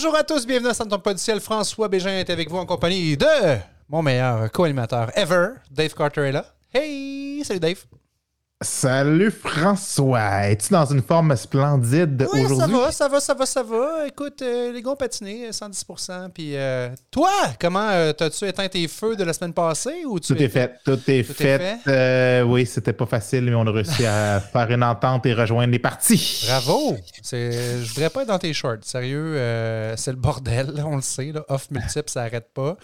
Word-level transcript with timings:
Bonjour 0.00 0.14
à 0.14 0.22
tous, 0.22 0.46
bienvenue 0.46 0.68
à 0.68 0.74
Santon 0.74 1.02
Ciel. 1.16 1.40
François 1.40 1.88
Bégin 1.88 2.20
est 2.20 2.30
avec 2.30 2.48
vous 2.48 2.56
en 2.56 2.64
compagnie 2.64 3.16
de 3.16 3.56
mon 3.88 4.00
meilleur 4.00 4.48
co-animateur 4.52 5.10
ever, 5.18 5.54
Dave 5.72 5.92
Carter 5.92 6.20
est 6.20 6.30
là. 6.30 6.44
Hey, 6.72 7.42
salut 7.44 7.58
Dave. 7.58 7.84
Salut 8.60 9.30
François, 9.30 10.48
es-tu 10.48 10.72
dans 10.72 10.84
une 10.86 11.00
forme 11.00 11.36
splendide 11.36 12.26
Oui, 12.32 12.44
aujourd'hui? 12.44 12.74
ça 12.74 12.80
va, 12.80 12.90
ça 12.90 13.08
va, 13.08 13.20
ça 13.20 13.34
va, 13.34 13.46
ça 13.46 13.62
va. 13.62 14.08
Écoute, 14.08 14.42
euh, 14.42 14.72
les 14.72 14.82
gars 14.82 14.90
ont 14.90 14.96
patiné, 14.96 15.50
110%. 15.50 16.30
Puis 16.34 16.56
euh, 16.56 16.88
toi, 17.08 17.30
comment 17.60 17.88
euh, 17.88 18.12
t'as-tu 18.12 18.46
éteint 18.48 18.66
tes 18.66 18.88
feux 18.88 19.14
de 19.14 19.22
la 19.22 19.32
semaine 19.32 19.52
passée 19.52 20.04
ou 20.04 20.18
tu 20.18 20.34
Tout 20.34 20.42
est 20.42 20.48
fait, 20.48 20.74
tout 20.84 20.90
est 20.94 20.96
Tout 20.96 21.08
est 21.08 21.22
fait. 21.22 21.58
fait? 21.58 21.78
Euh, 21.86 22.42
oui, 22.42 22.66
c'était 22.66 22.92
pas 22.92 23.06
facile, 23.06 23.44
mais 23.44 23.54
on 23.54 23.64
a 23.64 23.70
réussi 23.70 24.04
à 24.04 24.40
faire 24.52 24.68
une 24.72 24.82
entente 24.82 25.24
et 25.26 25.34
rejoindre 25.34 25.70
les 25.70 25.78
parties. 25.78 26.44
Bravo! 26.48 26.96
Je 27.30 27.88
voudrais 27.94 28.10
pas 28.10 28.22
être 28.22 28.28
dans 28.28 28.40
tes 28.40 28.52
shorts. 28.52 28.78
Sérieux, 28.82 29.36
euh, 29.36 29.94
c'est 29.96 30.10
le 30.10 30.16
bordel, 30.18 30.74
on 30.84 30.96
le 30.96 31.02
sait. 31.02 31.30
Là. 31.30 31.44
Off 31.48 31.70
multiple, 31.70 32.10
ça 32.10 32.22
arrête 32.22 32.48
pas. 32.52 32.76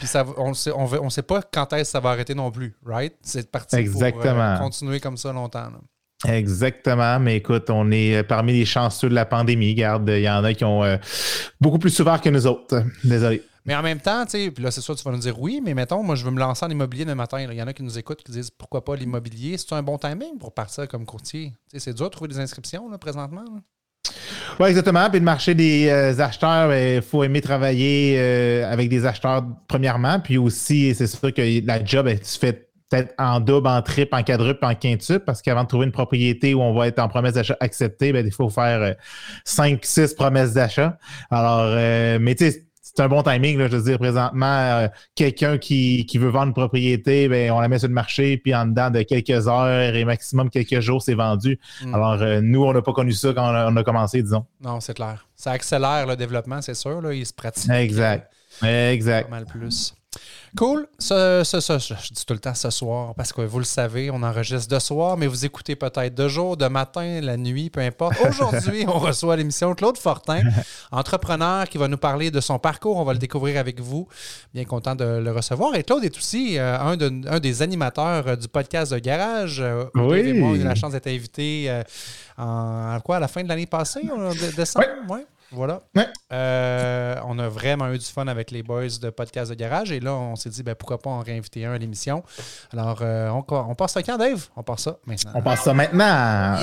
Puis 0.00 0.08
ça, 0.08 0.24
on 0.38 0.54
sait, 0.54 0.72
on, 0.72 0.86
on 1.04 1.10
sait 1.10 1.22
pas 1.22 1.42
quand 1.42 1.70
est-ce 1.74 1.82
que 1.82 1.88
ça 1.92 2.00
va 2.00 2.10
arrêter 2.10 2.34
non 2.34 2.50
plus, 2.50 2.74
right? 2.84 3.14
C'est 3.22 3.50
parti 3.50 3.76
pour 3.76 4.02
euh, 4.02 4.06
Exactement. 4.06 4.58
continuer 4.58 4.98
comme 4.98 5.16
ça 5.18 5.30
longtemps. 5.32 5.68
là. 5.70 5.78
Exactement, 6.34 7.20
mais 7.20 7.36
écoute, 7.36 7.68
on 7.70 7.90
est 7.90 8.16
euh, 8.16 8.22
parmi 8.22 8.52
les 8.54 8.64
chanceux 8.64 9.08
de 9.08 9.14
la 9.14 9.24
pandémie. 9.26 9.74
Garde, 9.74 10.08
il 10.08 10.22
y 10.22 10.28
en 10.30 10.42
a 10.42 10.54
qui 10.54 10.64
ont 10.64 10.82
euh, 10.84 10.96
beaucoup 11.60 11.78
plus 11.78 11.90
souffert 11.90 12.20
que 12.20 12.28
nous 12.30 12.46
autres. 12.46 12.82
Désolé. 13.04 13.42
Mais 13.66 13.74
en 13.74 13.82
même 13.82 14.00
temps, 14.00 14.24
tu 14.24 14.30
sais, 14.32 14.50
puis 14.50 14.64
là, 14.64 14.70
c'est 14.70 14.80
sûr, 14.80 14.96
tu 14.96 15.04
vas 15.04 15.10
nous 15.12 15.18
dire 15.18 15.38
oui, 15.38 15.60
mais 15.62 15.74
mettons, 15.74 16.02
moi, 16.02 16.14
je 16.14 16.24
veux 16.24 16.30
me 16.30 16.38
lancer 16.40 16.64
en 16.64 16.70
immobilier 16.70 17.04
le 17.04 17.14
matin. 17.14 17.38
Il 17.40 17.52
y 17.52 17.62
en 17.62 17.66
a 17.66 17.74
qui 17.74 17.82
nous 17.82 17.98
écoutent 17.98 18.22
qui 18.22 18.32
disent 18.32 18.50
pourquoi 18.50 18.82
pas 18.84 18.96
l'immobilier? 18.96 19.58
C'est 19.58 19.72
un 19.74 19.82
bon 19.82 19.98
timing 19.98 20.38
pour 20.38 20.54
partir 20.54 20.88
comme 20.88 21.04
courtier. 21.04 21.52
Tu 21.70 21.78
sais, 21.78 21.84
c'est 21.84 21.94
dur 21.94 22.06
de 22.06 22.10
trouver 22.10 22.28
des 22.28 22.38
inscriptions 22.40 22.88
là, 22.90 22.96
présentement. 22.96 23.42
là. 23.44 23.60
Oui, 24.58 24.68
exactement. 24.68 25.08
Puis 25.08 25.18
le 25.18 25.24
marché 25.24 25.54
des 25.54 25.88
euh, 25.88 26.18
acheteurs, 26.18 26.74
il 26.74 27.02
faut 27.02 27.22
aimer 27.24 27.40
travailler 27.40 28.16
euh, 28.18 28.72
avec 28.72 28.88
des 28.88 29.06
acheteurs 29.06 29.44
premièrement. 29.68 30.20
Puis 30.20 30.38
aussi, 30.38 30.94
c'est 30.94 31.06
sûr 31.06 31.32
que 31.32 31.66
la 31.66 31.84
job, 31.84 32.06
elle 32.08 32.24
se 32.24 32.38
fait 32.38 32.70
peut-être 32.90 33.14
en 33.18 33.40
double, 33.40 33.68
en 33.68 33.82
triple, 33.82 34.14
en 34.14 34.22
quadruple, 34.22 34.64
en 34.64 34.74
quintuple, 34.74 35.24
parce 35.24 35.42
qu'avant 35.42 35.62
de 35.62 35.68
trouver 35.68 35.86
une 35.86 35.92
propriété 35.92 36.54
où 36.54 36.60
on 36.60 36.74
va 36.74 36.88
être 36.88 36.98
en 36.98 37.08
promesse 37.08 37.34
d'achat 37.34 37.56
acceptée, 37.60 38.12
ben, 38.12 38.26
il 38.26 38.32
faut 38.32 38.50
faire 38.50 38.82
euh, 38.82 38.92
cinq, 39.44 39.84
six 39.84 40.14
promesses 40.14 40.52
d'achat. 40.52 40.98
Alors, 41.30 41.66
euh, 41.66 42.18
mais 42.20 42.34
tu 42.34 42.50
sais, 42.50 42.66
c'est 42.94 43.02
un 43.02 43.08
bon 43.08 43.22
timing, 43.22 43.58
là, 43.58 43.68
je 43.68 43.76
veux 43.76 43.82
dire, 43.82 43.98
présentement, 43.98 44.46
euh, 44.46 44.88
quelqu'un 45.14 45.58
qui, 45.58 46.06
qui 46.06 46.18
veut 46.18 46.28
vendre 46.28 46.48
une 46.48 46.54
propriété, 46.54 47.28
ben, 47.28 47.50
on 47.52 47.60
la 47.60 47.68
met 47.68 47.78
sur 47.78 47.88
le 47.88 47.94
marché, 47.94 48.36
puis 48.36 48.54
en 48.54 48.66
dedans 48.66 48.90
de 48.90 49.02
quelques 49.02 49.46
heures 49.48 49.94
et 49.94 50.04
maximum 50.04 50.50
quelques 50.50 50.80
jours, 50.80 51.00
c'est 51.02 51.14
vendu. 51.14 51.58
Mm. 51.84 51.94
Alors, 51.94 52.20
euh, 52.22 52.40
nous, 52.42 52.64
on 52.64 52.72
n'a 52.72 52.82
pas 52.82 52.92
connu 52.92 53.12
ça 53.12 53.32
quand 53.32 53.44
on 53.50 53.54
a, 53.54 53.70
on 53.70 53.76
a 53.76 53.84
commencé, 53.84 54.22
disons. 54.22 54.44
Non, 54.60 54.80
c'est 54.80 54.94
clair. 54.94 55.26
Ça 55.36 55.52
accélère 55.52 56.06
le 56.06 56.16
développement, 56.16 56.60
c'est 56.60 56.74
sûr. 56.74 57.00
Là, 57.00 57.14
il 57.14 57.24
se 57.24 57.32
pratique. 57.32 57.70
Exact. 57.70 58.30
Pas 58.60 58.92
Exact. 58.92 59.30
mal 59.30 59.46
plus. 59.46 59.94
Cool. 60.56 60.88
Ce, 60.98 61.42
ce- 61.44 61.60
ce- 61.60 61.78
je 61.78 62.12
dis 62.12 62.26
tout 62.26 62.32
le 62.34 62.40
temps 62.40 62.54
ce 62.56 62.70
soir 62.70 63.14
parce 63.14 63.32
que 63.32 63.42
vous 63.42 63.58
le 63.60 63.64
savez, 63.64 64.10
on 64.10 64.20
enregistre 64.24 64.68
de 64.74 64.80
soir, 64.80 65.16
mais 65.16 65.28
vous 65.28 65.44
écoutez 65.44 65.76
peut-être 65.76 66.12
de 66.14 66.26
jour, 66.26 66.56
de 66.56 66.66
matin, 66.66 67.20
la 67.20 67.36
nuit, 67.36 67.70
peu 67.70 67.80
importe. 67.80 68.14
Aujourd'hui, 68.28 68.84
on 68.88 68.98
reçoit 68.98 69.36
l'émission 69.36 69.72
Claude 69.76 69.96
Fortin, 69.96 70.42
entrepreneur 70.90 71.68
qui 71.68 71.78
va 71.78 71.86
nous 71.86 71.96
parler 71.98 72.32
de 72.32 72.40
son 72.40 72.58
parcours. 72.58 72.96
On 72.96 73.04
va 73.04 73.12
le 73.12 73.20
découvrir 73.20 73.60
avec 73.60 73.78
vous. 73.80 74.08
Bien 74.52 74.64
content 74.64 74.96
de 74.96 75.04
le 75.04 75.30
recevoir. 75.30 75.76
Et 75.76 75.84
Claude 75.84 76.02
est 76.04 76.16
aussi 76.16 76.58
euh, 76.58 76.76
un, 76.80 76.96
de- 76.96 77.28
un 77.28 77.38
des 77.38 77.62
animateurs 77.62 78.26
euh, 78.26 78.36
du 78.36 78.48
podcast 78.48 78.92
de 78.92 78.98
Garage. 78.98 79.60
Euh, 79.60 79.84
Oui. 79.94 80.32
Moi, 80.32 80.48
on 80.50 80.52
a 80.54 80.56
eu 80.56 80.64
la 80.64 80.74
chance 80.74 80.90
d'être 80.92 81.06
invités 81.06 81.66
euh, 81.68 81.82
en 82.36 82.94
à 82.96 83.00
quoi, 83.04 83.16
à 83.16 83.20
la 83.20 83.28
fin 83.28 83.44
de 83.44 83.48
l'année 83.48 83.66
passée, 83.66 84.02
en 84.12 84.32
dé- 84.32 84.52
décembre? 84.56 84.86
Ouais. 85.08 85.24
Voilà. 85.52 85.80
Ouais. 85.96 86.06
Euh, 86.32 87.16
on 87.26 87.38
a 87.38 87.48
vraiment 87.48 87.88
eu 87.92 87.98
du 87.98 88.04
fun 88.04 88.26
avec 88.28 88.50
les 88.50 88.62
boys 88.62 88.86
de 89.00 89.10
Podcast 89.10 89.50
de 89.50 89.56
Garage 89.56 89.90
et 89.90 90.00
là, 90.00 90.14
on 90.14 90.36
s'est 90.36 90.50
dit 90.50 90.62
ben, 90.62 90.74
pourquoi 90.74 90.98
pas 90.98 91.10
en 91.10 91.20
réinviter 91.20 91.66
un 91.66 91.72
à 91.72 91.78
l'émission. 91.78 92.22
Alors, 92.72 93.00
euh, 93.02 93.28
on, 93.30 93.44
on 93.48 93.74
passe 93.74 93.92
ça 93.92 94.02
quand, 94.02 94.16
Dave? 94.16 94.48
On 94.56 94.62
passe 94.62 94.82
ça 94.82 94.98
maintenant. 95.06 95.32
On 95.34 95.42
passe 95.42 95.62
ça 95.62 95.74
maintenant. 95.74 96.58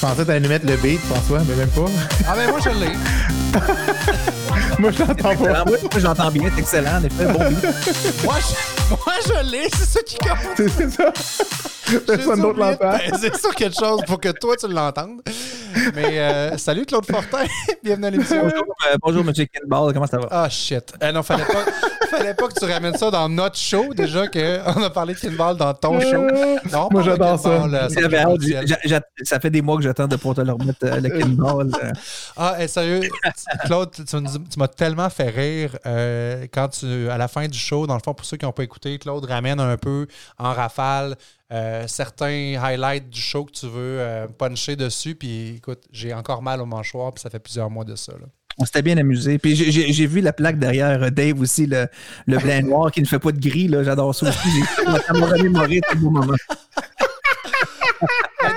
Je 0.00 0.06
pensais 0.06 0.22
que 0.22 0.26
t'allais 0.28 0.40
nous 0.40 0.48
mettre 0.48 0.64
le 0.66 0.76
beat, 0.76 0.98
François, 1.00 1.40
mais 1.46 1.54
même 1.56 1.68
pas. 1.68 1.84
Ah, 2.26 2.34
ben 2.34 2.48
moi, 2.48 2.58
je 2.64 2.70
l'ai. 2.70 2.92
Moi, 4.78 4.90
je 4.92 5.00
l'entends 5.00 5.14
pas. 5.14 5.34
Moi, 5.34 5.64
moi, 5.66 5.76
je 5.94 5.98
l'entends 6.00 6.30
bien, 6.30 6.50
c'est 6.54 6.60
excellent. 6.60 7.00
En 7.00 7.04
effet, 7.04 7.24
bon 7.26 7.50
beat. 7.50 8.24
moi, 8.24 8.36
je, 8.40 8.88
moi, 8.88 9.14
je 9.26 9.50
l'ai. 9.50 9.68
C'est 9.68 9.84
ça 9.84 10.00
qui 10.02 10.16
compte. 10.16 10.38
C'est 10.56 10.90
ça. 10.90 11.12
Personne 12.06 12.40
d'autre 12.40 12.58
l'entend. 12.58 12.92
Ben, 12.92 13.12
C'est 13.20 13.38
sur 13.38 13.54
quelque 13.54 13.76
chose 13.78 14.00
pour 14.06 14.18
que 14.18 14.30
toi, 14.30 14.56
tu 14.56 14.68
l'entendes. 14.68 15.20
Mais 15.94 16.18
euh, 16.18 16.56
salut, 16.58 16.84
Claude 16.86 17.06
Fortin. 17.06 17.44
Bienvenue 17.84 18.06
à 18.06 18.10
l'émission. 18.10 18.42
Bonjour, 18.42 18.64
euh, 18.92 18.96
bonjour, 19.02 19.24
M. 19.26 19.32
Kinball, 19.32 19.92
comment 19.92 20.06
ça 20.06 20.18
va? 20.18 20.28
Ah, 20.30 20.48
shit. 20.48 20.92
Eh 21.02 21.12
non, 21.12 21.22
fallait 21.22 21.44
pas, 21.44 21.64
fallait 22.10 22.34
pas 22.34 22.48
que 22.48 22.58
tu 22.58 22.64
ramènes 22.70 22.96
ça 22.96 23.10
dans 23.10 23.28
notre 23.28 23.56
show. 23.56 23.92
Déjà 23.94 24.26
qu'on 24.28 24.82
a 24.82 24.90
parlé 24.90 25.14
de 25.14 25.18
Kinball 25.18 25.56
dans 25.56 25.72
ton 25.74 26.00
show. 26.00 26.26
Non, 26.72 26.88
Moi, 26.90 27.02
j'adore 27.02 27.38
ça. 27.38 27.48
euh, 27.50 27.88
ça 29.22 29.40
fait 29.40 29.50
des 29.50 29.62
mois 29.62 29.76
que 29.76 29.82
j'attends 29.82 30.08
de 30.08 30.16
pouvoir 30.16 30.36
te 30.36 30.40
le 30.42 30.52
remettre, 30.52 30.78
euh, 30.84 31.00
le 31.00 31.08
Kinball. 31.10 31.70
euh. 31.82 31.90
Ah, 32.36 32.56
eh, 32.60 32.68
sérieux, 32.68 33.00
Claude, 33.64 33.90
tu, 33.92 34.04
tu 34.04 34.58
m'as 34.58 34.68
tellement 34.68 35.10
fait 35.10 35.28
rire 35.28 35.76
euh, 35.86 36.46
quand 36.52 36.68
tu, 36.68 37.08
à 37.10 37.18
la 37.18 37.28
fin 37.28 37.46
du 37.46 37.58
show, 37.58 37.86
dans 37.86 37.94
le 37.94 38.00
fond, 38.04 38.14
pour 38.14 38.24
ceux 38.26 38.36
qui 38.36 38.44
n'ont 38.44 38.52
pas 38.52 38.64
écouté, 38.64 38.98
Claude 38.98 39.24
ramène 39.24 39.60
un 39.60 39.76
peu 39.76 40.06
en 40.38 40.52
rafale 40.52 41.16
euh, 41.52 41.84
certains 41.88 42.54
highlights 42.62 43.08
du 43.10 43.20
show 43.20 43.44
que 43.44 43.52
tu 43.52 43.66
veux 43.66 43.98
euh, 44.00 44.26
puncher 44.28 44.76
dessus. 44.76 45.14
Puis 45.14 45.56
écoute, 45.56 45.80
j'ai 45.92 46.14
encore 46.14 46.42
mal 46.42 46.60
au 46.60 46.66
mâchoire, 46.66 47.12
puis 47.12 47.20
ça 47.22 47.30
fait 47.30 47.38
plusieurs 47.40 47.70
mois 47.70 47.84
de 47.84 47.96
ça. 47.96 48.12
là. 48.12 48.26
On 48.58 48.64
s'était 48.66 48.82
bien 48.82 48.98
amusé. 48.98 49.38
Puis 49.38 49.54
j'ai- 49.56 50.06
vu 50.06 50.20
la 50.20 50.32
plaque 50.34 50.58
derrière 50.58 51.02
euh, 51.04 51.10
Dave 51.10 51.40
aussi, 51.40 51.66
le, 51.66 51.86
le 52.26 52.36
blanc 52.38 52.60
noir 52.62 52.92
qui 52.92 53.00
ne 53.00 53.06
fait 53.06 53.18
pas 53.18 53.32
de 53.32 53.38
gris. 53.40 53.70
J'adore 53.82 54.14
ça 54.14 54.28
aussi. 54.28 54.48
J'ai- 54.50 54.84
Ça 55.06 55.12
m'a 55.14 55.26
remémoré 55.26 55.80
tout 55.90 55.98
beau 55.98 56.10
moment. 56.10 56.34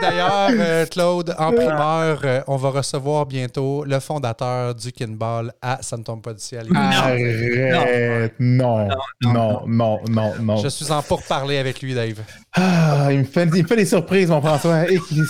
D'ailleurs, 0.04 0.50
euh, 0.52 0.86
Claude, 0.92 1.36
en 1.38 1.52
primeur, 1.52 2.22
euh, 2.24 2.42
on 2.48 2.58
va 2.58 2.70
recevoir 2.70 3.26
bientôt 3.26 3.84
le 3.86 4.00
fondateur 4.00 4.76
du 4.76 4.92
Kinball 4.92 5.54
à 5.62 5.80
Ça 5.82 5.98
ne 5.98 6.04
tombe 6.04 6.22
pas 6.22 6.34
du 6.34 6.40
ciel. 6.40 6.68
Arrête. 6.76 8.34
Non. 8.40 8.90
Non, 9.22 9.62
non, 9.66 10.00
non, 10.10 10.34
non. 10.42 10.58
Je 10.58 10.68
suis 10.68 10.92
en 10.92 11.02
pourparler 11.02 11.58
avec 11.58 11.82
lui, 11.82 11.94
Dave. 11.94 12.20
Ah, 12.54 13.08
il 13.12 13.20
me, 13.20 13.24
fait, 13.24 13.50
il 13.56 13.64
me 13.64 13.68
fait 13.68 13.76
des 13.78 13.86
surprises, 13.86 14.30
mon 14.30 14.42
François. 14.42 14.84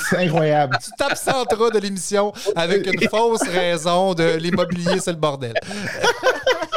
C'est 0.10 0.18
incroyable. 0.18 0.78
Tu 0.84 0.90
t'absenteras 0.98 1.70
de 1.70 1.80
l'émission 1.80 2.34
avec 2.56 2.88
une 2.88 3.08
fausse 3.10 3.48
raison 3.48 4.14
de 4.14 4.36
l'immobilier, 4.38 5.00
c'est 5.00 5.12
le 5.12 5.18
bordel. 5.18 5.54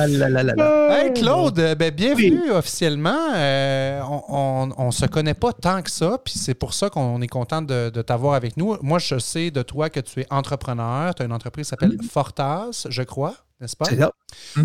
Ah 0.00 0.06
là 0.06 0.28
là 0.28 0.42
là 0.44 0.54
là. 0.54 0.96
Hey 1.04 1.12
Claude, 1.12 1.58
euh, 1.58 1.74
ben, 1.74 1.90
bienvenue 1.92 2.52
officiellement. 2.52 3.32
Euh, 3.34 4.00
on, 4.08 4.22
on, 4.28 4.74
on 4.86 4.90
se 4.92 5.06
connaît 5.06 5.34
pas 5.34 5.52
tant 5.52 5.82
que 5.82 5.90
ça, 5.90 6.18
puis 6.24 6.34
c'est 6.38 6.54
pour 6.54 6.72
ça 6.72 6.88
qu'on 6.88 7.20
est 7.20 7.26
content 7.26 7.62
de, 7.62 7.90
de 7.90 8.02
t'avoir 8.02 8.34
avec 8.34 8.56
nous. 8.56 8.76
Moi, 8.80 9.00
je 9.00 9.18
sais 9.18 9.50
de 9.50 9.60
toi 9.62 9.90
que 9.90 9.98
tu 9.98 10.20
es 10.20 10.26
entrepreneur. 10.30 11.14
Tu 11.16 11.22
as 11.22 11.24
une 11.26 11.32
entreprise 11.32 11.66
qui 11.66 11.70
s'appelle 11.70 11.96
Fortas, 12.08 12.86
je 12.88 13.02
crois, 13.02 13.34
n'est-ce 13.60 13.74
pas? 13.74 13.86
C'est 13.86 13.98
ça. 13.98 14.12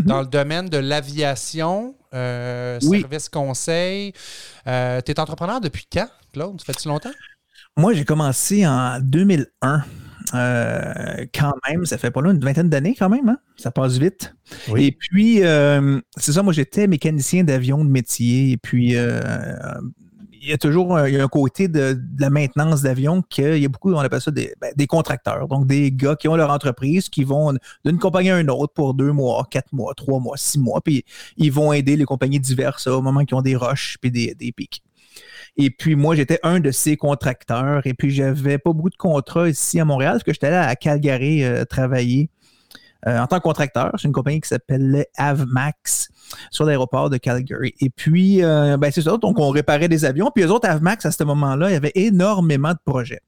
Dans 0.06 0.22
le 0.22 0.28
domaine 0.28 0.70
de 0.70 0.78
l'aviation, 0.78 1.96
euh, 2.14 2.78
Oui. 2.84 3.02
service 3.02 3.28
conseil. 3.30 4.14
Euh, 4.68 5.02
tu 5.04 5.12
es 5.12 5.20
entrepreneur 5.20 5.60
depuis 5.62 5.88
quand, 5.92 6.10
Claude? 6.32 6.62
Ça 6.62 6.66
fait-tu 6.72 6.88
longtemps? 6.90 7.12
Moi, 7.76 7.94
j'ai 7.96 8.06
commencé 8.06 8.68
en 8.68 9.00
2001. 9.02 9.84
Euh, 10.34 11.26
quand 11.34 11.54
même, 11.70 11.86
ça 11.86 11.98
fait 11.98 12.12
pas 12.12 12.22
loin, 12.22 12.34
une 12.34 12.44
vingtaine 12.44 12.70
d'années 12.70 12.96
quand 12.98 13.10
même, 13.10 13.30
hein? 13.30 13.38
ça 13.56 13.72
passe 13.72 13.98
vite. 13.98 14.36
Oui. 14.70 14.86
Et 14.86 14.92
puis, 14.92 15.44
euh, 15.44 16.00
c'est 16.18 16.32
ça, 16.32 16.42
moi 16.42 16.54
j'étais 16.54 16.88
mécanicien 16.88 17.44
d'avion 17.44 17.86
de 17.86 17.90
métier, 17.90 18.52
et 18.52 18.58
puis 18.58 18.96
euh, 18.96 19.22
il 20.32 20.50
y 20.50 20.54
a 20.54 20.58
toujours 20.58 20.98
un, 20.98 21.08
il 21.08 21.14
y 21.14 21.20
a 21.20 21.24
un 21.24 21.28
côté 21.28 21.68
de, 21.68 21.94
de 21.94 22.22
la 22.22 22.32
maintenance 22.32 22.82
d'avion 22.82 23.22
qu'il 23.22 23.58
y 23.60 23.66
a 23.66 23.70
beaucoup, 23.70 23.94
on 23.94 24.00
appelle 24.00 24.22
ça 24.22 24.32
des, 24.32 24.56
ben, 24.60 24.74
des 24.76 24.88
contracteurs, 24.88 25.48
donc 25.48 25.68
des 25.68 25.92
gars 25.92 26.16
qui 26.16 26.28
ont 26.28 26.36
leur 26.36 26.50
entreprise, 26.50 27.10
qui 27.10 27.24
vont 27.24 27.54
d'une 27.86 28.00
compagnie 28.00 28.32
à 28.32 28.40
une 28.40 28.50
autre 28.50 28.74
pour 28.74 28.96
deux 28.96 29.12
mois, 29.12 29.48
quatre 29.52 29.72
mois, 29.72 29.94
trois 29.96 30.20
mois, 30.20 30.36
six 30.38 30.58
mois, 30.58 30.82
puis 30.82 31.06
ils 31.38 31.52
vont 31.52 31.74
aider 31.74 31.96
les 31.96 32.06
compagnies 32.06 32.40
diverses 32.40 32.88
au 32.88 33.02
moment 33.04 33.24
qu'ils 33.24 33.38
ont 33.38 33.44
des 33.44 33.56
rushs 33.56 33.98
puis 34.02 34.10
des, 34.10 34.34
des 34.34 34.52
pics. 34.52 34.82
Et 35.56 35.70
puis 35.70 35.96
moi, 35.96 36.16
j'étais 36.16 36.40
un 36.44 36.60
de 36.60 36.72
ces 36.72 36.98
contracteurs. 36.98 37.86
Et 37.86 37.94
puis 37.94 38.12
j'avais 38.12 38.58
pas 38.58 38.74
beaucoup 38.74 38.90
de 38.90 38.96
contrats 38.96 39.50
ici 39.50 39.80
à 39.80 39.86
Montréal 39.86 40.14
parce 40.14 40.24
que 40.24 40.34
j'étais 40.34 40.52
là 40.52 40.68
à 40.68 40.76
Calgary 40.76 41.44
euh, 41.44 41.66
travailler 41.66 42.30
euh, 43.08 43.20
en 43.20 43.28
tant 43.28 43.38
que 43.38 43.44
contracteur. 43.44 43.92
C'est 43.98 44.08
une 44.08 44.14
compagnie 44.14 44.40
qui 44.40 44.48
s'appelait 44.48 45.10
Avmax 45.18 46.10
sur 46.52 46.64
l'aéroport 46.66 47.10
de 47.10 47.18
Calgary. 47.18 47.74
Et 47.82 47.90
puis, 47.90 48.42
euh, 48.44 48.78
ben, 48.78 48.92
c'est 48.92 49.02
ça. 49.02 49.18
Donc, 49.18 49.40
on 49.40 49.50
réparait 49.50 49.90
des 49.90 50.06
avions. 50.06 50.32
Puis 50.34 50.46
eux 50.46 50.52
autres, 50.52 50.70
Avmax, 50.70 51.06
à 51.06 51.12
ce 51.12 51.24
moment-là, 51.26 51.70
il 51.70 51.74
y 51.74 51.76
avait 51.76 51.92
énormément 51.96 52.72
de 52.72 52.80
projets. 52.86 53.20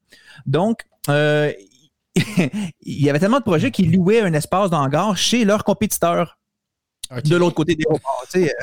Donc, 0.46 0.86
euh, 1.10 1.52
il 2.16 3.04
y 3.04 3.10
avait 3.10 3.20
tellement 3.20 3.40
de 3.40 3.44
projets 3.44 3.70
qu'ils 3.72 3.94
louaient 3.94 4.22
un 4.22 4.34
espace 4.34 4.70
d'hangar 4.70 5.18
chez 5.18 5.44
leurs 5.44 5.66
compétiteurs 5.66 6.38
de 7.24 7.36
l'autre 7.36 7.56
côté 7.56 7.76
des 7.76 7.84
aéroports. 7.86 8.26
tu 8.32 8.46
sais, 8.46 8.54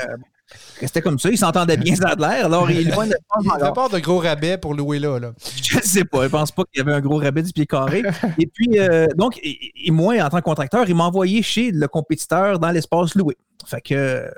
C'était 0.79 1.01
comme 1.01 1.17
ça, 1.17 1.29
il 1.29 1.37
s'entendait 1.37 1.77
bien, 1.77 1.95
ça 1.95 2.09
a 2.09 2.15
l'air. 2.15 2.45
Alors, 2.45 2.69
il, 2.69 2.81
il 2.81 2.91
avait 2.91 3.73
pas 3.73 3.89
de 3.89 3.99
gros 3.99 4.19
rabais 4.19 4.57
pour 4.57 4.73
louer 4.73 4.99
là, 4.99 5.19
là. 5.19 5.31
Je 5.63 5.79
sais 5.79 6.05
pas, 6.05 6.23
je 6.23 6.27
pense 6.29 6.51
pas 6.51 6.63
qu'il 6.65 6.79
y 6.79 6.81
avait 6.81 6.93
un 6.93 7.01
gros 7.01 7.17
rabais 7.17 7.41
du 7.41 7.53
pied 7.53 7.65
carré. 7.65 8.03
et 8.37 8.47
puis, 8.47 8.77
euh, 8.77 9.07
donc, 9.15 9.39
et, 9.41 9.91
moi, 9.91 10.21
en 10.21 10.29
tant 10.29 10.37
que 10.37 10.43
contracteur, 10.43 10.87
il 10.87 10.95
m'a 10.95 11.05
envoyé 11.05 11.41
chez 11.41 11.71
le 11.71 11.87
compétiteur 11.87 12.59
dans 12.59 12.71
l'espace 12.71 13.15
loué. 13.15 13.37
Fait 13.65 13.81
que, 13.81 14.29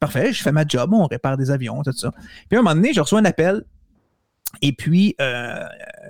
parfait, 0.00 0.32
je 0.32 0.42
fais 0.42 0.52
ma 0.52 0.66
job, 0.66 0.92
on 0.92 1.06
répare 1.06 1.36
des 1.36 1.50
avions, 1.50 1.82
tout 1.82 1.92
ça. 1.92 2.10
Puis, 2.48 2.56
à 2.56 2.60
un 2.60 2.62
moment 2.62 2.74
donné, 2.74 2.92
je 2.92 3.00
reçois 3.00 3.20
un 3.20 3.24
appel 3.24 3.64
et 4.62 4.72
puis, 4.72 5.14
euh, 5.20 5.64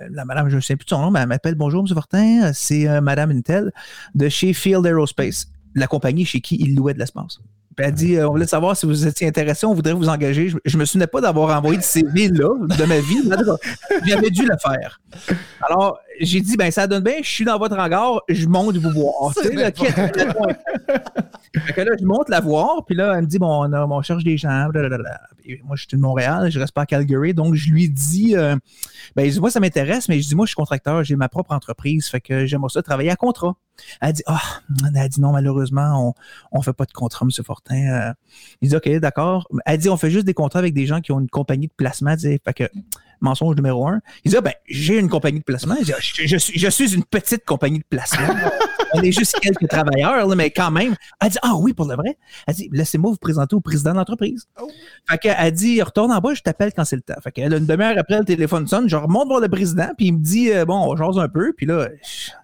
la 0.09 0.25
madame, 0.25 0.49
je 0.49 0.55
ne 0.55 0.61
sais 0.61 0.75
plus 0.75 0.85
de 0.85 0.89
son 0.89 1.01
nom, 1.01 1.11
mais 1.11 1.19
elle 1.19 1.27
m'appelle 1.27 1.55
Bonjour, 1.55 1.85
M. 1.87 1.93
Fortin, 1.93 2.51
c'est 2.53 2.87
euh, 2.87 3.01
Madame 3.01 3.31
Intel 3.31 3.71
de 4.15 4.29
chez 4.29 4.53
Field 4.53 4.85
Aerospace, 4.85 5.47
la 5.75 5.87
compagnie 5.87 6.25
chez 6.25 6.41
qui 6.41 6.55
il 6.59 6.75
louait 6.75 6.93
de 6.93 6.99
l'espace. 6.99 7.39
Puis 7.79 7.87
elle 7.87 7.93
dit 7.93 8.17
euh, 8.17 8.27
On 8.27 8.31
voulait 8.31 8.45
savoir 8.45 8.75
si 8.75 8.85
vous 8.85 9.07
étiez 9.07 9.25
intéressé, 9.25 9.65
on 9.65 9.73
voudrait 9.73 9.93
vous 9.93 10.09
engager. 10.09 10.49
Je, 10.49 10.57
ne 10.75 10.81
me 10.81 10.85
souvenais 10.85 11.07
pas 11.07 11.21
d'avoir 11.21 11.57
envoyé 11.57 11.77
de 11.77 11.83
CV 11.83 12.27
là, 12.27 12.49
de 12.59 12.83
ma 12.83 12.99
vie. 12.99 13.23
J'avais 14.05 14.29
dû 14.29 14.45
le 14.45 14.57
faire. 14.61 14.99
Alors, 15.61 15.97
j'ai 16.19 16.41
dit 16.41 16.57
Ben, 16.57 16.71
ça 16.71 16.87
donne 16.87 17.03
bien, 17.03 17.19
je 17.21 17.29
suis 17.29 17.45
dans 17.45 17.57
votre 17.57 17.77
hangar, 17.77 18.19
je 18.27 18.47
monte 18.47 18.75
vous 18.75 18.91
voir. 18.91 19.33
Fait 21.55 21.73
que 21.73 21.81
là, 21.81 21.91
je 21.99 22.05
monte 22.05 22.29
la 22.29 22.39
voir, 22.39 22.85
puis 22.85 22.95
là, 22.95 23.13
elle 23.15 23.23
me 23.23 23.27
dit 23.27 23.39
Bon, 23.39 23.71
on, 23.71 24.01
cherche 24.01 24.23
des 24.23 24.37
gens. 24.37 24.69
Moi, 24.71 25.75
je 25.75 25.79
suis 25.79 25.87
de 25.97 26.01
Montréal, 26.01 26.51
je 26.51 26.59
reste 26.59 26.73
pas 26.73 26.81
à 26.81 26.85
Calgary. 26.85 27.33
Donc, 27.33 27.55
je 27.55 27.71
lui 27.71 27.89
dis 27.89 28.35
euh, 28.35 28.55
Ben, 29.15 29.31
moi, 29.39 29.49
ça 29.49 29.59
m'intéresse, 29.59 30.09
mais 30.09 30.19
je 30.21 30.27
dis 30.27 30.35
Moi, 30.35 30.45
je 30.45 30.49
suis 30.49 30.55
contracteur, 30.55 31.03
j'ai 31.03 31.15
ma 31.15 31.29
propre 31.29 31.53
entreprise, 31.53 32.07
fait 32.07 32.21
que 32.21 32.45
j'aimerais 32.45 32.69
ça 32.69 32.81
travailler 32.81 33.09
à 33.09 33.15
contrat. 33.15 33.55
Elle 34.01 34.13
dit 34.13 34.23
Ah, 34.27 34.41
elle 34.87 34.97
a 34.97 35.07
dit 35.07 35.21
non, 35.21 35.31
malheureusement, 35.31 36.13
on 36.51 36.57
ne 36.57 36.63
fait 36.63 36.73
pas 36.73 36.85
de 36.85 36.93
contrat, 36.93 37.25
M. 37.25 37.43
Fortin. 37.43 38.09
Euh, 38.09 38.13
il 38.61 38.69
dit 38.69 38.75
OK, 38.75 38.89
d'accord. 38.99 39.47
Elle 39.65 39.79
dit 39.79 39.89
on 39.89 39.97
fait 39.97 40.11
juste 40.11 40.25
des 40.25 40.33
contrats 40.33 40.59
avec 40.59 40.73
des 40.73 40.85
gens 40.85 41.01
qui 41.01 41.11
ont 41.11 41.19
une 41.19 41.29
compagnie 41.29 41.67
de 41.67 41.73
placement. 41.75 42.15
Fait 42.17 42.39
que 42.55 42.69
mensonge 43.21 43.55
numéro 43.55 43.87
un. 43.87 43.99
Il 44.23 44.31
dit 44.31 44.37
ah, 44.37 44.41
ben, 44.41 44.53
j'ai 44.67 44.97
une 44.97 45.09
compagnie 45.09 45.39
de 45.39 45.43
placement. 45.43 45.75
Je, 45.81 45.93
je, 46.25 46.37
suis, 46.37 46.59
je 46.59 46.69
suis 46.69 46.93
une 46.93 47.03
petite 47.03 47.45
compagnie 47.45 47.79
de 47.79 47.85
placement. 47.89 48.27
on 48.93 49.01
est 49.01 49.11
juste 49.11 49.39
quelques 49.39 49.67
travailleurs, 49.67 50.27
mais 50.35 50.49
quand 50.49 50.71
même. 50.71 50.95
Elle 51.21 51.29
dit 51.29 51.37
Ah 51.41 51.55
oui, 51.55 51.73
pour 51.73 51.87
le 51.87 51.95
vrai. 51.95 52.17
Elle 52.47 52.55
dit 52.55 52.69
Laissez-moi 52.71 53.11
vous 53.11 53.17
présenter 53.17 53.55
au 53.55 53.61
président 53.61 53.91
de 53.91 53.97
l'entreprise. 53.97 54.45
Oh. 54.61 54.69
Fait 55.09 55.17
qu'elle 55.17 55.51
dit 55.51 55.81
Retourne 55.81 56.11
en 56.11 56.19
bas, 56.19 56.33
je 56.33 56.41
t'appelle 56.41 56.71
quand 56.75 56.85
c'est 56.85 56.95
le 56.95 57.01
temps. 57.01 57.19
Fait 57.23 57.31
qu'elle, 57.31 57.53
une 57.53 57.65
demi-heure 57.65 57.95
après, 57.97 58.19
le 58.19 58.25
téléphone 58.25 58.67
sonne, 58.67 58.89
je 58.89 58.95
remonte 58.95 59.27
voir 59.27 59.39
le 59.39 59.49
président, 59.49 59.89
puis 59.97 60.07
il 60.07 60.13
me 60.13 60.19
dit 60.19 60.51
euh, 60.51 60.65
Bon, 60.65 60.91
on 60.91 60.95
jase 60.95 61.17
un 61.17 61.27
peu, 61.29 61.53
puis 61.53 61.65
là, 61.65 61.89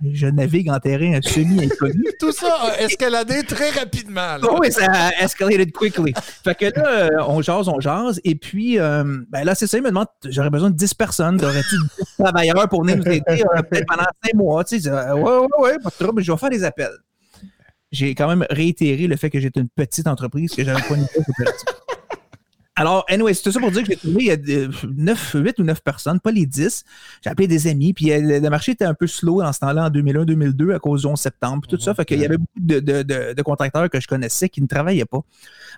je, 0.04 0.28
navigue 0.28 0.70
en 0.70 0.80
terrain 0.80 1.20
semi-inconnu. 1.22 2.06
Tout 2.20 2.32
ça 2.32 2.54
a 2.62 2.82
escaladé 2.82 3.44
très 3.44 3.70
rapidement. 3.70 4.38
Oh, 4.44 4.58
oui, 4.60 4.72
ça 4.72 4.88
a 4.92 5.24
escalated 5.24 5.72
quickly. 5.72 6.14
Fait 6.44 6.56
que 6.56 6.66
là, 6.80 7.26
on 7.28 7.42
jase, 7.42 7.68
on 7.68 7.80
jase, 7.80 8.20
et 8.24 8.36
puis, 8.36 8.80
euh, 8.80 9.04
ben 9.30 9.44
là, 9.44 9.56
c'est 9.56 9.68
ça, 9.68 9.78
il 9.78 9.84
me 9.84 9.90
demande 9.90 10.08
J'aurais 10.26 10.50
besoin 10.50 10.65
de 10.70 10.76
10 10.76 10.94
personnes, 10.94 11.38
t'aurais-tu 11.38 11.76
10 11.98 12.24
travailleurs 12.24 12.70
pour 12.70 12.84
venir 12.84 12.98
nous 12.98 13.06
aider 13.06 13.22
peut-être 13.70 13.86
pendant 13.88 14.08
5 14.24 14.34
mois 14.34 14.64
Tu 14.64 14.80
sais, 14.80 14.92
ouais, 14.92 15.12
ouais, 15.12 15.48
ouais, 15.60 15.80
pas 15.80 15.90
de 15.90 16.04
trouble, 16.04 16.22
je 16.22 16.32
vais 16.32 16.38
faire 16.38 16.50
des 16.50 16.64
appels. 16.64 16.98
J'ai 17.92 18.14
quand 18.16 18.28
même 18.28 18.46
réitéré 18.50 19.08
le 19.08 19.16
fait 19.16 19.30
que 19.30 19.40
j'étais 19.40 19.60
une 19.60 19.70
petite 19.70 20.08
entreprise, 20.08 20.54
que 20.54 20.64
j'avais 20.64 20.82
pas 20.82 20.96
une 20.96 21.08
coopérative. 21.08 21.66
Alors, 22.78 23.06
anyway, 23.08 23.34
c'est 23.34 23.44
tout 23.44 23.52
ça 23.52 23.60
pour 23.60 23.72
dire 23.72 23.84
que 23.84 23.88
j'ai 23.92 23.96
trouvé 23.96 24.16
il 24.20 24.28
y 24.28 24.32
a 24.32 24.68
9, 24.98 25.36
8 25.36 25.60
ou 25.60 25.64
9 25.64 25.82
personnes, 25.82 26.20
pas 26.20 26.32
les 26.32 26.46
10. 26.46 26.84
J'ai 27.24 27.30
appelé 27.30 27.48
des 27.48 27.68
amis, 27.68 27.94
puis 27.94 28.12
euh, 28.12 28.40
le 28.42 28.50
marché 28.50 28.74
était 28.74 28.84
un 28.84 28.94
peu 28.94 29.08
slow 29.08 29.42
en 29.42 29.54
ce 29.54 29.60
temps-là, 29.60 29.86
en 29.86 29.90
2001-2002, 29.90 30.76
à 30.76 30.80
cause 30.80 31.02
du 31.02 31.08
11 31.08 31.18
septembre, 31.18 31.62
puis 31.66 31.78
tout 31.78 31.82
ça. 31.82 31.94
Fait 31.94 32.04
qu'il 32.04 32.20
y 32.20 32.26
avait 32.26 32.38
beaucoup 32.38 32.60
de, 32.60 32.80
de, 32.82 33.34
de, 33.34 33.42
contracteurs 33.44 33.90
que 33.90 34.02
je 34.02 34.08
connaissais 34.08 34.50
qui 34.50 34.62
ne 34.62 34.68
travaillaient 34.68 35.06
pas. 35.06 35.22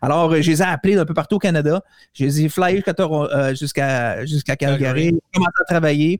Alors, 0.02 0.34
je 0.42 0.50
les 0.50 0.62
ai 0.62 0.66
appelés 0.66 0.96
d'un 0.96 1.06
peu 1.06 1.14
partout 1.14 1.36
au 1.36 1.40
Canada. 1.40 1.84
Je 2.14 2.26
les 2.26 2.46
ai 2.46 2.50
flyés 2.50 2.84
jusqu'à 3.54 4.26
jusqu'à 4.26 4.56
Calgary, 4.56 5.06
j'ai 5.06 5.20
commencé 5.34 5.62
à 5.62 5.66
travailler. 5.66 6.20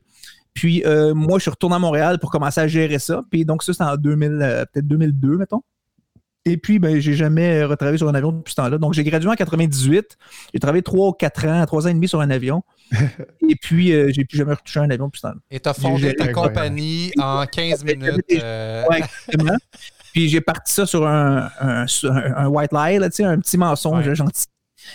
Puis 0.54 0.82
euh, 0.86 1.14
moi, 1.14 1.38
je 1.38 1.42
suis 1.42 1.50
retourné 1.50 1.76
à 1.76 1.78
Montréal 1.78 2.18
pour 2.18 2.30
commencer 2.30 2.60
à 2.60 2.66
gérer 2.68 2.98
ça. 2.98 3.22
Puis 3.30 3.44
donc, 3.44 3.62
ça, 3.62 3.72
c'était 3.72 3.84
en 3.84 3.96
2000, 3.96 4.38
euh, 4.42 4.64
peut-être 4.72 4.86
2002, 4.86 5.36
mettons. 5.36 5.62
Et 6.48 6.56
puis, 6.56 6.78
ben, 6.78 6.98
j'ai 6.98 7.14
jamais 7.14 7.64
retravaillé 7.64 7.98
sur 7.98 8.08
un 8.08 8.14
avion 8.14 8.32
depuis 8.32 8.50
ce 8.50 8.56
temps-là. 8.56 8.78
Donc, 8.78 8.94
j'ai 8.94 9.04
gradué 9.04 9.28
en 9.28 9.34
98. 9.34 10.16
J'ai 10.52 10.60
travaillé 10.60 10.82
3 10.82 11.08
ou 11.08 11.12
4 11.12 11.46
ans, 11.46 11.66
3 11.66 11.86
ans 11.86 11.90
et 11.90 11.94
demi 11.94 12.08
sur 12.08 12.20
un 12.20 12.30
avion. 12.30 12.62
et 13.48 13.54
puis, 13.60 13.92
euh, 13.92 14.10
j'ai 14.10 14.24
plus 14.24 14.38
jamais 14.38 14.54
retouché 14.54 14.80
un 14.80 14.90
avion 14.90 15.06
depuis 15.06 15.18
ce 15.18 15.26
temps-là. 15.28 15.40
Et 15.50 15.60
tu 15.60 15.68
as 15.68 15.74
fondé 15.74 16.14
ta 16.14 16.32
compagnie 16.32 17.12
en 17.18 17.44
15 17.44 17.84
minutes. 17.84 18.24
Oui, 18.30 18.96
exactement. 18.96 19.56
puis, 20.12 20.28
j'ai 20.28 20.40
parti 20.40 20.72
ça 20.72 20.86
sur 20.86 21.06
un, 21.06 21.46
white 22.46 22.72
lie, 22.72 22.98
là, 22.98 23.08
un 23.30 23.38
petit 23.38 23.58
mensonge 23.58 24.12
gentil. 24.14 24.46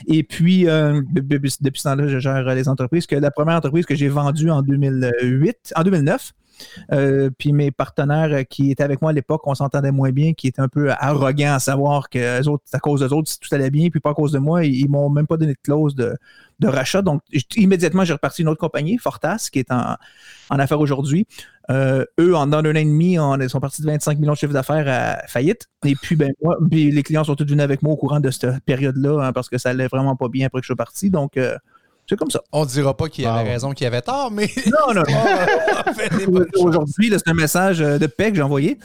Et 0.08 0.24
puis, 0.24 0.68
euh, 0.68 1.02
depuis 1.12 1.52
ce 1.52 1.84
temps-là, 1.84 2.08
je 2.08 2.20
gère 2.20 2.44
les 2.56 2.68
entreprises. 2.68 3.06
Que 3.06 3.16
la 3.16 3.32
première 3.32 3.56
entreprise 3.56 3.86
que 3.86 3.96
j'ai 3.96 4.10
vendue 4.10 4.50
en 4.50 4.62
2008, 4.62 5.74
en 5.76 5.84
2009, 5.84 6.34
euh, 6.92 7.30
puis 7.38 7.54
mes 7.54 7.72
partenaires 7.72 8.46
qui 8.50 8.72
étaient 8.72 8.84
avec 8.84 9.02
moi 9.02 9.12
à 9.12 9.14
l'époque, 9.14 9.42
on 9.46 9.56
s'entendait 9.56 9.92
moins 9.92 10.12
bien, 10.12 10.34
qui 10.34 10.48
étaient 10.48 10.62
un 10.62 10.68
peu 10.68 10.92
arrogants 10.92 11.54
à 11.54 11.60
savoir 11.60 12.10
que 12.10 12.48
autres, 12.48 12.64
à 12.74 12.80
cause 12.80 13.02
des 13.02 13.14
autres, 13.14 13.30
si 13.30 13.40
tout 13.40 13.54
allait 13.54 13.70
bien, 13.70 13.90
puis 13.90 14.00
pas 14.00 14.12
à 14.12 14.14
cause 14.14 14.32
de 14.32 14.40
moi, 14.40 14.66
ils, 14.66 14.90
m'ont 14.90 15.10
même 15.10 15.28
pas 15.28 15.38
donné 15.38 15.54
de 15.54 15.60
clause 15.62 15.96
de, 15.96 16.16
rachat. 16.64 17.02
Donc, 17.02 17.22
immédiatement, 17.58 18.06
j'ai 18.06 18.14
reparti 18.14 18.42
une 18.42 18.48
autre 18.48 18.60
compagnie, 18.60 18.98
Fortas, 18.98 19.50
qui 19.52 19.60
est 19.60 19.70
en, 19.70 19.98
affaires 20.50 20.80
aujourd'hui. 20.80 21.28
Euh, 21.70 22.06
eux, 22.20 22.36
en 22.36 22.52
un 22.54 22.60
an 22.60 22.76
et 22.76 22.86
demi, 22.86 23.18
ils 23.18 23.50
sont 23.50 23.60
partis 23.60 23.82
de 23.82 23.88
25 23.88 24.18
millions 24.18 24.32
de 24.32 24.38
chiffre 24.38 24.54
d'affaires 24.54 24.86
à 24.88 25.28
faillite. 25.28 25.68
Et 25.86 25.96
puis, 25.96 26.16
ben, 26.16 26.32
moi, 26.42 26.58
les 26.72 27.04
clients 27.04 27.26
sont 27.26 27.36
tous 27.36 27.46
venus 27.46 27.64
avec 27.64 27.82
moi 27.82 27.94
au 27.94 27.98
courant 27.98 28.22
de 28.22 28.32
cette 28.32 28.64
période-là 28.64 29.28
hein, 29.28 29.34
parce 29.34 29.50
que 29.50 29.58
ça 29.58 29.70
allait 29.70 29.88
vraiment 29.88 30.16
pas 30.16 30.30
bien 30.30 30.48
après 30.48 30.62
que 30.62 30.66
je 30.66 30.72
suis 30.72 30.76
parti. 30.76 31.10
Donc, 31.10 31.36
euh, 31.36 31.58
c'est 32.14 32.18
comme 32.18 32.30
ça. 32.30 32.42
On 32.52 32.62
ne 32.62 32.70
dira 32.70 32.96
pas 32.96 33.10
qu'il 33.10 33.26
avait 33.26 33.50
raison, 33.50 33.72
qu'il 33.72 33.88
avait 33.88 34.02
tort, 34.02 34.30
mais. 34.32 34.48
Non, 34.68 34.94
non, 34.94 35.04
non. 35.10 36.46
Aujourd'hui, 36.60 37.12
c'est 37.12 37.28
un 37.28 37.34
message 37.34 37.82
euh, 37.82 37.98
de 37.98 38.08
paix 38.08 38.30
que 38.30 38.36
j'ai 38.36 38.44
envoyé, 38.44 38.78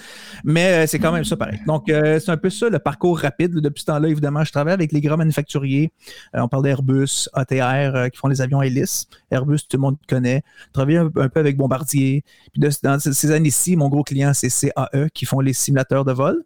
mais 0.44 0.86
c'est 0.86 0.98
quand 0.98 1.12
même 1.12 1.24
ça 1.24 1.36
pareil. 1.36 1.60
Donc, 1.66 1.84
c'est 1.86 2.28
un 2.30 2.36
peu 2.36 2.50
ça 2.50 2.68
le 2.68 2.78
parcours 2.78 3.18
rapide. 3.18 3.54
Depuis 3.54 3.80
ce 3.80 3.86
temps-là, 3.86 4.08
évidemment, 4.08 4.44
je 4.44 4.52
travaille 4.52 4.74
avec 4.74 4.92
les 4.92 5.00
grands 5.00 5.16
manufacturiers. 5.16 5.92
on 6.34 6.48
parle 6.48 6.64
d'Airbus, 6.64 7.28
ATR, 7.34 8.10
qui 8.10 8.18
font 8.18 8.28
les 8.28 8.40
avions 8.40 8.62
hélices. 8.62 9.06
Airbus, 9.30 9.58
tout 9.68 9.76
le 9.76 9.80
monde 9.80 9.96
connaît. 10.08 10.42
Je 10.68 10.72
travaille 10.72 10.96
un, 10.96 11.08
peu 11.10 11.40
avec 11.40 11.56
Bombardier. 11.56 12.24
Puis 12.52 12.62
dans 12.82 12.98
ces 12.98 13.30
années-ci, 13.30 13.76
mon 13.76 13.88
gros 13.88 14.04
client, 14.04 14.32
c'est 14.34 14.48
CAE, 14.48 15.08
qui 15.12 15.26
font 15.26 15.40
les 15.40 15.52
simulateurs 15.52 16.04
de 16.04 16.12
vol. 16.12 16.44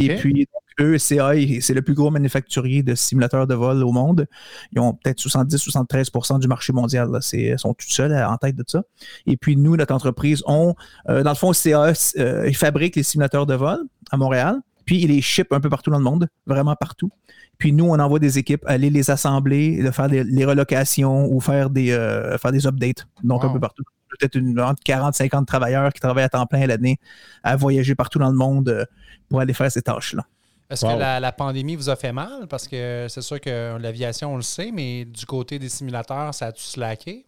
Et 0.00 0.16
puis, 0.16 0.46
eux, 0.80 0.96
CAE, 0.98 1.60
c'est 1.60 1.74
le 1.74 1.82
plus 1.82 1.94
gros 1.94 2.10
manufacturier 2.10 2.82
de 2.82 2.94
simulateurs 2.94 3.46
de 3.46 3.54
vol 3.54 3.82
au 3.82 3.92
monde. 3.92 4.26
Ils 4.72 4.80
ont 4.80 4.94
peut-être 4.94 5.18
70-73% 5.18 6.40
du 6.40 6.48
marché 6.48 6.72
mondial. 6.72 7.08
Ils 7.32 7.58
sont 7.58 7.74
tout 7.74 7.88
seuls 7.88 8.12
en 8.12 8.36
tête 8.36 8.56
de 8.56 8.64
ça. 8.66 8.82
Et 9.26 9.36
puis, 9.36 9.56
nous, 9.56 9.76
notre 9.76 9.94
entreprise, 9.94 10.42
on, 10.46 10.74
euh, 11.08 11.22
dans 11.22 11.30
le 11.30 11.36
fond, 11.36 11.52
CAE, 11.52 11.92
euh, 12.18 12.48
ils 12.48 12.56
fabriquent 12.56 12.96
les 12.96 13.02
simulateurs 13.02 13.46
de 13.46 13.54
vol 13.54 13.78
à 14.10 14.16
Montréal. 14.16 14.56
Puis, 14.84 15.00
ils 15.02 15.08
les 15.08 15.22
ship 15.22 15.52
un 15.52 15.60
peu 15.60 15.70
partout 15.70 15.90
dans 15.90 15.98
le 15.98 16.04
monde, 16.04 16.28
vraiment 16.46 16.76
partout. 16.76 17.10
Puis 17.58 17.72
nous, 17.72 17.84
on 17.86 17.98
envoie 17.98 18.18
des 18.18 18.38
équipes 18.38 18.64
aller 18.66 18.90
les 18.90 19.10
assembler, 19.10 19.82
de 19.82 19.90
faire 19.90 20.08
des, 20.08 20.24
les 20.24 20.44
relocations 20.44 21.32
ou 21.32 21.40
faire 21.40 21.70
des, 21.70 21.92
euh, 21.92 22.36
faire 22.36 22.52
des 22.52 22.66
updates. 22.66 23.06
Donc, 23.22 23.44
un 23.44 23.48
peu 23.48 23.60
partout. 23.60 23.84
Peut-être 24.18 24.36
une, 24.36 24.58
entre 24.60 24.82
40, 24.84 25.14
50 25.14 25.46
travailleurs 25.46 25.92
qui 25.92 26.00
travaillent 26.00 26.24
à 26.24 26.28
temps 26.28 26.46
plein 26.46 26.66
l'année 26.66 26.98
à 27.42 27.56
voyager 27.56 27.94
partout 27.94 28.18
dans 28.18 28.30
le 28.30 28.36
monde 28.36 28.68
euh, 28.68 28.84
pour 29.28 29.40
aller 29.40 29.54
faire 29.54 29.70
ces 29.70 29.82
tâches-là. 29.82 30.24
Est-ce 30.70 30.86
que 30.86 30.98
la, 30.98 31.20
la, 31.20 31.32
pandémie 31.32 31.76
vous 31.76 31.90
a 31.90 31.96
fait 31.96 32.12
mal? 32.12 32.46
Parce 32.48 32.66
que 32.66 33.06
c'est 33.08 33.20
sûr 33.20 33.40
que 33.40 33.76
l'aviation, 33.76 34.32
on 34.32 34.36
le 34.36 34.42
sait, 34.42 34.70
mais 34.72 35.04
du 35.04 35.26
côté 35.26 35.58
des 35.58 35.68
simulateurs, 35.68 36.34
ça 36.34 36.46
a-tu 36.46 36.62
slacké? 36.62 37.26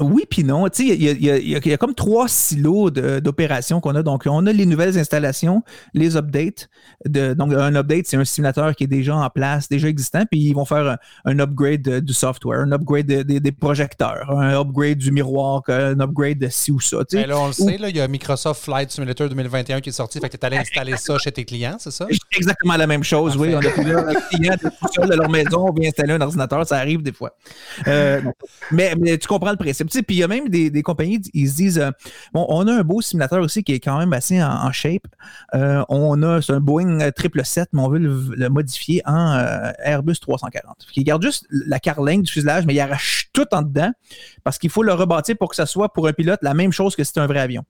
Oui, 0.00 0.24
puis 0.28 0.44
non. 0.44 0.66
Il 0.78 1.02
y, 1.02 1.72
a 1.72 1.76
comme 1.76 1.94
trois 1.94 2.28
silos 2.28 2.90
d'opérations 2.90 3.80
qu'on 3.80 3.94
a. 3.94 4.02
Donc, 4.02 4.24
on 4.26 4.46
a 4.46 4.52
les 4.52 4.66
nouvelles 4.66 4.98
installations, 4.98 5.62
les 5.92 6.16
updates. 6.16 6.68
De, 7.06 7.34
donc, 7.34 7.52
un 7.52 7.74
update, 7.74 8.06
c'est 8.06 8.16
un 8.16 8.24
simulateur 8.24 8.74
qui 8.74 8.84
est 8.84 8.88
déjà 8.88 9.16
en 9.16 9.30
place, 9.30 9.68
déjà 9.68 9.88
existant, 9.88 10.24
puis 10.30 10.40
ils 10.40 10.54
vont 10.54 10.64
faire 10.64 10.98
un, 11.24 11.38
upgrade 11.38 12.00
du 12.00 12.12
software, 12.12 12.60
un 12.60 12.72
upgrade 12.72 13.06
des 13.06 13.52
projecteurs, 13.52 14.30
un 14.30 14.60
upgrade 14.60 14.98
du 14.98 15.12
miroir, 15.12 15.62
un 15.68 15.98
upgrade 16.00 16.38
de 16.38 16.48
ci 16.48 16.70
ou 16.70 16.80
ça. 16.80 16.98
Ben 17.12 17.26
là, 17.28 17.38
on 17.38 17.48
le 17.48 17.52
sait, 17.52 17.76
il 17.80 17.96
y 17.96 18.00
a 18.00 18.08
Microsoft 18.08 18.64
Flight 18.64 18.90
Simulator 18.90 19.28
2021 19.28 19.80
qui 19.80 19.90
est 19.90 19.92
sorti, 19.92 20.20
fait 20.20 20.28
que 20.28 20.36
tu 20.36 20.46
allais 20.46 20.58
installer 20.58 20.96
ça 20.96 21.18
chez 21.18 21.32
tes 21.32 21.44
clients, 21.44 21.76
c'est 21.78 21.90
ça? 21.90 22.06
Exactement 22.36 22.76
la 22.76 22.86
même 22.86 23.04
chose, 23.04 23.36
oui. 23.36 23.54
On 23.54 23.58
a 23.58 23.70
plusieurs 23.70 24.04
clients 24.28 24.56
de 24.56 25.14
leur 25.14 25.30
maison, 25.30 25.68
on 25.68 25.72
vient 25.72 25.88
installer 25.88 26.14
un 26.14 26.20
ordinateur, 26.20 26.66
ça 26.66 26.76
arrive 26.76 27.02
des 27.02 27.12
fois. 27.12 27.36
Euh, 27.86 28.20
mais, 28.70 28.94
tu 29.18 29.28
comprends 29.28 29.50
le 29.50 29.56
principe. 29.56 29.88
Puis 29.90 30.16
il 30.16 30.18
y 30.18 30.22
a 30.22 30.28
même 30.28 30.48
des, 30.48 30.82
compagnies, 30.82 31.20
ils 31.32 31.48
se 31.48 31.56
disent 31.56 31.78
euh, 31.78 31.90
bon, 32.32 32.46
on 32.48 32.66
a 32.66 32.72
un 32.72 32.82
beau 32.82 33.00
simulateur 33.00 33.42
aussi 33.42 33.62
qui 33.62 33.72
est 33.72 33.80
quand 33.80 33.98
même 33.98 34.12
assez 34.12 34.42
en, 34.42 34.72
shape. 34.72 35.06
Euh, 35.54 35.84
on 35.88 36.22
a 36.22 36.40
un 36.48 36.60
Boeing 36.60 36.98
777, 37.00 37.68
mais 37.72 37.82
on 37.82 37.88
veut 37.88 37.98
le, 37.98 38.48
modifier 38.48 39.02
en 39.06 39.32
euh, 39.32 39.72
Airbus 39.82 40.16
340. 40.20 40.86
Il 40.96 41.04
garde 41.04 41.22
juste 41.22 41.46
la 41.50 41.78
carlingue 41.78 42.22
du 42.22 42.32
fuselage, 42.32 42.66
mais 42.66 42.74
il 42.74 42.80
arrache 42.80 43.30
tout 43.32 43.46
en 43.52 43.62
dedans 43.62 43.92
parce 44.42 44.58
qu'il 44.58 44.70
faut 44.70 44.82
le 44.82 44.92
rebâtir 44.92 45.36
pour 45.38 45.50
que 45.50 45.56
ça 45.56 45.66
soit 45.66 45.92
pour 45.92 46.06
un 46.06 46.12
pilote 46.12 46.40
la 46.42 46.54
même 46.54 46.72
chose 46.72 46.96
que 46.96 47.02
si 47.04 47.08
c'était 47.08 47.20
un 47.20 47.26
vrai 47.26 47.40
avion. 47.40 47.64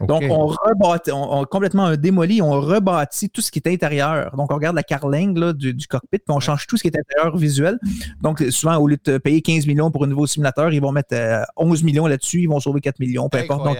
Donc, 0.00 0.22
on 0.28 0.46
rebâtit, 0.46 1.10
on, 1.12 1.44
complètement 1.44 1.96
démoli, 1.96 2.40
on 2.40 2.60
rebâtit 2.60 3.30
tout 3.30 3.40
ce 3.40 3.50
qui 3.50 3.58
est 3.58 3.68
intérieur. 3.68 4.34
Donc, 4.36 4.52
on 4.52 4.54
regarde 4.54 4.76
la 4.76 4.82
carlingue 4.82 5.36
là, 5.36 5.52
du, 5.52 5.74
cockpit, 5.88 6.18
puis 6.18 6.22
on 6.28 6.40
change 6.40 6.66
tout 6.66 6.76
ce 6.76 6.82
qui 6.82 6.88
est 6.88 6.98
intérieur 6.98 7.36
visuel. 7.36 7.78
Donc, 8.20 8.40
souvent, 8.50 8.76
au 8.76 8.86
lieu 8.86 8.98
de 9.04 9.18
payer 9.18 9.42
15 9.42 9.66
millions 9.66 9.90
pour 9.90 10.04
un 10.04 10.06
nouveau 10.06 10.26
simulateur, 10.26 10.72
ils 10.72 10.80
vont 10.80 10.92
mettre 10.92 11.14
11 11.56 11.82
millions 11.82 12.06
là-dessus, 12.06 12.42
ils 12.42 12.48
vont 12.48 12.60
sauver 12.60 12.80
4 12.80 13.00
millions, 13.00 13.28
peu 13.28 13.38
importe. 13.38 13.64
Donc, 13.64 13.76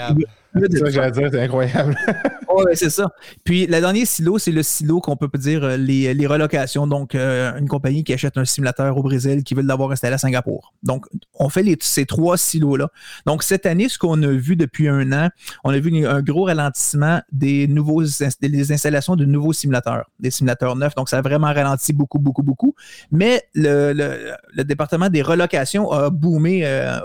c'est 0.54 1.42
incroyable. 1.42 1.96
c'est 2.74 2.90
ça. 2.90 3.10
Puis, 3.44 3.66
le 3.66 3.80
dernier 3.80 4.04
silo, 4.04 4.38
c'est 4.38 4.52
le 4.52 4.62
silo 4.62 5.00
qu'on 5.00 5.16
peut 5.16 5.28
dire 5.38 5.76
les, 5.76 6.14
les 6.14 6.26
relocations. 6.26 6.86
Donc, 6.86 7.14
une 7.14 7.68
compagnie 7.68 8.04
qui 8.04 8.12
achète 8.12 8.36
un 8.36 8.44
simulateur 8.44 8.96
au 8.96 9.02
Brésil 9.02 9.44
qui 9.44 9.54
veut 9.54 9.62
l'avoir 9.62 9.90
installé 9.90 10.14
à 10.14 10.18
Singapour. 10.18 10.72
Donc, 10.82 11.06
on 11.34 11.48
fait 11.48 11.64
ces 11.80 12.06
trois 12.06 12.36
silos-là. 12.36 12.90
Donc, 13.26 13.42
cette 13.42 13.66
année, 13.66 13.88
ce 13.88 13.98
qu'on 13.98 14.22
a 14.22 14.28
vu 14.28 14.56
depuis 14.56 14.88
un 14.88 15.12
an, 15.12 15.28
on 15.64 15.70
a 15.70 15.78
vu 15.78 16.06
un 16.06 16.22
gros 16.22 16.44
ralentissement 16.44 17.20
des 17.32 17.66
nouveaux 17.68 18.02
des 18.40 18.72
installations 18.72 19.16
de 19.16 19.24
nouveaux 19.24 19.52
simulateurs, 19.52 20.10
des 20.18 20.30
simulateurs 20.30 20.76
neufs. 20.76 20.94
Donc, 20.94 21.08
ça 21.08 21.18
a 21.18 21.22
vraiment 21.22 21.52
ralenti 21.52 21.92
beaucoup, 21.92 22.18
beaucoup, 22.18 22.42
beaucoup. 22.42 22.74
Mais 23.10 23.42
le, 23.54 24.62
département 24.64 25.08
des 25.08 25.22
relocations 25.22 25.90
a 25.90 26.10
boomé 26.10 26.64
euh, 26.64 26.98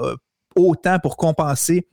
autant 0.56 1.00
pour 1.00 1.18
compenser 1.18 1.88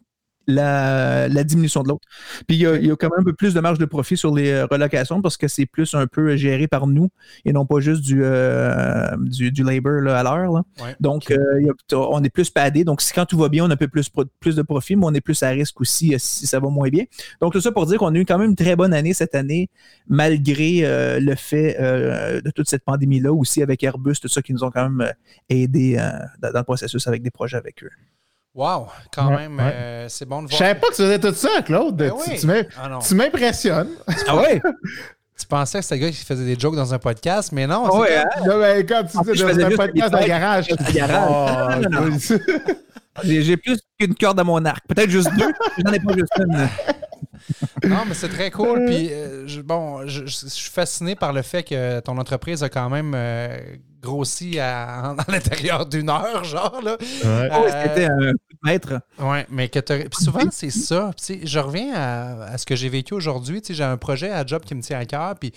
la, 0.46 1.44
diminution 1.44 1.82
de 1.82 1.88
l'autre. 1.88 2.06
Puis 2.46 2.56
il 2.56 2.62
y, 2.62 2.90
a, 2.90 2.96
quand 2.96 3.08
même 3.10 3.20
un 3.20 3.24
peu 3.24 3.32
plus 3.32 3.54
de 3.54 3.60
marge 3.60 3.78
de 3.78 3.84
profit 3.84 4.16
sur 4.16 4.34
les 4.34 4.50
euh, 4.50 4.66
relocations 4.66 5.22
parce 5.22 5.36
que 5.36 5.48
c'est 5.48 5.66
plus 5.66 5.94
un 5.94 6.06
peu 6.06 6.36
géré 6.36 6.68
par 6.68 6.86
nous 6.86 7.08
et 7.44 7.52
non 7.52 7.66
pas 7.66 7.80
juste 7.80 8.02
du, 8.02 8.20
euh, 8.22 9.08
du, 9.18 9.62
labor 9.62 10.08
à 10.08 10.22
l'heure. 10.22 10.62
Donc, 11.00 11.30
euh, 11.30 11.72
on 11.92 12.22
est 12.22 12.30
plus 12.30 12.50
padé. 12.50 12.84
Donc, 12.84 13.00
si 13.00 13.12
quand 13.12 13.26
tout 13.26 13.38
va 13.38 13.48
bien, 13.48 13.64
on 13.64 13.70
a 13.70 13.74
un 13.74 13.76
peu 13.76 13.88
plus, 13.88 14.10
plus 14.40 14.56
de 14.56 14.62
profit, 14.62 14.96
mais 14.96 15.06
on 15.06 15.14
est 15.14 15.20
plus 15.20 15.42
à 15.42 15.48
risque 15.48 15.80
aussi 15.80 16.14
si 16.18 16.46
ça 16.46 16.60
va 16.60 16.68
moins 16.68 16.88
bien. 16.88 17.04
Donc, 17.40 17.52
tout 17.52 17.60
ça 17.60 17.72
pour 17.72 17.86
dire 17.86 17.98
qu'on 17.98 18.14
a 18.14 18.18
eu 18.18 18.24
quand 18.24 18.38
même 18.38 18.50
une 18.50 18.56
très 18.56 18.76
bonne 18.76 18.92
année 18.92 19.14
cette 19.14 19.34
année, 19.34 19.70
malgré 20.08 20.82
le 21.20 21.34
fait 21.34 21.76
de 21.80 22.50
toute 22.50 22.68
cette 22.68 22.84
pandémie-là, 22.84 23.32
aussi 23.32 23.62
avec 23.62 23.82
Airbus, 23.82 24.16
tout 24.20 24.28
ça 24.28 24.42
qui 24.42 24.52
nous 24.52 24.64
ont 24.64 24.70
quand 24.70 24.88
même 24.88 25.12
aidé 25.48 25.96
dans 26.40 26.50
le 26.58 26.64
processus 26.64 27.06
avec 27.06 27.22
des 27.22 27.30
projets 27.30 27.56
avec 27.56 27.82
eux. 27.84 27.90
Wow, 28.52 28.88
quand 29.14 29.30
même, 29.30 29.60
euh, 29.60 30.08
c'est 30.08 30.26
bon 30.26 30.42
de 30.42 30.48
voir. 30.48 30.52
Je 30.52 30.56
savais 30.56 30.74
pas 30.74 30.88
que 30.88 30.96
tu 30.96 31.02
faisais 31.02 31.20
tout 31.20 31.34
ça, 31.34 31.62
Claude. 31.62 31.94
Ben 31.96 32.12
ah 32.76 32.98
tu 33.06 33.14
m'impressionnes. 33.14 33.90
Ah 34.26 34.36
ouais? 34.36 34.60
tu 35.38 35.46
pensais 35.46 35.78
que 35.78 35.84
c'était 35.84 36.00
le 36.00 36.06
gars 36.06 36.10
qui 36.10 36.24
faisait 36.24 36.44
des 36.44 36.58
jokes 36.58 36.74
dans 36.74 36.92
un 36.92 36.98
podcast, 36.98 37.52
mais 37.52 37.68
non. 37.68 37.96
Ouais, 37.96 38.18
hein? 38.18 38.24
non, 38.44 38.58
mais 38.58 38.84
quand 38.84 39.04
tu 39.04 39.32
disais 39.32 39.54
dans 39.54 39.66
un 39.66 39.76
podcast 39.76 40.12
dans 40.12 40.20
le 40.20 40.26
garage. 40.26 40.66
garage. 40.92 41.86
Oh, 41.92 43.22
J'ai 43.24 43.56
plus 43.56 43.78
qu'une 43.98 44.14
corde 44.14 44.40
à 44.40 44.44
mon 44.44 44.64
arc. 44.64 44.84
Peut-être 44.88 45.10
juste 45.10 45.30
deux, 45.36 45.52
mais 45.78 45.84
j'en 45.86 45.92
ai 45.92 46.00
pas 46.00 46.12
juste 46.14 46.32
une. 46.38 47.88
non, 47.88 48.04
mais 48.06 48.14
c'est 48.14 48.28
très 48.28 48.50
cool. 48.50 48.84
Puis, 48.86 49.08
euh, 49.12 49.46
bon, 49.64 50.06
je, 50.06 50.26
suis 50.26 50.70
fasciné 50.70 51.14
par 51.14 51.32
le 51.32 51.42
fait 51.42 51.62
que 51.62 52.00
ton 52.00 52.18
entreprise 52.18 52.64
a 52.64 52.68
quand 52.68 52.90
même 52.90 53.12
euh, 53.14 53.58
grossi 54.00 54.58
à, 54.60 55.14
l'intérieur 55.28 55.86
d'une 55.86 56.10
heure, 56.10 56.44
genre. 56.44 56.80
Là. 56.82 56.96
Euh, 57.24 57.70
c'était 57.84 58.06
un 58.06 58.32
maître. 58.62 59.00
Oui, 59.18 59.38
mais 59.50 59.68
que 59.68 59.80
Puis 59.80 60.24
souvent, 60.24 60.50
c'est 60.50 60.70
ça. 60.70 61.10
je 61.18 61.58
reviens 61.58 61.94
à, 61.94 62.58
ce 62.58 62.66
que 62.66 62.76
j'ai 62.76 62.88
vécu 62.88 63.14
aujourd'hui. 63.14 63.62
J'ai 63.68 63.84
un 63.84 63.96
projet 63.96 64.30
à 64.30 64.44
job 64.44 64.62
qui 64.64 64.74
me 64.74 64.82
tient 64.82 64.98
à 64.98 65.06
cœur. 65.06 65.36
Puis 65.38 65.52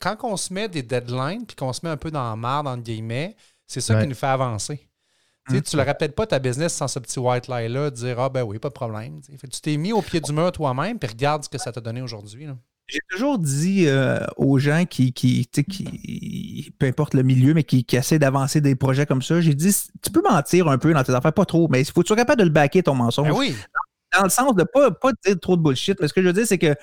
quand 0.00 0.16
on 0.22 0.36
se 0.36 0.52
met 0.52 0.68
des 0.68 0.82
deadlines, 0.82 1.46
puis 1.46 1.56
qu'on 1.56 1.72
se 1.72 1.80
met 1.84 1.90
un 1.90 1.96
peu 1.96 2.10
dans 2.10 2.28
la 2.28 2.36
marde, 2.36 2.66
entre 2.66 2.82
guillemets, 2.82 3.36
c'est 3.66 3.80
ça 3.80 4.00
qui 4.00 4.08
nous 4.08 4.14
fait 4.14 4.26
avancer. 4.26 4.86
Tu 5.48 5.54
ne 5.54 5.76
le 5.76 5.82
rappelles 5.82 6.12
pas 6.12 6.26
ta 6.26 6.38
business 6.38 6.72
sans 6.72 6.86
ce 6.86 7.00
petit 7.00 7.18
white 7.18 7.48
lie-là, 7.48 7.90
dire 7.90 8.20
Ah 8.20 8.28
ben 8.28 8.42
oui, 8.42 8.58
pas 8.58 8.68
de 8.68 8.74
problème. 8.74 9.20
tu 9.22 9.60
t'es 9.60 9.76
mis 9.76 9.92
au 9.92 10.00
pied 10.00 10.20
du 10.20 10.32
mur 10.32 10.52
toi-même, 10.52 10.98
puis 10.98 11.08
regarde 11.08 11.42
ce 11.42 11.48
que 11.48 11.58
ça 11.58 11.72
t'a 11.72 11.80
donné 11.80 12.00
aujourd'hui. 12.00 12.46
J'ai 12.92 13.00
toujours 13.10 13.38
dit 13.38 13.86
euh, 13.86 14.20
aux 14.36 14.58
gens 14.58 14.84
qui, 14.84 15.12
qui, 15.12 15.46
qui, 15.46 16.74
peu 16.78 16.86
importe 16.86 17.14
le 17.14 17.22
milieu, 17.22 17.54
mais 17.54 17.64
qui, 17.64 17.84
qui 17.84 17.96
essaient 17.96 18.18
d'avancer 18.18 18.60
des 18.60 18.74
projets 18.74 19.06
comme 19.06 19.22
ça, 19.22 19.40
j'ai 19.40 19.54
dit 19.54 19.74
tu 20.02 20.10
peux 20.10 20.22
mentir 20.22 20.68
un 20.68 20.78
peu 20.78 20.92
dans 20.92 21.02
tes 21.02 21.14
affaires, 21.14 21.32
pas 21.32 21.46
trop, 21.46 21.68
mais 21.68 21.80
il 21.80 21.84
faut 21.86 22.02
que 22.02 22.06
tu 22.06 22.08
sois 22.08 22.16
capable 22.16 22.40
de 22.40 22.44
le 22.44 22.50
backer 22.50 22.82
ton 22.82 22.94
mensonge. 22.94 23.28
Ben 23.28 23.34
oui 23.34 23.54
dans 24.12 24.24
le 24.24 24.30
sens 24.30 24.54
de 24.54 24.62
pas, 24.64 24.90
pas 24.90 25.10
dire 25.24 25.38
trop 25.40 25.56
de 25.56 25.62
bullshit. 25.62 25.98
Mais 26.00 26.08
ce 26.08 26.12
que 26.12 26.22
je 26.22 26.26
veux 26.26 26.32
dire, 26.32 26.46
c'est 26.46 26.58
que 26.58 26.74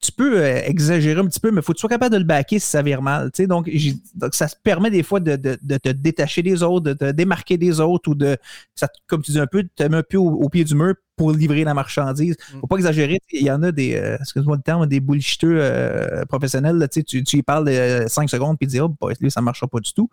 tu 0.00 0.12
peux 0.12 0.40
euh, 0.40 0.60
exagérer 0.64 1.20
un 1.20 1.26
petit 1.26 1.40
peu, 1.40 1.50
mais 1.50 1.60
il 1.60 1.64
faut 1.64 1.72
que 1.72 1.78
tu 1.78 1.80
sois 1.80 1.90
capable 1.90 2.12
de 2.12 2.18
le 2.18 2.24
backer 2.24 2.58
si 2.58 2.66
ça 2.66 2.82
vire 2.82 3.02
mal. 3.02 3.30
Donc, 3.40 3.70
donc, 4.14 4.34
ça 4.34 4.48
te 4.48 4.56
permet 4.62 4.90
des 4.90 5.02
fois 5.02 5.20
de, 5.20 5.36
te 5.36 5.88
détacher 5.90 6.42
des 6.42 6.62
autres, 6.62 6.86
de 6.86 6.92
te 6.94 7.10
démarquer 7.10 7.58
des 7.58 7.80
autres 7.80 8.10
ou 8.10 8.14
de, 8.14 8.36
ça, 8.74 8.88
comme 9.06 9.22
tu 9.22 9.32
dis 9.32 9.40
un 9.40 9.46
peu, 9.46 9.62
de 9.62 9.70
te 9.74 9.82
mettre 9.82 9.96
un 9.96 10.02
peu 10.02 10.18
au, 10.18 10.48
pied 10.48 10.64
du 10.64 10.74
mur 10.74 10.94
pour 11.18 11.32
livrer 11.32 11.64
la 11.64 11.74
marchandise. 11.74 12.36
Mm. 12.54 12.60
Faut 12.60 12.66
pas 12.66 12.76
exagérer. 12.76 13.18
Il 13.32 13.42
y 13.42 13.50
en 13.50 13.62
a 13.62 13.72
des, 13.72 13.96
euh, 13.96 14.16
excuse-moi 14.18 14.56
le 14.56 14.62
terme, 14.62 14.86
des 14.86 15.00
bullshiteux 15.00 15.58
euh, 15.60 16.24
professionnels. 16.24 16.88
tu, 16.90 17.22
tu 17.22 17.36
y 17.36 17.42
parles 17.42 17.66
de 17.66 18.04
5 18.08 18.30
secondes 18.30 18.56
puis 18.56 18.66
tu 18.66 18.72
dis, 18.72 18.80
oh, 18.80 18.94
bah, 19.00 19.08
lui, 19.20 19.30
ça 19.30 19.42
marchera 19.42 19.66
pas 19.66 19.80
du 19.80 19.92
tout. 19.92 20.08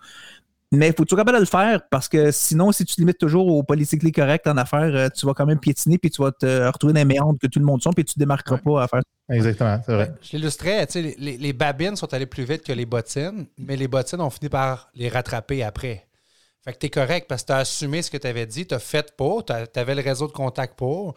Mais 0.71 0.87
il 0.87 0.93
faut 0.93 1.05
toujours 1.05 1.19
capable 1.19 1.37
de 1.37 1.43
le 1.43 1.47
faire? 1.47 1.81
Parce 1.89 2.09
que 2.09 2.31
sinon, 2.31 2.71
si 2.71 2.85
tu 2.85 2.99
limites 2.99 3.19
toujours 3.19 3.47
au 3.47 3.63
politiquement 3.63 4.09
correct 4.09 4.47
en 4.47 4.57
affaires, 4.57 4.95
euh, 4.95 5.07
tu 5.15 5.25
vas 5.25 5.33
quand 5.33 5.45
même 5.45 5.59
piétiner 5.59 5.97
puis 5.97 6.09
tu 6.09 6.21
vas 6.21 6.31
te 6.31 6.67
retrouver 6.67 6.93
dans 6.93 6.99
les 6.99 7.05
méandres 7.05 7.39
que 7.39 7.47
tout 7.47 7.59
le 7.59 7.65
monde 7.65 7.81
sont 7.81 7.93
puis 7.93 8.03
tu 8.03 8.17
ne 8.17 8.21
démarqueras 8.21 8.57
pas 8.57 8.83
à 8.83 8.87
faire 8.87 9.01
Exactement, 9.29 9.79
c'est 9.85 9.93
vrai. 9.93 10.13
Je 10.21 10.37
l'illustrais, 10.37 10.85
les, 10.93 11.37
les, 11.37 11.53
babines 11.53 11.95
sont 11.95 12.13
allées 12.13 12.27
plus 12.27 12.43
vite 12.43 12.63
que 12.63 12.71
les 12.71 12.85
bottines, 12.85 13.47
mais 13.57 13.75
les 13.75 13.87
bottines 13.87 14.21
ont 14.21 14.29
fini 14.29 14.49
par 14.49 14.89
les 14.93 15.09
rattraper 15.09 15.63
après. 15.63 16.05
Fait 16.65 16.73
que 16.73 16.79
tu 16.79 16.85
es 16.87 16.89
correct 16.89 17.27
parce 17.29 17.43
que 17.43 17.47
tu 17.47 17.53
as 17.53 17.57
assumé 17.57 18.01
ce 18.01 18.09
que 18.09 18.17
tu 18.17 18.25
avais 18.25 18.47
dit, 18.47 18.65
tu 18.65 18.73
as 18.73 18.79
fait 18.79 19.15
pour, 19.15 19.45
tu 19.45 19.53
le 19.53 20.01
réseau 20.01 20.27
de 20.27 20.31
contact 20.31 20.75
pour, 20.75 21.13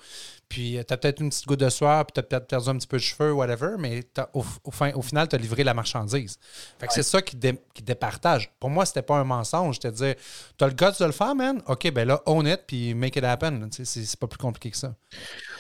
puis 0.49 0.78
tu 0.87 0.95
as 0.95 0.97
peut-être 0.97 1.21
une 1.21 1.28
petite 1.28 1.47
goutte 1.47 1.61
de 1.61 1.69
soir, 1.69 2.07
puis 2.07 2.12
tu 2.14 2.21
as 2.21 2.23
peut-être 2.23 2.47
perdu 2.47 2.69
un 2.71 2.76
petit 2.76 2.87
peu 2.87 2.97
de 2.97 3.02
cheveux, 3.02 3.33
whatever, 3.33 3.73
mais 3.78 4.02
au, 4.33 4.45
au, 4.64 5.02
final, 5.02 5.28
tu 5.28 5.37
as 5.37 5.38
livré 5.38 5.62
la 5.62 5.75
marchandise. 5.75 6.38
Fait 6.78 6.87
que 6.87 6.93
c'est 6.93 7.02
ça 7.02 7.21
qui, 7.21 7.38
qui 7.75 7.83
départage. 7.83 8.50
Pour 8.59 8.71
moi, 8.71 8.87
c'était 8.87 9.02
pas 9.02 9.17
un 9.17 9.25
mensonge. 9.25 9.78
te 9.78 9.88
dire, 9.88 10.14
tu 10.57 10.64
as 10.64 10.69
le 10.69 10.75
guts 10.75 10.99
de 10.99 11.05
le 11.05 11.12
faire, 11.12 11.35
man? 11.35 11.61
OK, 11.67 11.90
ben 11.93 12.09
là, 12.09 12.23
own 12.26 12.47
it, 12.47 12.61
puis 12.67 12.95
make 12.95 13.17
it 13.17 13.25
happen. 13.25 13.69
C'est 13.71 14.19
pas 14.19 14.26
plus 14.26 14.38
compliqué 14.38 14.71
que 14.71 14.76
ça. 14.76 14.95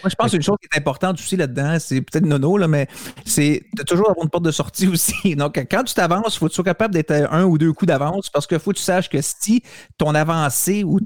Moi, 0.02 0.10
je 0.10 0.14
pense 0.14 0.30
qu'une 0.30 0.42
chose 0.42 0.56
qui 0.60 0.68
est 0.72 0.78
importante 0.78 1.18
aussi 1.18 1.36
là-dedans, 1.36 1.76
c'est 1.78 2.00
peut-être 2.00 2.24
nono, 2.24 2.56
là, 2.56 2.68
mais 2.68 2.86
c'est 3.24 3.64
de 3.74 3.82
toujours 3.82 4.10
avoir 4.10 4.24
une 4.24 4.30
porte 4.30 4.44
de 4.44 4.50
sortie 4.50 4.86
aussi. 4.88 5.34
Donc, 5.36 5.58
quand 5.70 5.84
tu 5.84 5.94
t'avances, 5.94 6.36
il 6.36 6.38
faut 6.38 6.46
que 6.46 6.52
tu 6.52 6.56
sois 6.56 6.64
capable 6.64 6.94
d'être 6.94 7.12
un 7.12 7.44
ou 7.44 7.58
deux 7.58 7.72
coups 7.72 7.88
d'avance 7.88 8.30
parce 8.30 8.46
qu'il 8.46 8.58
faut 8.58 8.70
que 8.70 8.76
tu 8.76 8.82
saches 8.82 9.08
que 9.08 9.20
si 9.20 9.62
ton 9.96 10.14
avancée 10.14 10.84
ou 10.84 11.00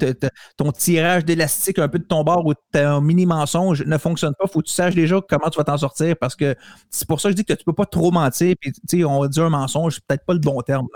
ton 0.57 0.73
tirage 0.73 1.25
d'élastique 1.25 1.79
un 1.79 1.89
peu 1.89 1.99
de 1.99 2.05
ton 2.05 2.23
bord 2.23 2.47
ou 2.47 2.53
ton 2.73 3.01
mini 3.01 3.27
mensonge 3.27 3.72
ne 3.73 3.99
fonctionne 3.99 4.35
pas, 4.35 4.45
il 4.47 4.51
faut 4.51 4.61
que 4.61 4.67
tu 4.67 4.73
saches 4.73 4.95
déjà 4.95 5.21
comment 5.29 5.49
tu 5.51 5.59
vas 5.59 5.65
t'en 5.65 5.79
sortir 5.79 6.17
parce 6.17 6.37
que 6.37 6.55
c'est 6.91 7.07
pour 7.07 7.21
ça 7.21 7.29
que 7.29 7.33
je 7.33 7.37
dis 7.37 7.45
que 7.45 7.53
tu 7.53 7.65
peux 7.65 7.73
pas 7.73 7.87
trop 7.87 8.11
mentir. 8.11 8.55
Puis, 8.61 9.05
on 9.05 9.21
va 9.21 9.29
dire 9.29 9.45
un 9.45 9.51
mensonge, 9.51 9.95
c'est 9.95 10.05
peut-être 10.05 10.25
pas 10.25 10.35
le 10.35 10.41
bon 10.41 10.61
terme. 10.63 10.89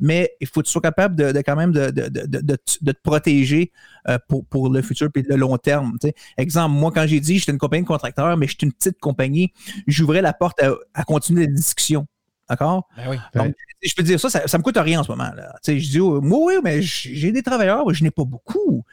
Mais 0.00 0.34
il 0.40 0.46
faut 0.46 0.60
que 0.60 0.66
tu 0.66 0.72
sois 0.72 0.82
capable 0.82 1.16
de, 1.16 1.38
quand 1.40 1.56
même 1.56 1.72
de, 1.72 1.90
te 1.90 3.02
protéger 3.02 3.72
euh, 4.08 4.18
pour, 4.28 4.44
pour 4.46 4.68
le 4.70 4.82
futur 4.82 5.08
et 5.14 5.22
le 5.22 5.36
long 5.36 5.56
terme. 5.58 5.96
Exemple, 6.36 6.74
moi, 6.74 6.90
quand 6.92 7.06
j'ai 7.06 7.20
dit 7.20 7.38
j'étais 7.38 7.52
une 7.52 7.58
compagnie 7.58 7.82
de 7.82 7.88
contracteurs, 7.88 8.36
mais 8.36 8.46
j'étais 8.46 8.66
une 8.66 8.72
petite 8.72 8.98
compagnie, 9.00 9.52
j'ouvrais 9.86 10.22
la 10.22 10.32
porte 10.32 10.60
à, 10.94 11.04
continuer 11.04 11.46
la 11.46 11.52
discussion. 11.52 12.06
D'accord? 12.48 12.88
Ben 12.96 13.18
Donc, 13.34 13.54
je 13.82 13.94
peux 13.94 14.02
dire 14.02 14.20
ça, 14.20 14.28
ça, 14.28 14.58
me 14.58 14.62
coûte 14.62 14.76
rien 14.76 15.00
en 15.00 15.02
ce 15.02 15.10
moment. 15.10 15.30
Là. 15.34 15.54
je 15.66 15.72
dis, 15.72 16.00
oh, 16.00 16.20
moi, 16.20 16.40
oui, 16.46 16.54
mais 16.62 16.82
j'ai 16.82 17.32
des 17.32 17.42
travailleurs, 17.42 17.92
je 17.92 18.02
n'ai 18.02 18.10
pas 18.10 18.24
beaucoup. 18.24 18.84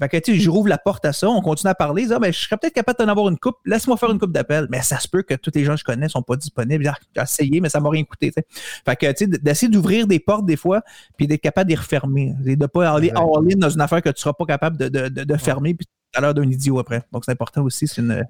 Fait 0.00 0.08
que, 0.08 0.16
tu 0.18 0.34
je 0.38 0.48
rouvre 0.48 0.68
la 0.68 0.78
porte 0.78 1.04
à 1.04 1.12
ça, 1.12 1.28
on 1.28 1.40
continue 1.40 1.70
à 1.70 1.74
parler, 1.74 2.06
ah, 2.12 2.18
ben, 2.18 2.32
je 2.32 2.38
serais 2.38 2.56
peut-être 2.56 2.74
capable 2.74 2.98
d'en 2.98 3.08
avoir 3.08 3.28
une 3.28 3.38
coupe, 3.38 3.56
laisse-moi 3.64 3.96
faire 3.96 4.10
une 4.10 4.18
coupe 4.18 4.32
d'appel. 4.32 4.68
Mais 4.70 4.80
ça 4.82 4.98
se 5.00 5.08
peut 5.08 5.22
que 5.22 5.34
tous 5.34 5.50
les 5.54 5.64
gens 5.64 5.74
que 5.74 5.80
je 5.80 5.84
connais 5.84 6.06
ne 6.06 6.10
sont 6.10 6.22
pas 6.22 6.36
disponibles. 6.36 6.92
J'ai 7.16 7.22
essayé, 7.22 7.60
mais 7.60 7.68
ça 7.68 7.80
m'a 7.80 7.90
rien 7.90 8.04
coûté. 8.04 8.32
Fait 8.32 8.96
que, 8.96 9.10
tu 9.12 9.24
sais, 9.24 9.26
d'essayer 9.26 9.70
d'ouvrir 9.70 10.06
des 10.06 10.20
portes 10.20 10.46
des 10.46 10.56
fois, 10.56 10.82
puis 11.16 11.26
d'être 11.26 11.40
capable 11.40 11.68
de 11.68 11.74
les 11.74 11.80
refermer. 11.80 12.34
De 12.38 12.54
ne 12.54 12.66
pas 12.66 12.92
aller 12.92 13.10
all-in 13.10 13.56
dans 13.56 13.70
une 13.70 13.80
affaire 13.80 14.02
que 14.02 14.10
tu 14.10 14.18
ne 14.18 14.20
seras 14.20 14.34
pas 14.34 14.46
capable 14.46 14.76
de, 14.76 14.88
de, 14.88 15.08
de, 15.24 15.36
fermer, 15.36 15.74
puis 15.74 15.86
à 16.14 16.20
l'heure 16.20 16.34
d'un 16.34 16.48
idiot 16.48 16.78
après. 16.78 17.02
Donc, 17.12 17.24
c'est 17.24 17.32
important 17.32 17.62
aussi, 17.62 17.88
c'est 17.88 18.00
une, 18.00 18.24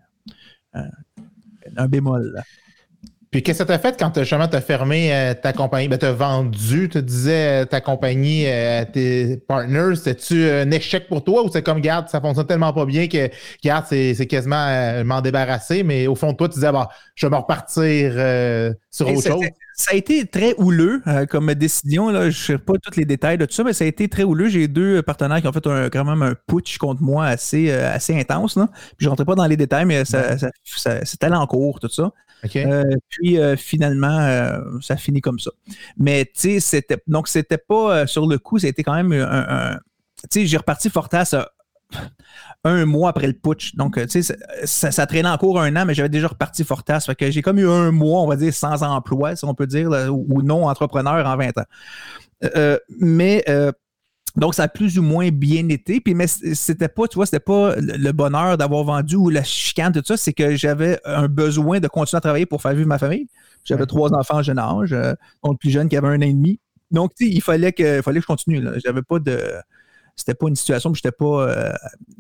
euh, 0.75 0.83
un 1.77 1.87
bémol. 1.87 2.33
Là. 2.35 2.43
Puis 3.31 3.43
qu'est-ce 3.43 3.63
que 3.63 3.69
tu 3.69 3.73
as 3.73 3.79
fait 3.79 3.95
quand 3.99 4.11
tu 4.11 4.21
as 4.21 4.61
fermé 4.63 5.13
euh, 5.13 5.35
ta 5.35 5.53
compagnie? 5.53 5.87
Ben, 5.89 5.99
tu 5.99 6.07
as 6.07 6.13
vendu, 6.13 6.89
tu 6.89 7.03
disais 7.03 7.63
euh, 7.63 7.65
ta 7.67 7.83
compagnie 7.83 8.47
à 8.47 8.87
tes 8.87 9.37
partners. 9.37 9.97
C'était-tu 9.97 10.49
un 10.49 10.71
échec 10.71 11.09
pour 11.09 11.23
toi 11.23 11.45
ou 11.45 11.51
c'est 11.53 11.63
comme, 11.63 11.81
garde, 11.81 12.09
ça 12.09 12.23
fonctionne 12.23 12.47
tellement 12.47 12.73
pas 12.73 12.87
bien 12.87 13.07
que, 13.07 13.29
garde, 13.63 13.85
c'est 13.89 14.27
quasiment 14.27 15.05
m'en 15.05 15.21
débarrasser, 15.21 15.83
mais 15.83 16.07
au 16.07 16.15
fond 16.15 16.33
de 16.33 16.37
toi, 16.39 16.49
tu 16.49 16.55
disais, 16.55 16.73
bah, 16.73 16.89
je 17.15 17.27
vais 17.27 17.31
me 17.31 17.37
repartir 17.37 18.13
sur 18.91 19.09
autre 19.09 19.23
chose? 19.23 19.45
Ça 19.75 19.93
a 19.93 19.95
été 19.95 20.27
très 20.27 20.55
houleux 20.57 21.03
comme 21.31 21.55
décision. 21.55 22.09
Là. 22.09 22.31
Je 22.31 22.53
ne 22.53 22.59
sais 22.59 22.59
pas 22.59 22.73
tous 22.83 22.97
les 22.97 23.05
détails 23.05 23.39
de 23.39 23.45
tout 23.45 23.55
ça, 23.55 23.63
mais 23.63 23.73
ça 23.73 23.85
a 23.85 23.87
été 23.87 24.09
très 24.09 24.25
houleux. 24.25 24.49
J'ai 24.49 24.67
deux 24.69 25.03
partenaires 25.03 25.41
qui 25.41 25.47
ont 25.47 25.53
fait 25.53 25.67
un, 25.67 25.89
quand 25.89 26.05
même 26.05 26.23
un 26.23 26.35
putsch 26.47 26.79
contre 26.79 27.03
moi 27.03 27.27
assez, 27.27 27.71
assez 27.71 28.19
intense. 28.19 28.57
Là. 28.57 28.69
Puis 28.73 28.97
je 29.01 29.05
ne 29.05 29.11
rentrais 29.11 29.27
pas 29.27 29.35
dans 29.35 29.47
les 29.47 29.57
détails, 29.57 29.85
mais 29.85 30.05
ça, 30.05 30.39
ça, 30.39 30.49
ça 30.65 31.05
c'était 31.05 31.29
en 31.29 31.47
cours, 31.47 31.79
tout 31.79 31.91
ça. 31.91 32.11
Euh, 32.57 32.85
puis 33.09 33.39
euh, 33.39 33.57
finalement, 33.57 34.19
euh, 34.21 34.61
ça 34.81 34.97
finit 34.97 35.21
comme 35.21 35.39
ça. 35.39 35.51
Mais 35.97 36.25
tu 36.25 36.33
sais, 36.35 36.61
c'était 36.61 37.03
donc 37.07 37.29
c'était 37.29 37.59
pas 37.59 38.07
sur 38.07 38.27
le 38.27 38.39
coup, 38.39 38.59
c'était 38.59 38.83
quand 38.83 38.95
même 38.95 39.13
un, 39.13 39.79
tu 40.31 40.41
sais, 40.41 40.47
j'ai 40.47 40.57
reparti 40.57 40.91
Fortas 40.91 41.35
un 42.65 42.87
mois 42.87 43.11
après 43.11 43.27
le 43.27 43.33
putsch. 43.33 43.75
Donc, 43.77 43.99
tu 44.09 44.23
sais, 44.23 44.37
ça, 44.65 45.07
traînait 45.07 45.29
encore 45.29 45.61
un 45.61 45.75
an, 45.77 45.85
mais 45.87 45.95
j'avais 45.95 46.09
déjà 46.09 46.29
reparti 46.29 46.65
Fortas. 46.65 47.01
Fait 47.07 47.15
que 47.15 47.31
j'ai 47.31 47.43
comme 47.43 47.59
eu 47.59 47.69
un 47.69 47.93
mois, 47.93 48.21
on 48.23 48.27
va 48.27 48.37
dire, 48.37 48.53
sans 48.53 48.83
emploi, 48.83 49.37
si 49.37 49.45
on 49.45 49.55
peut 49.55 49.67
dire, 49.67 49.89
ou 50.11 50.43
non 50.43 50.69
entrepreneur 50.69 51.27
en 51.27 51.37
20 51.37 51.59
ans. 51.59 52.77
mais 53.01 53.45
donc, 54.39 54.55
ça 54.55 54.65
a 54.65 54.69
plus 54.69 54.99
ou 54.99 55.03
moins 55.03 55.31
bien 55.31 55.69
été. 55.69 56.01
Puis, 56.01 56.15
mais 56.15 56.27
c'était 56.29 56.89
pas, 56.89 57.09
tu 57.09 57.17
vois, 57.17 57.27
c'était 57.27 57.41
pas 57.41 57.75
le 57.77 58.13
bonheur 58.13 58.57
d'avoir 58.57 58.85
vendu 58.85 59.17
ou 59.17 59.31
la 59.31 59.43
chicane, 59.43 59.93
tout 59.93 60.03
ça. 60.05 60.17
C'est 60.17 60.33
que 60.33 60.55
j'avais 60.55 61.01
un 61.05 61.27
besoin 61.27 61.81
de 61.81 61.89
continuer 61.89 62.19
à 62.19 62.21
travailler 62.21 62.47
pour 62.47 62.63
faire 62.63 62.75
vivre 62.75 62.89
ma 62.89 62.99
famille. 62.99 63.27
J'avais 63.65 63.87
trois 63.87 64.15
enfants 64.15 64.37
en 64.37 64.43
jeune 64.43 64.59
âge, 64.59 64.93
euh, 64.93 65.15
le 65.45 65.57
plus 65.57 65.71
jeune 65.71 65.89
qui 65.89 65.97
avait 65.97 66.09
un 66.09 66.19
an 66.19 66.23
et 66.23 66.33
demi. 66.33 66.61
Donc, 66.91 67.15
tu 67.15 67.27
sais, 67.27 67.33
il 67.33 67.43
fallait 67.43 67.73
que, 67.73 68.01
fallait 68.01 68.21
que 68.21 68.23
je 68.23 68.27
continue. 68.29 68.65
J'avais 68.85 69.03
pas 69.03 69.19
de 69.19 69.41
c'était 70.19 70.35
pas 70.35 70.49
une 70.49 70.57
situation 70.57 70.91
où 70.91 70.95
j'étais 70.95 71.13
pas. 71.13 71.49
Euh, 71.49 71.73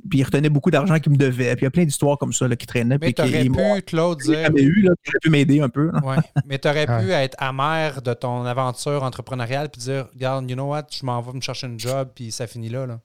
puis 0.08 0.20
il 0.20 0.24
retenait 0.24 0.48
beaucoup 0.48 0.70
d'argent 0.70 0.98
qu'il 0.98 1.12
me 1.12 1.16
devait. 1.16 1.54
Puis 1.56 1.62
il 1.62 1.64
y 1.64 1.66
a 1.66 1.70
plein 1.70 1.84
d'histoires 1.84 2.16
comme 2.16 2.32
ça 2.32 2.46
là, 2.46 2.56
qui 2.56 2.66
traînaient. 2.66 2.98
Mais 3.00 3.12
tu 3.12 3.22
aurais 3.22 3.44
pu, 3.44 3.82
Claude, 3.82 4.18
dire. 4.20 4.50
eu, 4.56 4.82
là, 4.82 4.92
pu 5.20 5.30
m'aider 5.30 5.60
un 5.60 5.68
peu. 5.68 5.90
Ouais. 6.02 6.16
Mais 6.46 6.58
tu 6.58 6.68
aurais 6.68 6.86
pu 7.00 7.10
être 7.10 7.36
amer 7.38 8.00
de 8.02 8.14
ton 8.14 8.44
aventure 8.44 9.02
entrepreneuriale 9.02 9.68
puis 9.68 9.80
dire 9.80 10.06
Regarde, 10.14 10.48
you 10.48 10.54
know 10.54 10.68
what, 10.68 10.86
je 10.90 11.04
m'en 11.04 11.20
vais 11.20 11.32
me 11.32 11.40
chercher 11.40 11.66
un 11.66 11.76
job, 11.76 12.08
puis 12.14 12.30
ça 12.30 12.46
finit 12.46 12.68
là. 12.68 12.86
là. 12.86 13.00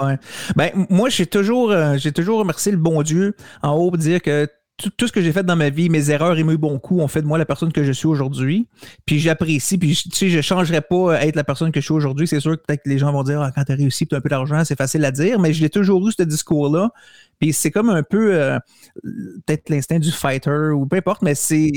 Ouais. 0.00 0.16
Ben, 0.54 0.70
moi, 0.90 1.08
j'ai 1.08 1.26
toujours, 1.26 1.72
euh, 1.72 1.96
j'ai 1.96 2.12
toujours 2.12 2.38
remercié 2.38 2.70
le 2.70 2.78
bon 2.78 3.02
Dieu 3.02 3.34
en 3.62 3.72
haut 3.72 3.90
pour 3.90 3.98
dire 3.98 4.22
que 4.22 4.48
tout, 4.78 5.06
ce 5.08 5.12
que 5.12 5.20
j'ai 5.20 5.32
fait 5.32 5.42
dans 5.42 5.56
ma 5.56 5.70
vie, 5.70 5.90
mes 5.90 6.10
erreurs 6.10 6.38
et 6.38 6.44
mes 6.44 6.56
bons 6.56 6.78
coups 6.78 7.02
ont 7.02 7.08
fait 7.08 7.20
de 7.20 7.26
moi 7.26 7.36
la 7.36 7.44
personne 7.44 7.72
que 7.72 7.82
je 7.82 7.90
suis 7.90 8.06
aujourd'hui. 8.06 8.68
Puis 9.06 9.18
j'apprécie, 9.18 9.76
puis 9.76 9.96
tu 9.96 10.10
sais, 10.12 10.30
je 10.30 10.40
changerais 10.40 10.82
pas 10.82 11.20
être 11.24 11.34
la 11.34 11.42
personne 11.42 11.72
que 11.72 11.80
je 11.80 11.84
suis 11.84 11.94
aujourd'hui. 11.94 12.28
C'est 12.28 12.38
sûr 12.38 12.52
que 12.52 12.64
peut-être 12.64 12.86
les 12.86 12.96
gens 12.96 13.12
vont 13.12 13.24
dire 13.24 13.40
ah, 13.42 13.50
quand 13.52 13.64
tu 13.64 13.72
as 13.72 13.74
réussi, 13.74 14.06
tu 14.06 14.14
as 14.14 14.18
un 14.18 14.20
peu 14.20 14.28
d'argent, 14.28 14.64
c'est 14.64 14.78
facile 14.78 15.04
à 15.04 15.10
dire, 15.10 15.40
mais 15.40 15.52
j'ai 15.52 15.68
toujours 15.68 16.06
eu 16.08 16.12
ce 16.12 16.22
discours-là. 16.22 16.90
Puis 17.40 17.52
c'est 17.52 17.72
comme 17.72 17.90
un 17.90 18.02
peu 18.04 18.34
euh, 18.34 18.58
peut-être 19.46 19.68
l'instinct 19.68 19.98
du 19.98 20.12
fighter 20.12 20.70
ou 20.74 20.86
peu 20.86 20.96
importe, 20.96 21.22
mais 21.22 21.34
c'est 21.34 21.70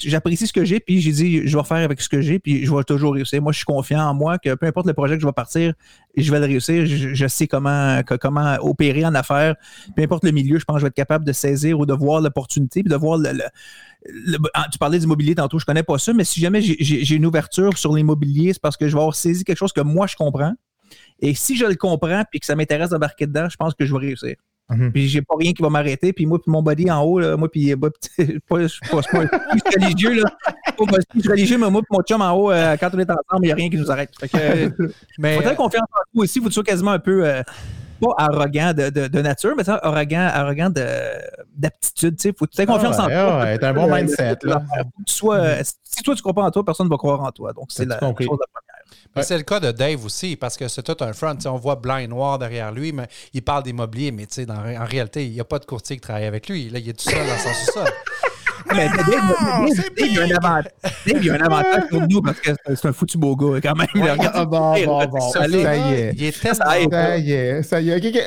j'apprécie 0.00 0.46
ce 0.46 0.52
que 0.52 0.64
j'ai, 0.64 0.80
puis 0.80 1.00
j'ai 1.00 1.12
dit 1.12 1.46
je 1.46 1.56
vais 1.56 1.64
faire 1.64 1.78
avec 1.78 2.00
ce 2.00 2.08
que 2.08 2.20
j'ai, 2.20 2.40
puis 2.40 2.64
je 2.64 2.74
vais 2.74 2.84
toujours 2.84 3.14
réussir. 3.14 3.40
Moi, 3.40 3.52
je 3.52 3.58
suis 3.58 3.66
confiant 3.66 4.00
en 4.00 4.14
moi 4.14 4.38
que 4.38 4.54
peu 4.54 4.66
importe 4.66 4.86
le 4.86 4.94
projet 4.94 5.14
que 5.14 5.22
je 5.22 5.26
vais 5.26 5.32
partir, 5.32 5.74
je 6.22 6.30
vais 6.30 6.40
le 6.40 6.46
réussir. 6.46 6.86
Je, 6.86 7.26
sais 7.26 7.46
comment, 7.46 8.00
comment 8.20 8.56
opérer 8.60 9.04
en 9.04 9.14
affaires. 9.14 9.56
Peu 9.96 10.02
importe 10.02 10.24
le 10.24 10.30
milieu, 10.30 10.58
je 10.58 10.64
pense 10.64 10.76
que 10.76 10.80
je 10.80 10.84
vais 10.84 10.88
être 10.88 10.94
capable 10.94 11.24
de 11.24 11.32
saisir 11.32 11.78
ou 11.78 11.86
de 11.86 11.94
voir 11.94 12.20
l'opportunité, 12.20 12.82
puis 12.82 12.90
de 12.90 12.96
voir 12.96 13.18
le, 13.18 13.30
ah, 14.54 14.66
tu 14.70 14.78
parlais 14.78 14.98
d'immobilier 14.98 15.34
tantôt, 15.34 15.58
je 15.58 15.64
connais 15.64 15.82
pas 15.82 15.98
ça, 15.98 16.12
mais 16.12 16.24
si 16.24 16.40
jamais 16.40 16.60
j'ai 16.60 17.14
une 17.14 17.26
ouverture 17.26 17.76
sur 17.76 17.94
l'immobilier, 17.94 18.52
c'est 18.52 18.62
parce 18.62 18.76
que 18.76 18.88
je 18.88 18.94
vais 18.94 19.00
avoir 19.00 19.14
saisi 19.14 19.44
quelque 19.44 19.58
chose 19.58 19.72
que 19.72 19.80
moi 19.80 20.06
je 20.06 20.16
comprends. 20.16 20.54
Et 21.20 21.34
si 21.34 21.56
je 21.56 21.66
le 21.66 21.74
comprends 21.74 22.22
puis 22.30 22.40
que 22.40 22.46
ça 22.46 22.54
m'intéresse 22.54 22.90
d'embarquer 22.90 23.26
dedans, 23.26 23.48
je 23.48 23.56
pense 23.56 23.74
que 23.74 23.84
je 23.84 23.92
vais 23.92 24.00
réussir. 24.00 24.36
Mhm. 24.70 24.92
Puis 24.92 25.08
j'ai 25.08 25.22
pas 25.22 25.34
rien 25.38 25.52
qui 25.52 25.62
va 25.62 25.70
m'arrêter. 25.70 26.12
Puis 26.12 26.26
moi, 26.26 26.38
puis 26.40 26.50
mon 26.50 26.62
body 26.62 26.90
en 26.90 27.02
haut, 27.02 27.18
là, 27.18 27.36
moi, 27.36 27.50
puis 27.50 27.74
bah, 27.74 27.88
pas, 28.48 28.60
je 28.60 28.66
suis 28.66 28.80
pas, 28.90 29.00
religieux, 29.80 30.14
là. 30.14 30.30
je 30.78 31.20
suis 31.20 31.30
religieux, 31.30 31.58
mais 31.58 31.70
moi, 31.70 31.82
puis 31.82 31.96
mon 31.96 32.02
chum 32.02 32.20
en 32.20 32.32
haut, 32.32 32.50
euh, 32.50 32.76
quand 32.76 32.90
on 32.94 32.98
est 32.98 33.10
ensemble, 33.10 33.44
il 33.44 33.46
n'y 33.46 33.52
a 33.52 33.54
rien 33.54 33.70
qui 33.70 33.78
nous 33.78 33.90
arrête. 33.90 34.10
Fait 34.18 34.28
que, 34.28 34.92
mais, 35.18 35.36
faudrait 35.36 35.56
confiance 35.56 35.88
en 35.92 36.00
vous 36.14 36.22
aussi. 36.22 36.38
Vous 36.38 36.48
êtes 36.48 36.66
quasiment 36.66 36.92
un 36.92 36.98
peu. 36.98 37.26
Euh, 37.26 37.42
pas 38.00 38.14
arrogant 38.16 38.72
de, 38.72 38.90
de, 38.90 39.08
de, 39.08 39.22
nature, 39.22 39.54
mais 39.56 39.64
ça, 39.64 39.80
arrogant, 39.82 40.30
arrogant 40.32 40.70
d'aptitude. 40.70 42.16
Il 42.24 42.32
faut 42.32 42.46
que 42.46 42.52
tu 42.52 42.60
aies 42.62 42.66
confiance 42.66 42.96
en 42.96 43.06
toi. 43.06 43.40
Ouais, 43.40 43.64
un 43.64 43.74
bon 43.74 43.92
mindset. 43.92 44.36
Là. 44.44 44.62
Soit, 45.04 45.64
si 45.82 46.04
toi, 46.04 46.14
tu 46.14 46.20
ne 46.20 46.22
crois 46.22 46.32
pas 46.32 46.44
en 46.44 46.50
toi, 46.52 46.64
personne 46.64 46.86
ne 46.86 46.90
va 46.90 46.96
croire 46.96 47.20
en 47.22 47.32
toi. 47.32 47.52
Donc, 47.52 47.66
c'est 47.70 47.86
la 47.86 47.98
chose 47.98 48.16
la 48.20 48.67
C'est 49.22 49.36
le 49.36 49.42
cas 49.42 49.58
de 49.60 49.72
Dave 49.72 50.04
aussi, 50.04 50.36
parce 50.36 50.56
que 50.56 50.68
c'est 50.68 50.82
tout 50.82 50.96
un 51.00 51.12
front. 51.12 51.36
on 51.46 51.56
voit 51.56 51.76
blanc 51.76 51.96
et 51.96 52.06
noir 52.06 52.38
derrière 52.38 52.70
lui, 52.72 52.92
mais 52.92 53.08
il 53.32 53.42
parle 53.42 53.64
d'immobilier, 53.64 54.12
mais 54.12 54.26
en 54.48 54.84
réalité, 54.84 55.26
il 55.26 55.32
n'y 55.32 55.40
a 55.40 55.44
pas 55.44 55.58
de 55.58 55.64
courtier 55.64 55.96
qui 55.96 56.02
travaille 56.02 56.26
avec 56.26 56.48
lui. 56.48 56.70
Là, 56.70 56.78
il 56.78 56.88
est 56.88 56.92
tout 56.92 57.10
seul 57.10 57.26
dans 57.26 57.38
son 57.38 57.52
sous-sol. 57.52 57.88
Mais 58.74 58.88
Dave, 58.88 59.68
il 59.98 60.14
y 60.14 60.18
a 60.18 60.22
un 60.22 60.30
avantage. 60.30 60.64
Dave, 61.06 61.24
il 61.24 61.30
a 61.30 61.34
un 61.34 61.40
avantage 61.40 61.88
pour 61.90 62.02
nous 62.08 62.22
parce 62.22 62.40
que 62.40 62.50
c'est 62.66 62.88
un 62.88 62.92
foutu 62.92 63.18
beau 63.18 63.36
gars 63.36 63.60
quand 63.62 63.74
même. 63.76 64.18
Ah, 64.32 64.44
bon, 64.44 64.74
bon, 64.84 65.06
bon. 65.06 65.30
Ça, 65.30 65.46
y 65.46 65.56
est. 65.56 66.12
Il 66.16 66.24
est 66.24 66.54
Ça 66.54 66.78
y 66.78 67.32
est. 67.32 67.62
Ça 67.62 67.80
y 67.80 67.90
est. 67.90 68.24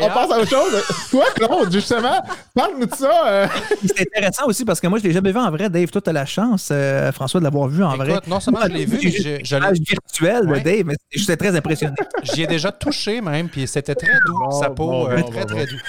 On 0.00 0.08
passe 0.08 0.30
à 0.30 0.38
autre 0.38 0.48
chose. 0.48 0.84
Toi, 1.10 1.24
Claude, 1.34 1.72
justement, 1.72 2.22
parle-nous 2.54 2.86
de 2.86 2.94
ça. 2.94 3.26
Euh. 3.26 3.46
C'est 3.86 4.02
intéressant 4.02 4.46
aussi 4.46 4.64
parce 4.64 4.80
que 4.80 4.86
moi, 4.86 4.98
je 4.98 5.04
ne 5.04 5.08
l'ai 5.08 5.14
jamais 5.14 5.32
vu 5.32 5.38
en 5.38 5.50
vrai. 5.50 5.68
Dave, 5.70 5.88
toi, 5.88 6.00
tu 6.00 6.10
as 6.10 6.12
la 6.12 6.26
chance, 6.26 6.68
euh, 6.70 7.12
François, 7.12 7.40
de 7.40 7.44
l'avoir 7.44 7.68
vu 7.68 7.82
en 7.82 7.96
vrai. 7.96 8.20
Non 8.26 8.40
seulement 8.40 8.60
je 8.64 8.68
l'ai 8.68 8.84
vu, 8.84 8.98
mais 9.02 9.10
je, 9.10 9.38
je 9.44 9.56
l'ai 9.56 9.80
virtuel 9.80 10.46
de 10.46 10.58
Dave, 10.58 10.84
mais 10.84 10.94
j'étais 11.10 11.36
très 11.36 11.56
impressionné. 11.56 11.94
J'y 12.22 12.42
ai 12.42 12.46
déjà 12.46 12.72
touché 12.72 13.20
même, 13.20 13.48
puis 13.48 13.66
c'était 13.66 13.94
très 13.94 14.12
doux, 14.26 14.50
sa 14.50 14.70
peau, 14.70 15.08
euh, 15.08 15.22
très, 15.22 15.44
très 15.44 15.66
doux. 15.66 15.80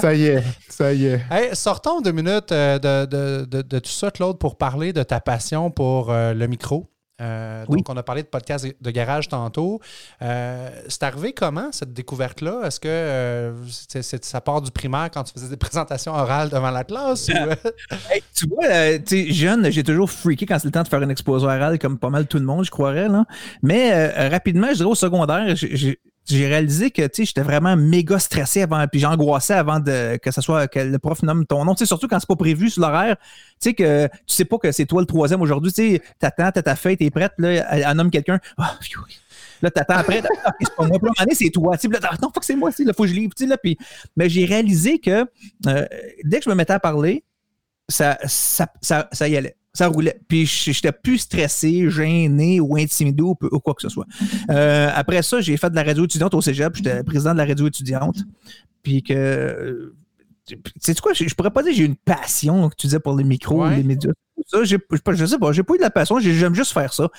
Ça 0.00 0.14
y 0.14 0.26
est, 0.26 0.42
ça 0.68 0.92
y 0.92 1.06
est. 1.06 1.20
Hey, 1.30 1.50
sortons 1.54 2.00
deux 2.00 2.12
minutes 2.12 2.52
de, 2.76 3.44
de, 3.44 3.78
tout 3.78 3.90
ça, 3.90 4.10
Claude, 4.10 4.38
pour 4.38 4.56
parler 4.56 4.92
de 4.92 5.02
ta 5.02 5.20
passion 5.20 5.70
pour 5.70 6.10
euh, 6.10 6.34
le 6.34 6.46
micro. 6.46 6.86
Euh, 7.20 7.66
donc, 7.66 7.88
on 7.88 7.96
a 7.96 8.02
parlé 8.04 8.22
de 8.22 8.28
podcast 8.28 8.64
de 8.80 8.90
garage 8.92 9.28
tantôt. 9.28 9.80
Euh, 10.22 10.70
c'est 10.88 11.02
arrivé 11.02 11.32
comment, 11.32 11.72
cette 11.72 11.92
découverte-là? 11.92 12.62
Est-ce 12.64 12.78
que 12.78 13.54
ça 14.22 14.40
part 14.40 14.62
du 14.62 14.70
primaire 14.70 15.10
quand 15.12 15.24
tu 15.24 15.32
faisais 15.32 15.48
des 15.48 15.56
présentations 15.66 16.14
orales 16.14 16.48
devant 16.48 16.70
la 16.70 16.84
classe? 16.84 17.26
tu 18.34 18.46
vois, 18.48 18.98
jeune, 19.32 19.70
j'ai 19.72 19.82
toujours 19.82 20.10
freaké 20.10 20.46
quand 20.46 20.60
c'est 20.60 20.68
le 20.68 20.72
temps 20.72 20.84
de 20.84 20.88
faire 20.88 21.02
une 21.02 21.10
exposition 21.10 21.48
orale, 21.48 21.80
comme 21.80 21.98
pas 21.98 22.10
mal 22.10 22.26
tout 22.26 22.38
le 22.38 22.44
monde, 22.44 22.64
je 22.64 22.70
croirais. 22.70 23.08
Là. 23.08 23.24
Mais 23.62 24.28
rapidement, 24.28 24.68
je 24.68 24.74
dirais 24.74 24.90
au 24.90 24.94
secondaire, 24.94 25.56
j'ai 25.56 25.76
j'ai 25.76 25.98
réalisé 26.30 26.90
que 26.90 27.02
j'étais 27.16 27.42
vraiment 27.42 27.76
méga 27.76 28.18
stressé 28.18 28.62
avant, 28.62 28.86
puis 28.86 29.00
j'angoissais 29.00 29.54
avant 29.54 29.80
de, 29.80 30.16
que 30.16 30.30
ce 30.30 30.40
soit 30.40 30.68
que 30.68 30.78
le 30.78 30.98
prof 30.98 31.22
nomme 31.22 31.46
ton 31.46 31.64
nom. 31.64 31.74
sais 31.76 31.86
surtout 31.86 32.08
quand 32.08 32.18
c'est 32.20 32.28
pas 32.28 32.36
prévu 32.36 32.70
sur 32.70 32.82
l'horaire. 32.82 33.16
Tu 33.60 33.70
sais 33.70 33.74
que 33.74 34.06
tu 34.06 34.34
sais 34.34 34.44
pas 34.44 34.58
que 34.58 34.72
c'est 34.72 34.86
toi 34.86 35.00
le 35.00 35.06
troisième 35.06 35.40
aujourd'hui. 35.40 35.72
Tu 35.72 35.94
sais, 35.94 36.02
t'attends, 36.18 36.50
t'as 36.52 36.62
ta 36.62 36.76
feuille, 36.76 36.96
t'es 36.96 37.10
prête, 37.10 37.32
là, 37.38 37.66
elle, 37.70 37.96
nomme 37.96 38.10
quelqu'un. 38.10 38.38
Ah, 38.56 38.78
là, 39.62 39.70
t'attends 39.70 39.94
après, 39.94 40.22
c'est 40.60 40.74
pas 40.74 40.86
moi. 40.86 40.98
c'est 41.32 41.50
toi. 41.50 41.76
Là, 41.76 42.10
non, 42.22 42.30
faut 42.32 42.40
que 42.40 42.46
c'est 42.46 42.56
moi, 42.56 42.70
il 42.78 42.92
faut 42.94 43.02
que 43.04 43.08
je 43.08 43.14
livre. 43.14 43.32
Là, 43.40 43.56
puis, 43.56 43.76
mais 44.16 44.28
j'ai 44.28 44.44
réalisé 44.44 44.98
que 44.98 45.26
euh, 45.66 45.86
dès 46.24 46.38
que 46.38 46.44
je 46.44 46.50
me 46.50 46.54
mettais 46.54 46.72
à 46.74 46.80
parler, 46.80 47.24
ça, 47.88 48.18
ça, 48.26 48.68
ça, 48.80 49.08
ça 49.12 49.28
y 49.28 49.36
allait 49.36 49.57
ça 49.72 49.88
roulait. 49.88 50.20
Puis 50.28 50.46
j'étais 50.46 50.92
plus 50.92 51.18
stressé, 51.18 51.90
gêné 51.90 52.60
ou 52.60 52.76
intimidé 52.76 53.22
ou, 53.22 53.34
quoi 53.34 53.74
que 53.74 53.82
ce 53.82 53.88
soit. 53.88 54.06
Euh, 54.50 54.90
après 54.94 55.22
ça, 55.22 55.40
j'ai 55.40 55.56
fait 55.56 55.70
de 55.70 55.76
la 55.76 55.84
radio 55.84 56.04
étudiante 56.04 56.34
au 56.34 56.40
cégep. 56.40 56.74
J'étais 56.74 57.02
président 57.04 57.32
de 57.32 57.38
la 57.38 57.46
radio 57.46 57.66
étudiante. 57.66 58.18
Puis 58.82 59.02
que. 59.02 59.94
C'est 60.80 60.98
quoi? 60.98 61.12
Je, 61.12 61.28
je, 61.28 61.34
pourrais 61.34 61.50
pas 61.50 61.62
dire 61.62 61.72
que 61.72 61.76
j'ai 61.76 61.84
une 61.84 61.96
passion, 61.96 62.70
que 62.70 62.74
tu 62.74 62.86
disais, 62.86 63.00
pour 63.00 63.14
les 63.14 63.24
micros, 63.24 63.68
les 63.68 63.82
médias. 63.82 64.12
Ça, 64.46 64.64
je 64.64 64.76
sais 65.26 65.38
pas, 65.38 65.52
j'ai 65.52 65.62
pas 65.62 65.74
eu 65.74 65.76
de 65.76 65.82
la 65.82 65.90
passion, 65.90 66.18
j'aime 66.20 66.54
juste 66.54 66.72
faire 66.72 66.94
ça. 66.94 67.10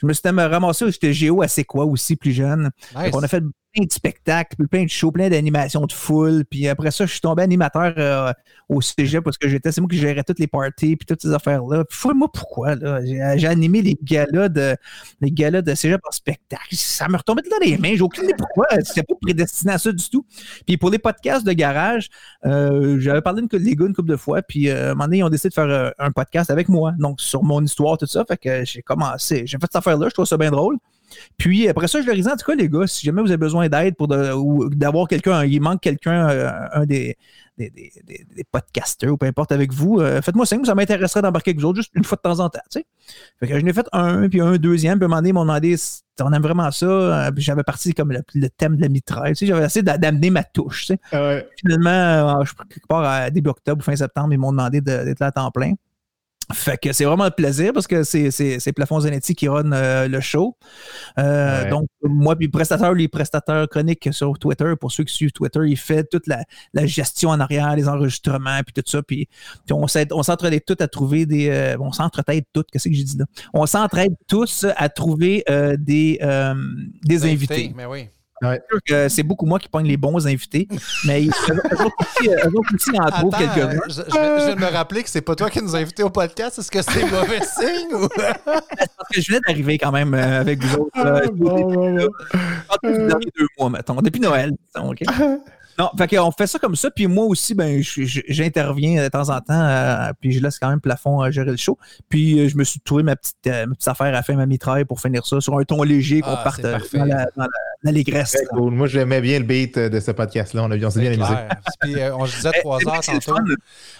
Je 0.00 0.06
me 0.06 0.12
suis 0.12 0.22
ramassé, 0.28 0.88
j'étais 0.92 1.12
géo 1.12 1.42
assez 1.42 1.64
quoi 1.64 1.84
aussi, 1.84 2.14
plus 2.14 2.30
jeune. 2.30 2.70
On 2.94 3.22
a 3.22 3.28
fait 3.28 3.42
plein 3.76 3.84
de 3.84 3.92
spectacles, 3.92 4.66
plein 4.68 4.84
de 4.84 4.90
shows, 4.90 5.12
plein 5.12 5.28
d'animations 5.28 5.84
de 5.86 5.92
foule. 5.92 6.44
Puis 6.50 6.68
après 6.68 6.90
ça, 6.90 7.06
je 7.06 7.12
suis 7.12 7.20
tombé 7.20 7.42
animateur 7.42 7.92
euh, 7.98 8.32
au 8.68 8.80
cégep 8.80 9.22
parce 9.22 9.36
que 9.36 9.48
j'étais, 9.48 9.70
c'est 9.72 9.80
moi 9.80 9.88
qui 9.88 9.98
gérais 9.98 10.22
toutes 10.24 10.38
les 10.38 10.46
parties 10.46 10.96
puis 10.96 11.06
toutes 11.06 11.22
ces 11.22 11.32
affaires-là. 11.32 11.84
Fouille-moi 11.90 12.28
pourquoi, 12.32 12.74
là? 12.74 13.04
J'ai, 13.04 13.46
animé 13.46 13.82
les 13.82 13.96
galas 14.02 14.48
de 14.48 14.76
les 15.20 15.30
galas 15.30 15.62
de 15.62 15.74
cégep 15.74 16.00
en 16.06 16.10
spectacle. 16.10 16.66
Ça 16.72 17.08
me 17.08 17.16
retombait 17.16 17.42
dans 17.50 17.64
les 17.64 17.78
mains. 17.78 17.94
J'ai 17.94 18.02
aucune 18.02 18.24
idée 18.24 18.34
pourquoi. 18.36 18.66
C'était 18.82 19.02
pas 19.02 19.14
prédestiné 19.20 19.72
à 19.74 19.78
ça 19.78 19.92
du 19.92 20.08
tout. 20.08 20.24
Puis 20.66 20.76
pour 20.76 20.90
les 20.90 20.98
podcasts 20.98 21.46
de 21.46 21.52
garage, 21.52 22.08
euh, 22.44 22.98
j'avais 22.98 23.22
parlé 23.22 23.42
de 23.42 23.58
les 23.58 23.76
gars 23.76 23.86
une 23.86 23.94
couple 23.94 24.10
de 24.10 24.16
fois. 24.16 24.42
Puis 24.42 24.68
euh, 24.68 24.88
à 24.88 24.90
un 24.90 24.94
moment 24.94 25.04
donné, 25.04 25.18
ils 25.18 25.24
ont 25.24 25.30
décidé 25.30 25.50
de 25.50 25.54
faire 25.54 25.92
un 25.98 26.10
podcast 26.12 26.50
avec 26.50 26.68
moi. 26.68 26.92
Donc 26.98 27.20
sur 27.20 27.42
mon 27.44 27.62
histoire, 27.62 27.98
tout 27.98 28.06
ça. 28.06 28.24
Fait 28.26 28.36
que 28.36 28.64
j'ai 28.64 28.82
commencé. 28.82 29.46
J'ai 29.46 29.58
fait 29.58 29.66
cette 29.66 29.76
affaire-là. 29.76 30.08
Je 30.08 30.14
trouve 30.14 30.26
ça 30.26 30.36
bien 30.36 30.50
drôle. 30.50 30.78
Puis 31.36 31.68
après 31.68 31.88
ça, 31.88 32.00
je 32.00 32.06
leur 32.06 32.16
disais, 32.16 32.30
en 32.30 32.36
tout 32.36 32.46
cas, 32.46 32.54
les 32.54 32.68
gars, 32.68 32.86
si 32.86 33.04
jamais 33.04 33.22
vous 33.22 33.28
avez 33.28 33.36
besoin 33.36 33.68
d'aide 33.68 33.96
pour 33.96 34.08
ou 34.10 34.68
d'avoir 34.70 35.08
quelqu'un, 35.08 35.44
il 35.44 35.60
manque 35.60 35.80
quelqu'un, 35.80 36.28
euh, 36.28 36.50
un 36.72 36.86
des, 36.86 37.16
des, 37.58 37.70
des, 37.70 38.44
podcasters 38.50 39.12
ou 39.12 39.16
peu 39.16 39.26
importe 39.26 39.52
avec 39.52 39.72
vous, 39.72 40.00
euh, 40.00 40.20
faites-moi 40.20 40.46
signe, 40.46 40.64
ça 40.64 40.74
m'intéresserait 40.74 41.22
d'embarquer 41.22 41.50
avec 41.50 41.60
vous 41.60 41.68
autres 41.68 41.76
juste 41.76 41.92
une 41.94 42.04
fois 42.04 42.16
de 42.16 42.22
temps 42.22 42.40
en 42.40 42.48
temps. 42.48 42.60
Tu 42.70 42.80
sais. 42.80 42.86
Fait 43.40 43.46
que 43.46 43.58
je 43.58 43.64
n'ai 43.64 43.72
fait 43.72 43.86
un, 43.92 44.28
puis 44.28 44.40
un 44.40 44.56
deuxième, 44.56 44.98
puis 44.98 45.04
à 45.04 45.06
un 45.06 45.08
moment 45.08 45.16
donné, 45.20 45.30
ils 45.30 45.34
m'ont 45.34 45.42
demandé 45.42 45.76
on 46.20 46.32
aime 46.32 46.42
vraiment 46.42 46.70
ça. 46.70 46.86
Euh, 46.86 47.30
puis 47.30 47.42
j'avais 47.42 47.62
parti 47.62 47.92
comme 47.92 48.10
le, 48.12 48.48
thème 48.48 48.76
de 48.76 48.80
la 48.80 48.88
mitraille. 48.88 49.34
Tu 49.34 49.40
sais, 49.40 49.46
j'avais 49.46 49.66
essayé 49.66 49.82
d'amener 49.82 50.30
ma 50.30 50.44
touche. 50.44 50.86
Tu 50.86 50.94
sais. 50.94 50.98
Ah 51.12 51.40
Finalement, 51.58 52.42
je 52.44 52.52
quelque 52.70 52.86
part 52.86 53.04
à 53.04 53.30
début 53.30 53.50
octobre 53.50 53.80
ou 53.80 53.84
fin 53.84 53.96
septembre, 53.96 54.32
ils 54.32 54.38
m'ont 54.38 54.52
demandé 54.52 54.80
d'être 54.80 55.20
là 55.20 55.26
à 55.26 55.32
temps 55.32 55.50
plein. 55.50 55.74
Fait 56.52 56.78
que 56.78 56.92
c'est 56.92 57.04
vraiment 57.04 57.24
un 57.24 57.30
plaisir 57.30 57.72
parce 57.72 57.86
que 57.86 58.04
c'est 58.04 58.72
Plafond 58.74 59.00
Zanetti 59.00 59.34
qui 59.34 59.48
run 59.48 59.72
euh, 59.72 60.06
le 60.06 60.20
show. 60.20 60.56
Euh, 61.18 61.68
donc, 61.68 61.88
moi, 62.02 62.36
puis 62.36 62.48
prestataire, 62.48 62.92
les 62.92 63.08
prestataires 63.08 63.68
chroniques 63.68 64.08
sur 64.12 64.38
Twitter, 64.38 64.72
pour 64.80 64.92
ceux 64.92 65.04
qui 65.04 65.12
suivent 65.12 65.32
Twitter, 65.32 65.60
il 65.66 65.76
fait 65.76 66.04
toute 66.04 66.26
la, 66.26 66.44
gestion 66.86 67.30
en 67.30 67.40
arrière, 67.40 67.74
les 67.74 67.88
enregistrements, 67.88 68.60
puis 68.64 68.72
tout 68.72 68.88
ça. 68.88 69.02
Puis, 69.02 69.28
on 69.70 69.88
s'entraide 69.88 70.64
tous 70.64 70.76
à 70.80 70.88
trouver 70.88 71.26
des. 71.26 71.48
Euh, 71.50 71.76
on 71.80 71.90
s'entraide 71.90 72.44
tous, 72.52 72.64
qu'est-ce 72.70 72.88
que 72.88 72.94
j'ai 72.94 73.04
dit 73.04 73.18
là? 73.18 73.24
On 73.52 73.66
s'entraide 73.66 74.14
tous 74.28 74.66
à 74.76 74.88
trouver 74.88 75.44
des, 75.78 76.20
des 77.04 77.24
invités. 77.24 77.72
Mais 77.74 77.86
oui. 77.86 78.08
C'est 79.08 79.22
beaucoup 79.22 79.46
moi 79.46 79.58
qui 79.58 79.68
pogne 79.68 79.86
les 79.86 79.96
bons 79.96 80.26
invités, 80.26 80.68
mais 81.04 81.24
eux 81.26 81.30
autres 81.84 82.74
aussi, 82.74 82.98
en 82.98 83.06
trouvent 83.10 83.36
quelques-uns. 83.36 83.80
je, 83.88 84.02
je 84.10 84.44
viens 84.46 84.54
de 84.54 84.60
me 84.60 84.66
rappeler 84.70 85.02
que 85.02 85.08
c'est 85.10 85.20
pas 85.22 85.34
toi 85.34 85.50
qui 85.50 85.62
nous 85.62 85.74
as 85.74 85.78
invités 85.78 86.02
au 86.02 86.10
podcast. 86.10 86.58
Est-ce 86.58 86.70
que 86.70 86.82
c'est 86.82 87.04
mauvais 87.10 87.40
signe 87.42 87.94
ou... 87.94 88.08
Parce 88.08 89.08
que 89.14 89.20
je 89.20 89.26
venais 89.28 89.40
d'arriver 89.46 89.78
quand 89.78 89.92
même 89.92 90.14
euh, 90.14 90.40
avec 90.40 90.62
vous 90.62 90.76
autres. 90.76 91.02
là. 91.02 91.20
Ah, 91.24 91.28
bon, 91.32 91.60
bon, 91.60 91.96
bon. 91.96 92.08
Derniers 92.82 93.32
deux 93.38 93.46
mois, 93.58 93.70
mettons. 93.70 94.00
Depuis 94.02 94.20
Noël, 94.20 94.52
disons, 94.74 94.90
OK? 94.90 95.02
Non, 95.78 95.90
fait 95.98 96.16
qu'on 96.16 96.30
fait 96.30 96.46
ça 96.46 96.58
comme 96.58 96.74
ça, 96.76 96.90
puis 96.90 97.06
moi 97.06 97.26
aussi, 97.26 97.54
ben, 97.54 97.82
j'interviens 97.82 99.02
de 99.04 99.08
temps 99.08 99.28
en 99.28 99.40
temps, 99.40 99.60
euh, 99.60 100.10
puis 100.20 100.32
je 100.32 100.40
laisse 100.42 100.58
quand 100.58 100.68
même 100.70 100.80
plafond 100.80 101.20
à 101.20 101.30
gérer 101.30 101.50
le 101.50 101.56
show. 101.56 101.78
Puis 102.08 102.38
euh, 102.40 102.48
je 102.48 102.56
me 102.56 102.64
suis 102.64 102.80
trouvé 102.80 103.02
ma 103.02 103.14
petite, 103.16 103.36
euh, 103.46 103.66
ma 103.66 103.74
petite 103.74 103.88
affaire 103.88 104.14
à 104.14 104.22
faire 104.22 104.36
ma 104.36 104.46
mitraille 104.46 104.84
pour 104.84 105.00
finir 105.00 105.26
ça 105.26 105.40
sur 105.40 105.58
un 105.58 105.64
ton 105.64 105.82
léger 105.82 106.20
qu'on 106.22 106.30
Ah, 106.30 106.40
parte 106.44 106.64
euh, 106.64 106.78
dans 106.94 107.04
la- 107.04 107.26
la- 107.36 107.46
l'allégresse. 107.82 108.36
Cool. 108.50 108.72
Moi, 108.72 108.86
j'aimais 108.86 109.20
bien 109.20 109.38
le 109.38 109.44
beat 109.44 109.76
euh, 109.76 109.88
de 109.88 110.00
ce 110.00 110.10
podcast-là. 110.12 110.64
On, 110.64 110.70
a- 110.70 110.76
on 110.76 110.90
s'est 110.90 111.00
bien 111.00 111.12
C'est 111.14 111.20
amusé. 111.20 111.38
Puis, 111.82 112.00
euh, 112.00 112.16
on 112.16 112.24
disait 112.24 112.50
Eh, 112.54 112.60
3 112.60 112.78
c'est 112.78 112.84
vrai 112.86 112.96
heures 112.96 113.20
tantôt 113.24 113.42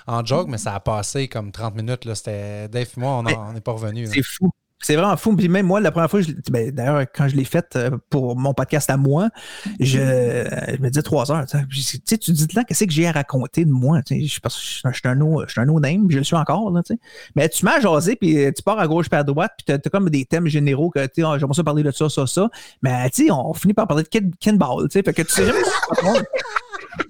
en 0.07 0.25
joke, 0.25 0.49
mais 0.49 0.59
ça 0.59 0.75
a 0.75 0.81
passé 0.81 1.29
comme 1.29 1.53
30 1.53 1.75
minutes. 1.77 2.05
là. 2.05 2.15
C'était 2.15 2.69
Dave 2.69 2.87
et 2.97 3.01
moi, 3.01 3.23
on 3.25 3.53
n'est 3.53 3.61
pas 3.61 3.73
revenus. 3.73 4.11
C'est 4.13 4.23
fou. 4.23 4.51
C'est 4.81 4.95
vraiment 4.95 5.17
fou. 5.17 5.35
Puis 5.35 5.49
même 5.49 5.67
moi, 5.67 5.81
la 5.81 5.91
première 5.91 6.11
fois, 6.11 6.21
je 6.21 6.29
l'ai- 6.29 6.35
ben, 6.51 6.71
d'ailleurs, 6.71 7.07
quand 7.15 7.29
je 7.29 7.35
l'ai 7.35 7.45
faite 7.45 7.75
euh, 7.77 7.91
pour 8.11 8.37
mon 8.37 8.53
podcast 8.53 8.91
à 8.91 8.97
moi, 8.99 9.31
je, 9.81 9.99
je 9.99 10.83
me 10.83 10.89
disais 10.89 11.03
trois 11.03 11.33
heures. 11.33 11.47
Tu 11.47 11.83
sais, 11.83 12.19
tu 12.19 12.31
dis 12.33 12.47
temps, 12.47 12.63
qu'est-ce 12.63 12.85
que 12.85 12.91
j'ai 12.93 13.07
à 13.09 13.13
raconter 13.13 13.65
de 13.65 13.71
moi? 13.71 14.03
Tu 14.03 14.21
sais, 14.21 14.27
Je, 14.27 14.41
parce 14.41 14.55
que 14.57 14.61
je, 14.63 14.67
suis 14.67 14.81
un- 14.85 14.93
je 14.93 14.99
suis 14.99 15.09
un 15.09 15.15
no- 15.15 15.43
je 15.47 15.53
suis 15.53 15.61
un 15.61 15.65
no-name, 15.65 16.07
puis 16.07 16.15
je 16.15 16.19
le 16.19 16.25
suis 16.25 16.37
encore. 16.37 16.71
Là, 16.71 16.83
tu 16.83 16.95
sais. 16.95 17.01
Mais 17.35 17.49
tu 17.49 17.65
m'as 17.65 17.81
jasé, 17.81 18.17
puis 18.17 18.39
euh, 18.45 18.53
tu 18.55 18.63
pars 18.63 18.79
à 18.79 18.87
gauche 18.87 19.09
puis 19.09 19.19
à 19.19 19.25
droite, 19.25 19.53
puis 19.57 19.65
tu 19.65 19.73
as, 19.73 19.91
comme 19.91 20.11
des 20.11 20.25
thèmes 20.27 20.47
généraux 20.47 20.91
que 20.91 21.05
tu 21.07 21.11
sais, 21.17 21.23
ah, 21.27 21.37
j'aimerais 21.39 21.55
ça 21.55 21.65
parler 21.65 21.83
de 21.83 21.91
ça, 21.91 22.09
ça, 22.11 22.27
ça. 22.27 22.49
Mais 22.83 23.09
tu 23.11 23.25
sais, 23.27 23.31
on 23.33 23.55
finit 23.55 23.75
par 23.75 23.87
parler 23.89 24.03
de 24.03 24.09
Ken, 24.09 24.31
Ken 24.39 24.59
Ball. 24.59 24.89
Tu 24.89 24.99
sais, 24.99 25.03
fait 25.03 25.15
que 25.15 25.23
tu 25.23 25.33
sais 25.33 25.47
jamais 25.47 25.59
où 25.59 25.63
tu 25.65 25.71
vas 25.91 25.97
te 25.97 26.05
rendre. 26.05 26.23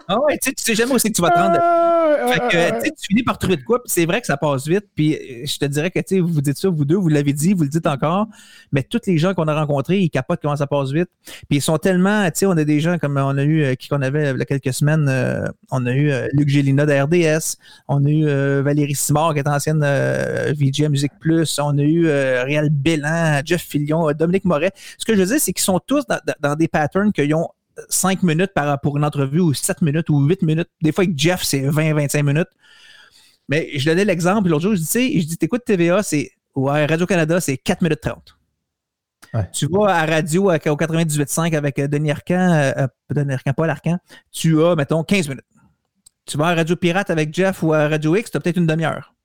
Ah 0.09 0.21
ouais, 0.21 0.39
tu 0.39 0.49
sais, 0.51 0.55
tu 0.55 0.63
sais 0.63 0.75
jamais 0.75 0.93
où 0.95 0.99
c'est 0.99 1.11
que 1.11 1.15
tu 1.15 1.23
vas 1.23 1.31
te 1.31 1.39
rendre. 1.39 1.59
Fait 2.33 2.41
que, 2.41 2.75
tu 2.79 2.81
sais, 2.85 2.91
tu 2.91 3.07
finis 3.09 3.23
par 3.23 3.39
trouver 3.39 3.57
de 3.57 3.63
quoi, 3.63 3.83
puis 3.83 3.91
c'est 3.93 4.07
vrai 4.07 4.21
que 4.21 4.27
ça 4.27 4.37
passe 4.37 4.67
vite. 4.67 4.85
Puis 4.95 5.15
euh, 5.15 5.47
je 5.47 5.59
te 5.59 5.65
dirais 5.65 5.91
que, 5.91 6.01
tu 6.01 6.21
vous 6.21 6.41
dites 6.41 6.59
ça, 6.59 6.69
vous 6.69 6.85
deux, 6.85 6.97
vous 6.97 7.09
l'avez 7.09 7.33
dit, 7.33 7.55
vous 7.55 7.63
le 7.65 7.69
dites 7.69 7.87
encore, 7.87 8.27
mais 8.73 8.83
tous 8.83 9.01
les 9.07 9.19
gens 9.19 9.35
qu'on 9.35 9.49
a 9.49 9.55
rencontrés, 9.55 9.99
ils 10.01 10.11
capotent 10.11 10.41
comment 10.43 10.57
ça 10.57 10.67
passe 10.67 10.91
vite. 10.91 11.09
Puis 11.49 11.59
ils 11.59 11.63
sont 11.63 11.79
tellement, 11.79 12.25
tu 12.27 12.33
sais, 12.41 12.47
on 12.47 12.53
a 12.53 12.65
des 12.65 12.81
gens 12.81 12.99
comme 12.99 13.17
on 13.17 13.37
a 13.39 13.43
eu, 13.45 13.63
euh, 13.63 13.75
qui 13.75 13.89
qu'on 13.89 14.03
avait 14.03 14.31
il 14.33 14.39
y 14.39 14.43
a 14.43 14.45
quelques 14.45 14.73
semaines, 14.75 15.07
euh, 15.09 15.47
on 15.71 15.85
a 15.87 15.93
eu 15.93 16.11
euh, 16.11 16.29
Luc 16.33 16.49
Gélina 16.49 16.87
de 16.87 16.93
RDS, 16.93 17.57
on 17.89 18.05
a 18.05 18.09
eu 18.11 18.27
euh, 18.27 18.63
Valérie 18.65 18.95
Simard, 18.95 19.35
qui 19.35 19.41
est 19.41 19.49
ancienne 19.49 19.83
euh, 19.85 20.53
VJ 20.59 20.89
Musique 20.89 21.13
Plus, 21.21 21.59
on 21.59 21.77
a 21.79 21.83
eu 21.83 22.07
euh, 22.07 22.45
Réal 22.45 22.71
Bélan, 22.71 23.41
Jeff 23.45 23.63
Filion, 23.63 24.09
euh, 24.09 24.13
Dominique 24.13 24.45
Moret. 24.45 24.73
Ce 24.99 25.05
que 25.05 25.15
je 25.15 25.21
veux 25.21 25.27
dire, 25.27 25.41
c'est 25.41 25.53
qu'ils 25.53 25.65
sont 25.65 25.81
tous 25.87 26.05
dans- 26.07 26.19
dans 26.41 26.55
des 26.55 26.69
patterns 26.69 27.13
qu'ils 27.13 27.35
ont 27.35 27.49
5 27.89 28.23
minutes 28.23 28.53
par, 28.55 28.81
pour 28.81 28.97
une 28.97 29.05
entrevue 29.05 29.41
ou 29.41 29.55
7 29.55 29.83
minutes 29.83 30.11
ou 30.11 30.21
8 30.21 30.43
minutes. 30.43 30.69
Des 30.83 30.93
fois, 30.93 31.05
avec 31.05 31.19
Jeff, 31.19 31.43
c'est 31.43 31.61
20-25 31.61 32.23
minutes. 32.23 32.49
Mais 33.49 33.71
je 33.79 33.85
donnais 33.89 34.05
l'exemple, 34.05 34.49
l'autre 34.49 34.63
jour, 34.63 34.75
je 34.75 34.81
dis, 34.81 34.87
tu 34.87 34.91
sais, 34.91 35.21
je 35.21 35.27
dis, 35.27 35.37
t'écoutes 35.37 35.65
TVA, 35.65 36.03
c'est, 36.03 36.33
ouais, 36.55 36.87
Radio-Canada, 36.87 37.41
c'est 37.41 37.57
4 37.57 37.83
minutes 37.83 38.01
30. 38.01 38.37
Ouais. 39.35 39.49
Tu 39.53 39.67
vas 39.67 39.95
à 39.95 40.07
radio 40.07 40.51
au 40.51 40.55
98.5 40.55 41.57
avec 41.57 41.79
euh, 41.79 41.89
Denis 41.89 42.11
Arcan, 42.11 42.53
euh, 42.53 42.73
euh, 42.77 42.89
pas 43.09 43.15
Denis 43.15 43.35
Arcan, 43.35 43.53
Paul 43.53 43.71
Arcan, 43.71 43.99
tu 44.33 44.63
as, 44.63 44.75
mettons, 44.77 45.03
15 45.03 45.29
minutes. 45.29 45.45
Tu 46.27 46.37
vas 46.37 46.49
à 46.49 46.55
Radio 46.55 46.77
Pirate 46.77 47.11
avec 47.11 47.33
Jeff 47.35 47.63
ou 47.63 47.73
à 47.73 47.89
Radio 47.89 48.17
X, 48.17 48.31
tu 48.31 48.37
as 48.37 48.41
peut-être 48.41 48.57
une 48.57 48.67
demi-heure. 48.67 49.16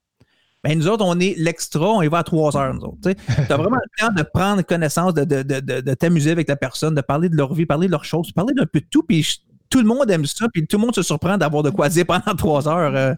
Ben, 0.63 0.77
nous 0.77 0.87
autres, 0.87 1.03
on 1.03 1.19
est 1.19 1.33
l'extra, 1.37 1.87
on 1.89 2.01
y 2.03 2.07
va 2.07 2.19
à 2.19 2.23
3 2.23 2.55
heures, 2.55 2.73
nous 2.73 2.81
autres. 2.81 2.97
Tu 3.03 3.15
as 3.51 3.57
vraiment 3.57 3.77
le 3.77 4.05
temps 4.07 4.13
de 4.13 4.21
prendre 4.21 4.61
connaissance, 4.61 5.13
de, 5.13 5.23
de, 5.23 5.41
de, 5.41 5.81
de, 5.81 5.93
t'amuser 5.95 6.31
avec 6.31 6.47
la 6.47 6.55
personne, 6.55 6.93
de 6.93 7.01
parler 7.01 7.29
de 7.29 7.35
leur 7.35 7.53
vie, 7.53 7.65
parler 7.65 7.87
de 7.87 7.91
leurs 7.91 8.05
choses, 8.05 8.31
parler 8.31 8.53
d'un 8.53 8.65
peu 8.67 8.79
de 8.79 8.85
tout, 8.89 9.01
puis 9.03 9.27
tout 9.69 9.79
le 9.79 9.85
monde 9.87 10.09
aime 10.11 10.25
ça, 10.25 10.45
puis 10.53 10.67
tout 10.67 10.77
le 10.77 10.81
monde 10.81 10.93
se 10.95 11.01
surprend 11.01 11.37
d'avoir 11.37 11.63
de 11.63 11.69
quoi 11.71 11.89
dire 11.89 12.05
pendant 12.05 12.35
3 12.37 12.67
heures. 12.67 12.95
euh. 12.95 13.13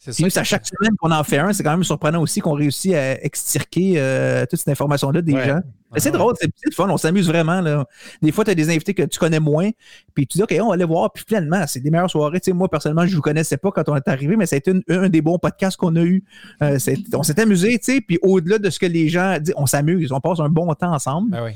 C'est 0.00 0.20
nous, 0.22 0.30
c'est 0.30 0.40
à 0.40 0.44
chaque 0.44 0.64
semaine 0.66 0.94
qu'on 0.98 1.10
en 1.10 1.24
fait 1.24 1.38
un. 1.38 1.52
C'est 1.52 1.62
quand 1.64 1.72
même 1.72 1.82
surprenant 1.84 2.20
aussi 2.22 2.40
qu'on 2.40 2.52
réussit 2.52 2.94
à 2.94 3.20
extirquer 3.24 3.94
euh, 3.96 4.46
toute 4.48 4.58
cette 4.60 4.68
information-là 4.68 5.22
des 5.22 5.32
Ouais. 5.34 5.46
gens. 5.48 5.60
C'est 5.96 6.10
drôle, 6.10 6.34
c'est 6.38 6.74
fun, 6.74 6.88
on 6.90 6.96
s'amuse 6.98 7.26
vraiment. 7.28 7.60
Là. 7.60 7.86
Des 8.20 8.30
fois, 8.30 8.44
tu 8.44 8.50
as 8.50 8.54
des 8.54 8.68
invités 8.68 8.92
que 8.94 9.04
tu 9.04 9.18
connais 9.18 9.40
moins, 9.40 9.70
puis 10.14 10.26
tu 10.26 10.36
dis, 10.38 10.42
OK, 10.42 10.54
on 10.60 10.68
va 10.68 10.74
aller 10.74 10.84
voir, 10.84 11.10
puis 11.12 11.24
finalement, 11.26 11.66
c'est 11.66 11.80
des 11.80 11.90
meilleures 11.90 12.10
soirées. 12.10 12.40
Tu 12.40 12.50
sais, 12.50 12.52
moi, 12.52 12.68
personnellement, 12.68 13.06
je 13.06 13.10
ne 13.12 13.16
vous 13.16 13.22
connaissais 13.22 13.56
pas 13.56 13.70
quand 13.70 13.88
on 13.88 13.96
est 13.96 14.06
arrivé, 14.08 14.36
mais 14.36 14.44
ça 14.46 14.56
a 14.56 14.58
été 14.58 14.70
une- 14.72 14.82
un 14.88 15.08
des 15.08 15.22
bons 15.22 15.38
podcasts 15.38 15.76
qu'on 15.78 15.96
a 15.96 16.02
eu. 16.02 16.22
Euh, 16.62 16.78
on 17.14 17.22
s'est 17.22 17.40
amusé, 17.40 17.78
tu 17.78 17.94
sais, 17.94 18.00
puis 18.00 18.18
au-delà 18.22 18.58
de 18.58 18.68
ce 18.70 18.78
que 18.78 18.86
les 18.86 19.08
gens 19.08 19.38
disent, 19.40 19.54
on 19.56 19.66
s'amuse, 19.66 20.12
on 20.12 20.20
passe 20.20 20.40
un 20.40 20.48
bon 20.50 20.72
temps 20.74 20.92
ensemble. 20.92 21.30
Ben 21.30 21.44
oui. 21.44 21.52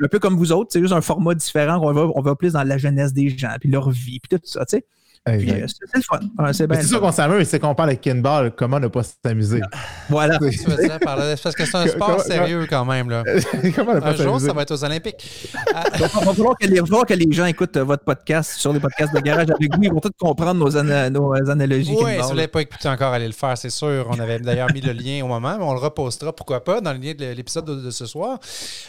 Un 0.00 0.08
peu 0.08 0.18
comme 0.18 0.36
vous 0.36 0.52
autres, 0.52 0.70
c'est 0.72 0.80
juste 0.80 0.92
un 0.94 1.00
format 1.02 1.34
différent, 1.34 1.78
on 1.82 1.92
va, 1.92 2.08
on 2.14 2.20
va 2.22 2.34
plus 2.34 2.54
dans 2.54 2.62
la 2.64 2.78
jeunesse 2.78 3.12
des 3.12 3.28
gens, 3.28 3.54
puis 3.60 3.68
leur 3.70 3.90
vie, 3.90 4.20
puis 4.20 4.38
tout 4.38 4.40
ça, 4.44 4.64
tu 4.64 4.76
sais. 4.78 4.84
Puis 5.24 5.52
euh, 5.52 5.66
c'est 5.68 5.96
le 5.96 6.02
fun. 6.02 6.18
Ouais, 6.38 6.52
c'est 6.52 6.66
bien 6.66 6.80
qu'on 6.98 7.12
s'amuse, 7.12 7.46
c'est 7.48 7.60
qu'on 7.60 7.76
parle 7.76 7.90
avec 7.90 8.00
Ken 8.00 8.20
Ball, 8.20 8.50
comment 8.56 8.80
ne 8.80 8.88
pas 8.88 9.02
s'amuser? 9.04 9.60
Voilà. 10.08 10.36
Tu 10.38 10.58
veux 10.68 10.76
dire 10.76 10.98
par 10.98 11.16
là, 11.16 11.36
c'est 11.36 11.42
parce 11.44 11.54
que 11.54 11.64
c'est 11.64 11.76
un 11.76 11.86
sport 11.88 12.08
comment- 12.08 12.18
sérieux 12.24 12.66
quand 12.68 12.84
même. 12.84 13.08
Là. 13.08 13.22
comment 13.76 13.94
ne 13.94 14.00
pas 14.00 14.08
Un 14.10 14.16
jour, 14.16 14.40
ça 14.40 14.52
va 14.52 14.62
être 14.62 14.72
aux 14.72 14.84
Olympiques. 14.84 15.48
Ah, 15.74 15.84
Il 15.94 16.00
va 16.00 16.08
falloir 16.08 16.56
que, 16.58 16.66
les, 16.66 16.74
il 16.74 16.80
va 16.80 16.86
falloir 16.86 17.06
que 17.06 17.14
les 17.14 17.32
gens 17.32 17.46
écoutent 17.46 17.76
euh, 17.78 17.84
votre 17.84 18.04
podcast 18.04 18.54
sur 18.58 18.72
les 18.72 18.80
podcasts 18.80 19.14
de 19.14 19.20
garage 19.20 19.48
avec 19.48 19.74
vous. 19.74 19.82
Ils 19.82 19.92
vont 19.92 20.00
tous 20.00 20.10
comprendre 20.18 20.54
nos, 20.60 20.76
ana- 20.76 21.08
nos 21.08 21.34
euh, 21.34 21.50
analogies. 21.50 21.94
Oui, 21.98 22.12
si 22.16 22.20
vous 22.22 22.30
ne 22.32 22.36
l'avez 22.36 22.48
pas 22.48 22.60
écouté 22.62 22.88
encore, 22.88 23.12
allez 23.12 23.26
le 23.26 23.32
faire, 23.32 23.56
c'est 23.56 23.70
sûr. 23.70 24.06
On 24.10 24.18
avait 24.18 24.38
d'ailleurs 24.38 24.70
mis 24.74 24.80
le 24.80 24.92
lien 24.92 25.24
au 25.24 25.28
moment, 25.28 25.56
mais 25.56 25.64
on 25.64 25.72
le 25.72 25.78
repostera, 25.78 26.32
pourquoi 26.34 26.62
pas, 26.62 26.80
dans 26.80 26.92
le 26.92 26.98
lien 26.98 27.14
de 27.14 27.24
l'épisode 27.32 27.64
de, 27.64 27.76
de 27.76 27.90
ce 27.90 28.06
soir. 28.06 28.38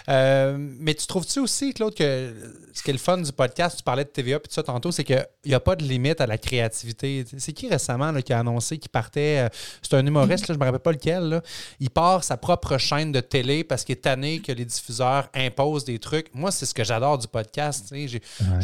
Euh, 0.09 0.57
mais 0.79 0.93
tu 0.95 1.07
trouves-tu 1.07 1.39
aussi, 1.39 1.73
Claude, 1.73 1.93
que 1.93 2.33
ce 2.73 2.81
qui 2.83 2.89
est 2.89 2.93
le 2.93 2.99
fun 2.99 3.17
du 3.19 3.31
podcast, 3.31 3.77
tu 3.77 3.83
parlais 3.83 4.03
de 4.03 4.09
TVA 4.09 4.39
puis 4.39 4.49
tout 4.49 4.55
ça 4.55 4.63
tantôt, 4.63 4.91
c'est 4.91 5.03
qu'il 5.03 5.23
n'y 5.45 5.53
a 5.53 5.59
pas 5.59 5.75
de 5.75 5.83
limite 5.83 6.19
à 6.23 6.27
la 6.27 6.38
créativité. 6.38 7.25
C'est 7.38 7.53
qui 7.53 7.69
récemment 7.69 8.12
là, 8.12 8.21
qui 8.21 8.33
a 8.33 8.39
annoncé 8.39 8.77
qu'il 8.77 8.89
partait, 8.89 9.45
euh, 9.45 9.49
c'est 9.81 9.93
un 9.95 10.05
humoriste, 10.05 10.47
là, 10.47 10.53
je 10.53 10.59
ne 10.59 10.59
me 10.59 10.65
rappelle 10.65 10.81
pas 10.81 10.91
lequel, 10.91 11.23
là, 11.29 11.41
il 11.79 11.89
part 11.89 12.23
sa 12.23 12.38
propre 12.38 12.77
chaîne 12.77 13.12
de 13.12 13.19
télé 13.19 13.63
parce 13.63 13.83
qu'il 13.83 13.93
est 13.93 14.01
tanné 14.01 14.39
que 14.39 14.51
les 14.51 14.65
diffuseurs 14.65 15.29
imposent 15.33 15.86
des 15.86 15.99
trucs. 15.99 16.33
Moi, 16.33 16.51
c'est 16.51 16.65
ce 16.65 16.73
que 16.73 16.83
j'adore 16.83 17.17
du 17.17 17.27
podcast. 17.27 17.88
Je 17.91 18.07
suis 18.07 18.19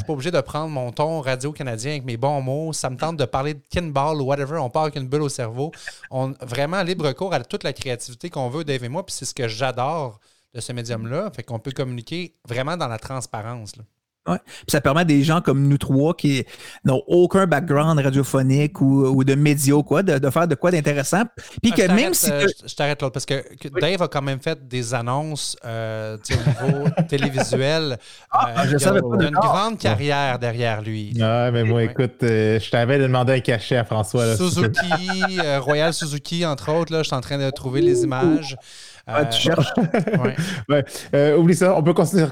pas 0.06 0.14
obligé 0.14 0.32
de 0.32 0.42
prendre 0.42 0.70
mon 0.70 0.92
ton 0.92 1.22
radio-canadien 1.22 1.92
avec 1.92 2.06
mes 2.06 2.18
bons 2.18 2.42
mots. 2.42 2.74
Ça 2.74 2.90
me 2.90 2.98
tente 2.98 3.18
de 3.18 3.26
parler 3.26 3.54
de 3.54 3.62
kinball 3.70 4.22
ou 4.22 4.26
whatever. 4.26 4.58
On 4.58 4.70
part 4.70 4.84
avec 4.84 4.96
une 4.96 5.08
bulle 5.08 5.22
au 5.22 5.30
cerveau. 5.30 5.72
On 6.12 6.34
vraiment 6.42 6.82
libre 6.84 7.12
cours 7.14 7.34
à 7.34 7.44
toute 7.44 7.64
la 7.64 7.74
créativité 7.74 8.30
qu'on 8.30 8.50
veut, 8.50 8.64
Dave 8.64 8.84
et 8.84 8.90
moi. 8.90 9.06
Puis 9.06 9.16
c'est 9.18 9.26
ce 9.26 9.34
que 9.34 9.48
j'adore 9.48 10.20
de 10.54 10.62
ce 10.62 10.74
médium-là. 10.74 11.32
Fait 11.36 11.44
qu'on 11.44 11.60
peut 11.60 11.72
communiquer 11.72 12.36
vraiment 12.48 12.78
dans 12.78 12.88
la 12.88 12.98
transparence. 13.00 13.76
là. 13.76 13.84
Ouais. 14.30 14.38
Puis 14.46 14.66
ça 14.70 14.82
permet 14.82 15.02
à 15.02 15.06
des 15.06 15.24
gens 15.24 15.42
comme 15.42 15.68
nous 15.68 15.78
trois 15.78 16.14
qui 16.14 16.46
n'ont 16.86 17.02
aucun 17.08 17.48
background 17.48 18.00
radiophonique 18.00 18.80
ou, 18.82 19.06
ou 19.08 19.24
de 19.24 19.36
médias 19.36 19.74
ou 19.76 19.84
quoi, 19.84 20.04
de, 20.04 20.18
de 20.20 20.30
faire 20.30 20.48
de 20.48 20.56
quoi 20.56 20.72
d'intéressant. 20.72 21.24
Puis 21.62 21.72
Ah, 21.74 21.76
que 21.76 21.82
je 21.84 21.88
même 21.88 21.98
t'arrête, 21.98 22.16
si. 22.16 22.32
euh, 22.32 22.48
je- 22.68 22.76
t'arrête 22.76 23.02
l'autre 23.02 23.14
parce 23.14 23.26
que, 23.26 23.42
que 23.58 23.68
Dave 23.80 24.02
a 24.02 24.08
quand 24.08 24.22
même 24.22 24.40
fait 24.40 24.68
des 24.68 24.94
annonces 24.94 25.56
euh, 25.66 26.18
au 26.18 26.68
niveau 26.74 26.88
télévisuel. 27.10 27.98
Ah, 28.32 28.50
Euh, 28.50 28.62
je 28.64 28.68
il 28.68 28.72
y 28.72 28.76
a- 28.76 28.80
savais 28.80 29.02
pas 29.02 29.08
il 29.16 29.22
y 29.22 29.26
a 29.26 29.28
une 29.30 29.34
grande 29.36 29.78
carrière 29.78 30.40
derrière 30.40 30.82
lui. 30.82 31.14
Ouais, 31.20 31.52
mais 31.52 31.64
moi, 31.64 31.78
Ouais. 31.78 31.86
écoute, 31.86 32.24
euh, 32.24 32.60
je 32.60 32.70
t'avais 32.70 33.00
demandé 33.00 33.34
un 33.34 33.40
cachet 33.40 33.78
à 33.78 33.86
François. 33.86 34.26
Là, 34.26 34.36
Suzuki, 34.38 35.40
euh, 35.44 35.60
Royal 35.60 35.94
Suzuki, 35.94 36.46
entre 36.46 36.72
autres. 36.72 36.92
Là, 36.94 37.00
je 37.04 37.08
suis 37.08 37.16
en 37.16 37.22
train 37.22 37.38
de 37.38 37.50
trouver 37.52 37.82
les 37.82 38.04
images. 38.04 38.56
Ah, 39.12 39.26
tu 39.26 39.42
cherches. 39.42 39.74
ouais. 39.78 40.36
Ouais. 40.70 40.86
Euh, 41.16 41.38
oublie 41.38 41.56
ça, 41.56 41.76
on 41.76 41.84
peut 41.84 41.94
continuer. 41.94 42.26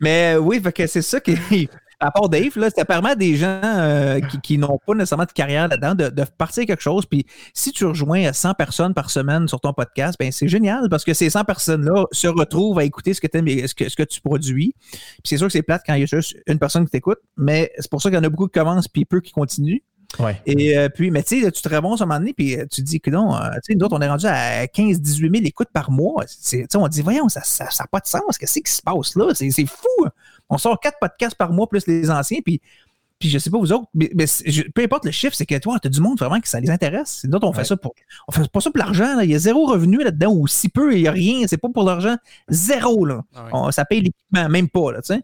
Mais 0.00 0.34
euh, 0.34 0.38
oui, 0.38 0.62
c'est 0.86 1.02
ça 1.02 1.20
qui. 1.20 1.68
À 2.00 2.10
part 2.10 2.28
Dave, 2.28 2.58
là, 2.58 2.68
ça 2.70 2.84
permet 2.84 3.10
à 3.10 3.14
des 3.14 3.36
gens 3.36 3.60
euh, 3.64 4.20
qui, 4.20 4.40
qui 4.40 4.58
n'ont 4.58 4.78
pas 4.84 4.94
nécessairement 4.94 5.24
de 5.24 5.32
carrière 5.32 5.68
là-dedans 5.68 5.94
de, 5.94 6.08
de 6.08 6.24
partir 6.36 6.66
quelque 6.66 6.82
chose. 6.82 7.06
Puis 7.06 7.24
si 7.54 7.72
tu 7.72 7.86
rejoins 7.86 8.32
100 8.32 8.54
personnes 8.54 8.92
par 8.92 9.10
semaine 9.10 9.48
sur 9.48 9.60
ton 9.60 9.72
podcast, 9.72 10.16
ben 10.18 10.30
c'est 10.30 10.48
génial 10.48 10.88
parce 10.90 11.04
que 11.04 11.14
ces 11.14 11.30
100 11.30 11.44
personnes-là 11.44 12.04
se 12.10 12.26
retrouvent 12.26 12.78
à 12.78 12.84
écouter 12.84 13.14
ce 13.14 13.20
que, 13.20 13.28
ce 13.32 13.74
que, 13.74 13.88
ce 13.88 13.96
que 13.96 14.02
tu 14.02 14.20
produis. 14.20 14.74
Puis 14.90 15.00
c'est 15.24 15.38
sûr 15.38 15.46
que 15.46 15.52
c'est 15.52 15.62
plate 15.62 15.82
quand 15.86 15.94
il 15.94 16.00
y 16.00 16.02
a 16.02 16.06
juste 16.06 16.36
une 16.46 16.58
personne 16.58 16.84
qui 16.84 16.90
t'écoute, 16.90 17.18
mais 17.36 17.70
c'est 17.78 17.90
pour 17.90 18.02
ça 18.02 18.10
qu'il 18.10 18.18
y 18.18 18.20
en 18.20 18.24
a 18.24 18.28
beaucoup 18.28 18.48
qui 18.48 18.58
commencent 18.58 18.88
puis 18.88 19.04
peu 19.04 19.20
qui 19.20 19.32
continuent. 19.32 19.80
Et 20.46 20.76
euh, 20.76 20.88
puis, 20.88 21.10
mais 21.10 21.22
tu 21.22 21.42
sais, 21.42 21.50
tu 21.50 21.62
te 21.62 21.68
remontes 21.68 22.00
à 22.00 22.04
un 22.04 22.06
moment 22.06 22.20
donné, 22.20 22.32
puis 22.32 22.58
euh, 22.58 22.66
tu 22.70 22.82
dis 22.82 23.00
que 23.00 23.10
non, 23.10 23.34
euh, 23.34 23.50
tu 23.54 23.72
sais, 23.72 23.74
nous 23.74 23.84
autres, 23.84 23.96
on 23.96 24.00
est 24.00 24.08
rendu 24.08 24.26
à 24.26 24.64
15-18 24.66 25.18
000 25.18 25.32
écoutes 25.44 25.70
par 25.72 25.90
mois. 25.90 26.24
Tu 26.24 26.66
on 26.74 26.88
dit, 26.88 27.02
voyons, 27.02 27.28
ça 27.28 27.40
n'a 27.40 27.70
ça, 27.70 27.86
pas 27.90 28.00
de 28.00 28.06
sens. 28.06 28.38
Qu'est-ce 28.38 28.60
qui 28.60 28.72
se 28.72 28.82
passe 28.82 29.16
là? 29.16 29.34
C'est 29.34 29.66
fou. 29.66 30.06
On 30.50 30.58
sort 30.58 30.78
quatre 30.78 30.98
podcasts 31.00 31.36
par 31.36 31.52
mois 31.52 31.68
plus 31.68 31.86
les 31.86 32.10
anciens, 32.10 32.40
puis, 32.44 32.60
puis 33.24 33.30
je 33.30 33.38
sais 33.38 33.48
pas 33.48 33.56
vous 33.56 33.72
autres, 33.72 33.86
mais, 33.94 34.10
peu 34.74 34.82
importe 34.82 35.06
le 35.06 35.10
chiffre, 35.10 35.34
c'est 35.34 35.46
que 35.46 35.56
toi, 35.56 35.78
tu 35.80 35.88
as 35.88 35.90
du 35.90 36.02
monde 36.02 36.18
vraiment 36.18 36.38
que 36.40 36.46
ça 36.46 36.60
les 36.60 36.68
intéresse. 36.68 37.24
Nous 37.26 37.34
autres, 37.34 37.48
on 37.48 37.54
fait 37.54 37.64
ça 37.64 37.74
pour. 37.74 37.94
On 38.28 38.32
fait 38.32 38.46
pas 38.50 38.60
ça 38.60 38.70
pour 38.70 38.76
l'argent. 38.76 39.18
Il 39.20 39.30
y 39.30 39.34
a 39.34 39.38
zéro 39.38 39.64
revenu 39.64 40.04
là-dedans, 40.04 40.34
ou 40.34 40.46
si 40.46 40.68
peu, 40.68 40.94
il 40.94 41.00
n'y 41.00 41.08
a 41.08 41.10
rien. 41.10 41.46
C'est 41.46 41.56
pas 41.56 41.70
pour 41.70 41.84
l'argent. 41.84 42.16
Zéro, 42.50 43.06
là. 43.06 43.22
Ah 43.34 43.72
ça 43.72 43.86
paye 43.86 44.02
l'équipement, 44.02 44.50
même 44.50 44.68
pas, 44.68 44.92
là, 44.92 45.00
tu 45.00 45.14
sais. 45.14 45.22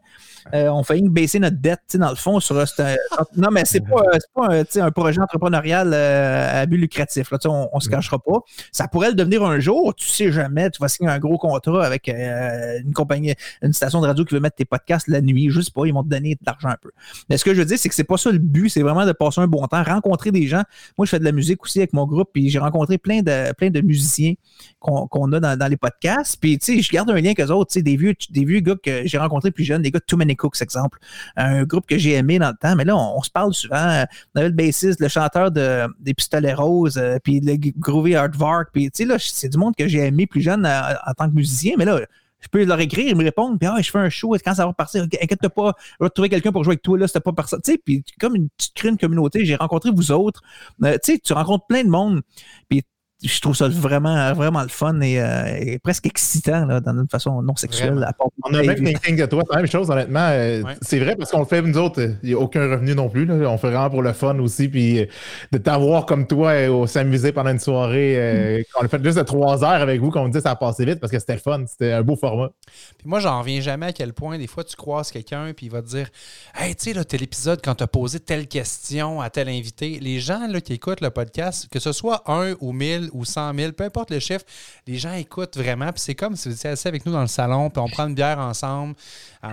Euh, 0.55 0.71
on 0.71 0.83
fait 0.83 0.99
baisser 1.03 1.39
notre 1.41 1.59
dette, 1.59 1.95
dans 1.95 2.09
le 2.09 2.17
fond, 2.17 2.41
sur 2.41 2.57
Non, 3.37 3.49
mais 3.53 3.67
c'est 3.67 3.81
pas, 3.81 4.01
pas 4.35 4.49
un, 4.49 4.63
un, 4.83 4.91
projet 4.91 5.21
entrepreneurial 5.21 5.93
euh, 5.93 6.63
à 6.63 6.65
but 6.65 6.79
lucratif. 6.79 7.31
Là, 7.31 7.39
on, 7.45 7.69
on 7.71 7.81
se 7.81 7.91
cachera 7.91 8.19
pas. 8.19 8.39
Ça 8.73 8.89
pourrait 8.89 9.11
le 9.11 9.15
devenir 9.15 9.45
un 9.45 9.61
jour. 9.61 9.95
Tu 9.95 10.09
sais 10.09 10.33
jamais, 10.33 10.71
tu 10.71 10.81
vas 10.81 10.89
signer 10.89 11.11
un 11.11 11.19
gros 11.19 11.37
contrat 11.37 11.85
avec 11.85 12.09
euh, 12.09 12.81
une 12.83 12.95
compagnie, 12.95 13.35
une 13.61 13.75
station 13.75 14.01
de 14.01 14.07
radio 14.07 14.25
qui 14.25 14.35
veut 14.35 14.41
mettre 14.41 14.57
tes 14.57 14.65
podcasts 14.65 15.09
la 15.09 15.21
nuit. 15.21 15.51
Je 15.51 15.61
sais 15.61 15.71
pas, 15.71 15.85
ils 15.85 15.93
vont 15.93 16.03
te 16.03 16.09
donner 16.09 16.35
de 16.37 16.41
l'argent 16.47 16.69
un 16.69 16.79
peu. 16.81 16.91
Mais 17.29 17.37
ce 17.37 17.45
que 17.45 17.53
je 17.53 17.59
veux 17.59 17.67
dire, 17.67 17.79
c'est 17.79 17.90
c'est 17.95 18.05
pas 18.05 18.17
ça 18.17 18.31
le 18.31 18.39
but. 18.39 18.69
C'est 18.69 18.83
vraiment 18.83 19.07
de 19.07 19.13
passer 19.13 19.41
un 19.41 19.47
bon 19.47 19.67
temps, 19.67 19.83
rencontrer 19.83 20.31
des 20.31 20.47
gens. 20.47 20.63
Moi, 20.97 21.07
je 21.07 21.11
fais 21.11 21.19
de 21.19 21.25
la 21.25 21.33
musique 21.33 21.63
aussi 21.63 21.79
avec 21.79 21.93
mon 21.93 22.07
groupe, 22.07 22.31
puis 22.33 22.49
j'ai 22.49 22.59
rencontré 22.59 22.99
plein 22.99 23.23
de, 23.23 23.81
musiciens 23.81 24.35
qu'on 24.79 25.33
a 25.33 25.57
dans, 25.57 25.71
les 25.71 25.77
podcasts. 25.77 26.37
Puis, 26.41 26.59
tu 26.59 26.77
sais, 26.77 26.83
je 26.83 26.91
garde 26.91 27.11
un 27.11 27.15
lien 27.15 27.33
avec 27.37 27.41
eux 27.41 27.51
autres. 27.51 27.79
Des 27.81 27.97
vieux, 27.97 28.15
des 28.31 28.45
vieux 28.45 28.61
gars 28.61 28.75
que 28.83 29.07
j'ai 29.07 29.19
rencontrés 29.19 29.51
plus 29.51 29.65
jeunes, 29.65 29.83
des 29.83 29.91
gars 29.91 29.99
de 30.01 30.05
Too 30.05 30.17
Many 30.17 30.37
Cooks, 30.37 30.61
exemple. 30.61 30.99
Un 31.37 31.65
groupe 31.65 31.87
que 31.87 31.99
j'ai 31.99 32.13
aimé 32.13 32.39
dans 32.39 32.49
le 32.51 32.57
temps. 32.61 32.77
Mais 32.77 32.85
là, 32.85 32.97
on, 32.97 33.23
se 33.23 33.31
parle 33.31 33.55
souvent. 33.55 34.05
On 34.35 34.39
avait 34.41 34.49
le 34.49 34.55
bassiste, 34.55 35.01
le 35.01 35.09
chanteur 35.09 35.51
de, 35.51 35.87
des 36.01 36.15
Pistolets 36.15 36.55
Roses, 36.55 36.99
euh, 36.99 37.19
puis 37.23 37.41
le 37.41 37.57
Groovy 37.79 38.15
Aardvark. 38.15 38.71
Puis, 38.73 38.91
tu 38.91 39.03
sais, 39.03 39.05
là, 39.05 39.17
c'est 39.19 39.49
du 39.49 39.59
monde 39.59 39.75
que 39.77 39.87
j'ai 39.87 40.07
aimé 40.07 40.27
plus 40.27 40.41
jeune 40.41 40.67
euh, 40.67 40.81
en, 41.07 41.13
tant 41.15 41.29
que 41.29 41.35
musicien. 41.35 41.75
Mais 41.79 41.85
là, 41.85 42.01
je 42.41 42.49
peux 42.49 42.65
leur 42.65 42.81
écrire, 42.81 43.09
ils 43.09 43.17
me 43.17 43.25
répondent, 43.25 43.59
puis 43.59 43.69
ah, 43.69 43.77
je 43.81 43.91
fais 43.91 43.99
un 43.99 44.09
show, 44.09 44.35
quand 44.45 44.55
ça 44.55 44.67
va 44.67 44.73
partir, 44.73 45.03
inquiète-toi 45.03 45.51
pas, 45.51 45.75
je 45.99 46.05
vais 46.05 46.11
trouver 46.11 46.29
quelqu'un 46.29 46.53
pour 46.53 46.65
jouer 46.65 46.73
avec 46.73 46.83
toi, 46.83 46.99
là, 46.99 47.07
c'était 47.07 47.21
pas 47.21 47.33
personne. 47.33 47.61
Tu 47.63 47.73
sais, 47.73 47.79
puis 47.79 48.05
comme 48.19 48.37
une 48.37 48.49
petite 48.51 48.75
crée 48.75 48.89
une 48.89 48.99
communauté, 48.99 49.45
j'ai 49.45 49.57
rencontré 49.57 49.91
vous 49.91 50.13
autres. 50.13 50.43
Euh, 50.83 50.97
tu 51.03 51.13
sais, 51.13 51.19
tu 51.19 51.33
rencontres 51.33 51.67
plein 51.67 51.85
de 51.85 51.91
monde, 51.91 52.23
puis 52.69 52.83
je 53.23 53.41
trouve 53.41 53.55
ça 53.55 53.69
vraiment, 53.69 54.33
vraiment 54.33 54.63
le 54.63 54.69
fun 54.69 55.01
et, 55.01 55.21
euh, 55.21 55.77
presque 55.83 56.07
excitant 56.07 56.65
là, 56.65 56.81
d'une 56.81 57.09
façon 57.11 57.43
non 57.43 57.55
sexuelle. 57.57 58.07
on 58.45 58.55
a 58.55 58.63
même 58.63 58.83
thinking 58.83 59.17
que 59.17 59.27
toi, 59.27 59.43
c'est 59.47 59.55
la 59.55 59.63
même 59.63 59.71
chose, 59.71 59.91
honnêtement. 59.91 60.29
Euh, 60.31 60.63
c'est 60.81 60.99
vrai 60.99 61.17
parce 61.17 61.31
qu'on 61.31 61.41
le 61.41 61.45
fait, 61.45 61.61
nous 61.61 61.77
autres, 61.77 62.01
il 62.23 62.29
n'y 62.31 62.35
a 62.35 62.39
aucun 62.39 62.63
revenu 62.71 62.95
non 62.95 63.09
plus. 63.09 63.27
Là. 63.27 63.35
On 63.51 63.59
fait 63.59 63.71
vraiment 63.71 63.91
pour 63.91 64.03
le 64.03 64.13
fun 64.13 64.39
aussi. 64.39 64.69
Puis 64.69 65.01
euh, 65.01 65.07
de 65.53 65.59
t'avoir 65.59 66.07
comme 66.07 66.27
toi 66.27 66.69
au 66.69 66.87
s'amuser 66.87 67.33
pendant 67.33 67.51
une 67.51 67.59
soirée, 67.59 68.61
mm. 68.61 68.79
on 68.79 68.83
le 68.83 68.89
fait 68.89 69.05
juste 69.05 69.19
de 69.19 69.23
trois 69.23 69.63
heures 69.65 69.83
avec 69.83 70.01
vous, 70.01 70.11
comme 70.11 70.23
on 70.23 70.29
dit, 70.29 70.41
ça 70.41 70.53
a 70.53 70.57
passé 70.57 70.85
vite 70.85 71.01
parce 71.01 71.13
que 71.13 71.19
c'était 71.19 71.35
le 71.35 71.41
fun. 71.41 71.65
C'était 71.67 71.93
un 71.93 72.03
beau 72.03 72.17
format. 72.17 72.51
Puis 72.99 73.07
moi, 73.07 73.21
j'en 73.21 73.41
reviens 73.41 73.61
jamais 73.61 73.87
à 73.87 73.93
quel 73.93 74.13
point, 74.15 74.39
des 74.39 74.47
fois, 74.47 74.65
tu 74.65 74.77
croises 74.77 75.11
quelqu'un 75.11 75.53
puis 75.55 75.67
il 75.67 75.73
va 75.73 75.83
te 75.83 75.89
dire 75.89 76.09
Hey, 76.55 76.75
tu 76.75 76.85
sais, 76.85 76.93
là, 76.95 77.05
tel 77.05 77.23
épisode, 77.23 77.61
quand 77.63 77.75
tu 77.75 77.85
as 77.85 77.87
posé 77.87 78.19
telle 78.19 78.47
question 78.47 79.21
à 79.21 79.29
tel 79.29 79.49
invité, 79.49 79.99
les 80.01 80.21
gens 80.21 80.47
là, 80.49 80.61
qui 80.61 80.73
écoutent 80.73 81.01
le 81.03 81.11
podcast, 81.11 81.69
que 81.71 81.79
ce 81.79 81.93
soit 81.93 82.23
un 82.27 82.55
ou 82.61 82.73
mille 82.73 83.10
ou 83.13 83.25
100 83.25 83.55
000, 83.55 83.73
peu 83.73 83.85
importe 83.85 84.11
le 84.11 84.19
chiffre, 84.19 84.45
les 84.87 84.99
gens 84.99 85.13
écoutent 85.13 85.57
vraiment. 85.57 85.93
Puis 85.93 86.03
c'est 86.03 86.15
comme 86.15 86.37
si 86.37 86.49
vous 86.49 86.55
étiez 86.55 86.71
assis 86.71 86.89
avec 86.89 87.05
nous 87.07 87.13
dans 87.13 87.21
le 87.21 87.27
salon, 87.27 87.71
puis 87.71 87.81
on 87.81 87.89
prend 87.89 88.07
une 88.07 88.15
bière 88.15 88.39
ensemble. 88.39 88.95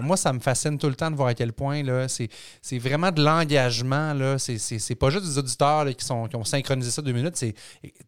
moi, 0.02 0.18
ça 0.18 0.34
me 0.34 0.40
fascine 0.40 0.78
tout 0.78 0.88
le 0.88 0.96
temps 0.96 1.12
de 1.12 1.16
voir 1.16 1.30
à 1.30 1.34
quel 1.34 1.54
point 1.54 1.84
c'est 2.08 2.78
vraiment 2.78 3.12
de 3.12 3.24
l'engagement. 3.24 4.38
C'est 4.38 4.96
pas 4.96 5.10
juste 5.10 5.26
des 5.26 5.38
auditeurs 5.38 5.86
qui, 5.96 6.06
sont, 6.06 6.28
qui 6.28 6.36
ont 6.36 6.44
synchronisé 6.44 6.92
ça 6.92 7.02
deux 7.02 7.12
minutes. 7.12 7.44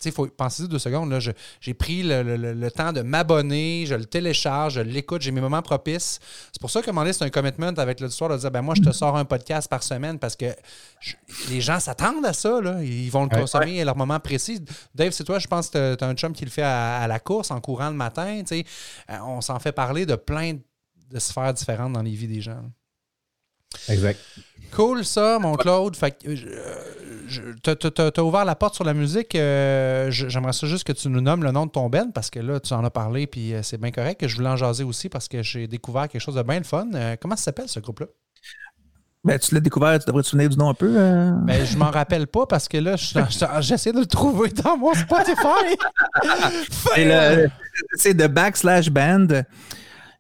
Il 0.06 0.12
faut 0.12 0.28
penser 0.28 0.68
deux 0.68 0.80
secondes. 0.80 1.18
J'ai 1.62 1.74
pris 1.74 2.04
le, 2.04 2.70
temps 2.70 2.94
de 2.94 3.02
m'abonner, 3.02 3.86
je 3.88 3.96
le 3.96 4.06
télécharge, 4.06 4.76
je 4.76 4.82
l'écoute, 4.82 5.22
j'ai 5.22 5.32
mes 5.32 5.42
moments 5.42 5.62
propices. 5.62 6.20
C'est 6.52 6.62
pour 6.62 6.70
ça 6.70 6.82
que 6.82 6.92
c'est 7.12 7.24
un 7.24 7.30
commitment 7.30 7.74
avec 7.78 8.00
l'auditoire 8.00 8.30
de 8.30 8.38
dire 8.38 8.52
ben 8.52 8.62
moi, 8.62 8.76
je 8.76 8.82
te 8.82 8.92
sors 8.92 9.16
un 9.18 9.26
podcast 9.26 9.70
par 9.70 9.84
semaine 9.84 10.20
parce 10.20 10.36
que 10.36 10.54
les 11.50 11.62
gens 11.62 11.80
s'attendent 11.80 12.26
à 12.26 12.34
ça. 12.34 12.62
Là. 12.62 12.84
Ils 12.84 13.10
vont 13.10 13.24
le 13.24 13.30
consommer 13.30 13.82
à 13.82 13.86
leur 13.86 13.96
moment 13.96 14.20
précis. 14.20 14.62
Dave, 14.94 15.12
c'est 15.12 15.24
toi, 15.24 15.39
je 15.40 15.48
pense 15.48 15.70
que 15.70 15.96
tu 15.96 16.04
as 16.04 16.08
un 16.08 16.14
chum 16.14 16.34
qui 16.34 16.46
le 16.46 16.52
fait 16.52 16.64
à, 16.64 17.06
la 17.08 17.20
course 17.20 17.52
en 17.52 17.60
courant 17.62 17.90
le 17.90 17.96
matin. 17.96 18.42
Euh, 18.52 18.64
on 19.24 19.42
s'en 19.42 19.60
fait 19.60 19.72
parler 19.72 20.06
de 20.06 20.16
plein 20.16 20.54
de 20.54 21.20
sphères 21.20 21.54
différentes 21.54 21.94
dans 21.94 22.02
les 22.02 22.12
vies 22.12 22.28
des 22.28 22.42
gens. 22.42 22.62
Exact. 23.88 24.20
Cool 24.72 25.06
ça, 25.06 25.40
mon 25.40 25.56
Claude. 25.56 25.96
Fait 25.96 26.18
tu 26.20 26.32
as 27.68 28.24
ouvert 28.24 28.46
la 28.46 28.56
porte 28.56 28.76
sur 28.76 28.84
la 28.84 28.94
musique. 28.94 29.36
Euh, 29.36 30.12
j'aimerais 30.12 30.54
ça 30.54 30.68
juste 30.68 30.84
que 30.84 30.94
tu 30.94 31.10
nous 31.10 31.22
nommes 31.22 31.44
le 31.44 31.52
nom 31.52 31.66
de 31.66 31.72
ton 31.72 31.90
Ben 31.90 32.12
parce 32.12 32.30
que 32.30 32.40
là, 32.40 32.60
tu 32.60 32.74
en 32.74 32.84
as 32.84 32.90
parlé 32.92 33.28
puis 33.28 33.54
euh, 33.54 33.64
c'est 33.64 33.80
bien 33.80 33.92
correct. 33.92 34.28
Je 34.28 34.36
voulais 34.36 34.50
en 34.50 34.58
jaser 34.58 34.84
aussi 34.84 35.10
parce 35.10 35.28
que 35.28 35.42
j'ai 35.42 35.68
découvert 35.68 36.08
quelque 36.08 36.22
chose 36.22 36.36
de 36.36 36.44
bien 36.44 36.60
le 36.60 36.66
fun. 36.66 36.88
comment 37.20 37.36
ça 37.36 37.46
s'appelle 37.46 37.70
ce 37.70 37.80
groupe-là? 37.80 38.08
Ben, 39.26 39.38
tu 39.38 39.54
l'as 39.54 39.60
découvert, 39.60 40.00
tu 40.00 40.06
devrais 40.06 40.24
te 40.24 40.28
souvenir 40.30 40.50
du 40.50 40.58
nom 40.58 40.70
un 40.70 40.74
peu. 40.74 40.94
Euh? 40.96 41.32
Ben, 41.44 41.66
je 41.66 41.78
m'en 41.78 41.92
rappelle 41.92 42.26
pas 42.26 42.46
parce 42.46 42.70
que 42.70 42.78
là, 42.78 42.96
j'essaie 43.60 43.92
de 43.92 44.00
le 44.00 44.06
trouver 44.06 44.50
dans 44.50 44.78
mon 44.78 44.94
Spotify. 44.94 45.76
c'est 47.96 48.14
de 48.14 48.28
backslash 48.28 48.90
band. 48.90 49.28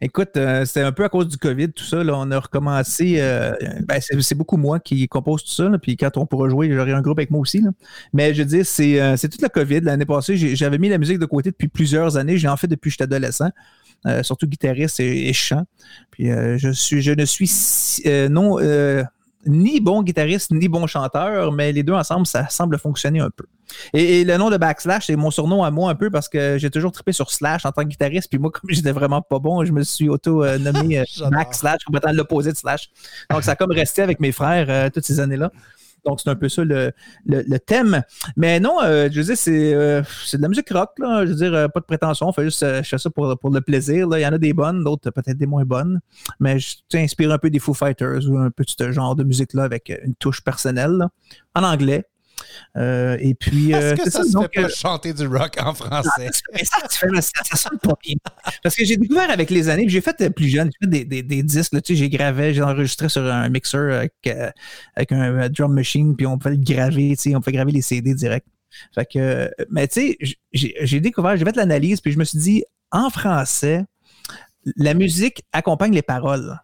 Écoute, 0.02 0.36
euh, 0.36 0.64
c'était 0.66 0.82
un 0.82 0.92
peu 0.92 1.06
à 1.06 1.10
cause 1.10 1.28
du 1.30 1.38
COVID, 1.38 1.72
tout 1.72 1.84
ça. 1.84 2.04
Là, 2.04 2.14
on 2.16 2.30
a 2.32 2.40
recommencé. 2.40 3.16
Euh, 3.20 3.54
ben, 3.86 4.02
c'est 4.02 4.36
beaucoup 4.36 4.58
moi 4.58 4.82
qui 4.82 5.08
compose 5.08 5.44
tout 5.46 5.52
ça. 5.52 5.70
puis 5.82 5.96
quand 5.96 6.18
on 6.18 6.26
pourra 6.26 6.50
jouer, 6.50 6.70
j'aurai 6.74 6.92
un 6.92 7.02
groupe 7.02 7.20
avec 7.20 7.32
moi 7.32 7.40
aussi. 7.40 7.64
Mais 8.12 8.34
je 8.34 8.44
veux 8.44 8.48
dire, 8.50 8.66
c'est 8.66 9.30
toute 9.30 9.42
la 9.42 9.50
COVID. 9.50 9.82
L'année 9.82 10.06
passée, 10.06 10.36
j'avais 10.56 10.78
mis 10.78 10.90
la 10.90 10.98
musique 10.98 11.20
de 11.20 11.26
côté 11.26 11.52
depuis 11.52 11.70
plusieurs 11.70 12.18
années. 12.18 12.38
J'ai 12.38 12.50
en 12.50 12.58
fait 12.58 12.68
depuis 12.68 12.90
que 12.90 12.92
j'étais 12.92 13.04
adolescent. 13.04 13.50
Euh, 14.06 14.24
surtout 14.24 14.48
guitariste 14.48 15.00
et, 15.02 15.34
chant. 15.34 15.66
Puis 16.12 16.32
euh, 16.32 16.58
je, 16.58 16.70
suis, 16.70 17.02
je 17.02 17.12
ne 17.12 17.26
suis 17.26 17.52
euh, 18.06 18.30
non 18.30 18.58
ni 19.46 19.80
bon 19.80 20.04
guitariste 20.04 20.52
ni 20.52 20.68
bon 20.68 20.86
chanteur, 20.86 21.52
mais 21.54 21.72
les 21.72 21.82
deux 21.82 21.94
ensemble, 21.94 22.28
ça 22.28 22.50
semble 22.50 22.78
fonctionner 22.78 23.20
un 23.20 23.30
peu. 23.30 23.46
Et, 23.94 24.26
le 24.26 24.38
nom 24.38 24.50
de 24.50 24.58
Backslash, 24.58 25.08
c'est 25.08 25.16
mon 25.16 25.32
surnom 25.32 25.64
à 25.64 25.72
moi 25.72 25.90
un 25.90 25.96
peu 25.96 26.10
parce 26.10 26.28
que 26.28 26.58
j'ai 26.58 26.70
toujours 26.70 26.92
trippé 26.92 27.14
sur 27.14 27.32
Slash 27.32 27.66
en 27.66 27.72
tant 27.72 27.84
que 27.84 27.88
guitariste. 27.88 28.30
Puis 28.30 28.40
moi, 28.40 28.52
comme 28.54 28.70
j'étais 28.70 28.92
vraiment 28.92 29.22
pas 29.22 29.40
bon, 29.40 29.64
je 29.66 29.72
me 29.72 29.84
suis 29.84 30.10
auto-nommé 30.10 31.04
Backslash, 31.32 31.84
complètement 31.86 32.14
l'opposé 32.14 32.52
de 32.52 32.58
Slash. 32.58 32.90
Donc, 33.30 33.44
ça 33.44 33.52
a 33.52 33.56
comme 33.56 33.72
resté 33.72 34.02
avec 34.02 34.20
mes 34.20 34.32
frères 34.32 34.92
toutes 34.92 35.06
ces 35.06 35.20
années-là. 35.20 35.52
Donc, 36.06 36.20
c'est 36.22 36.30
un 36.30 36.36
peu 36.36 36.50
ça 36.50 36.64
le, 36.64 37.58
thème. 37.60 38.02
Mais 38.36 38.60
non, 38.60 38.82
euh, 38.82 39.10
je 39.12 39.22
veux 39.22 39.34
dire, 39.34 39.36
euh, 39.48 40.04
c'est, 40.26 40.38
de 40.38 40.42
la 40.42 40.48
musique 40.48 40.70
rock. 40.70 40.92
Là. 40.98 41.26
Je 41.26 41.32
veux 41.32 41.36
dire, 41.36 41.54
euh, 41.54 41.68
pas 41.68 41.80
de 41.80 41.86
prétention. 41.86 42.28
On 42.28 42.34
fait 42.34 42.44
juste 42.44 42.66
je 42.66 42.88
fais 42.88 42.98
ça 42.98 43.10
pour, 43.10 43.38
pour 43.38 43.50
le 43.50 43.62
plaisir. 43.62 44.08
Là. 44.08 44.20
Il 44.20 44.24
y 44.24 44.28
en 44.28 44.34
a 44.34 44.38
des 44.38 44.54
bonnes, 44.54 44.84
d'autres 44.84 45.12
peut-être 45.12 45.38
des 45.38 45.48
moins 45.48 45.66
bonnes. 45.66 46.00
Mais 46.40 46.60
je 46.60 46.78
t'inspire 46.88 47.32
un 47.32 47.38
peu 47.38 47.50
des 47.50 47.60
Foo 47.60 47.74
Fighters 47.74 48.28
ou 48.30 48.38
un 48.38 48.52
peu 48.52 48.64
ce 48.66 48.92
genre 48.92 49.16
de 49.16 49.24
musique-là 49.24 49.64
avec 49.64 49.92
une 50.04 50.16
touche 50.16 50.42
personnelle 50.42 51.08
en 51.56 51.64
anglais. 51.64 52.06
Euh, 52.78 53.18
et 53.20 53.36
puis. 53.36 53.72
Est-ce 53.72 53.94
euh, 53.94 53.96
que 53.96 54.10
ça, 54.10 54.24
se 54.24 54.40
fait 54.40 54.62
pas 54.62 54.68
euh, 54.68 54.70
chanter 54.70 55.14
du 55.14 55.28
rock 55.28 55.58
en 55.62 55.74
français? 55.74 56.30
ça, 56.64 56.78
ça, 57.22 57.58
sonne 57.58 57.80
pas 57.80 57.96
bien. 58.04 58.16
Parce 58.64 58.76
que 58.76 58.86
j'ai 58.86 58.98
découvert 58.98 59.30
avec 59.30 59.50
les 59.50 59.70
années, 59.70 59.88
j'ai 59.88 60.02
fait 60.02 60.30
plus 60.34 60.48
jeune, 60.48 60.70
j'ai 60.72 60.88
fait 60.88 61.06
des, 61.06 61.24
des, 61.24 61.44
disques, 61.44 61.74
là, 61.74 61.82
tu 61.82 61.94
sais, 61.94 62.00
j'ai 62.00 62.10
gravé, 62.10 62.54
j'ai 62.54 62.62
enregistré 62.62 63.10
sur 63.10 63.24
un 63.26 63.50
mixeur 63.50 63.94
avec, 63.94 64.14
avec 64.96 65.12
un 65.12 65.50
drum 65.50 65.74
machine, 65.74 66.16
puis 66.16 66.26
on 66.26 66.38
pouvait 66.38 66.56
le 66.56 66.64
graver, 66.64 67.16
tu 67.16 67.30
sais, 67.30 67.36
on 67.36 67.42
pouvait 67.42 67.54
graver 67.54 67.72
les 67.72 67.82
CD 67.82 68.14
direct. 68.14 68.48
Fait 68.94 69.06
que, 69.06 69.52
mais 69.70 69.88
tu 69.88 70.16
sais, 70.18 70.74
j'ai 70.84 71.00
découvert, 71.00 71.36
j'ai 71.38 71.46
fait 71.46 71.56
l'analyse, 71.56 72.02
puis 72.02 72.12
je 72.12 72.20
me 72.20 72.24
suis 72.24 72.40
dit, 72.40 72.64
en 72.92 73.10
français, 73.10 73.86
la 74.76 74.94
musique 74.94 75.44
accompagne 75.52 75.94
les 75.94 76.02
paroles. 76.02 76.60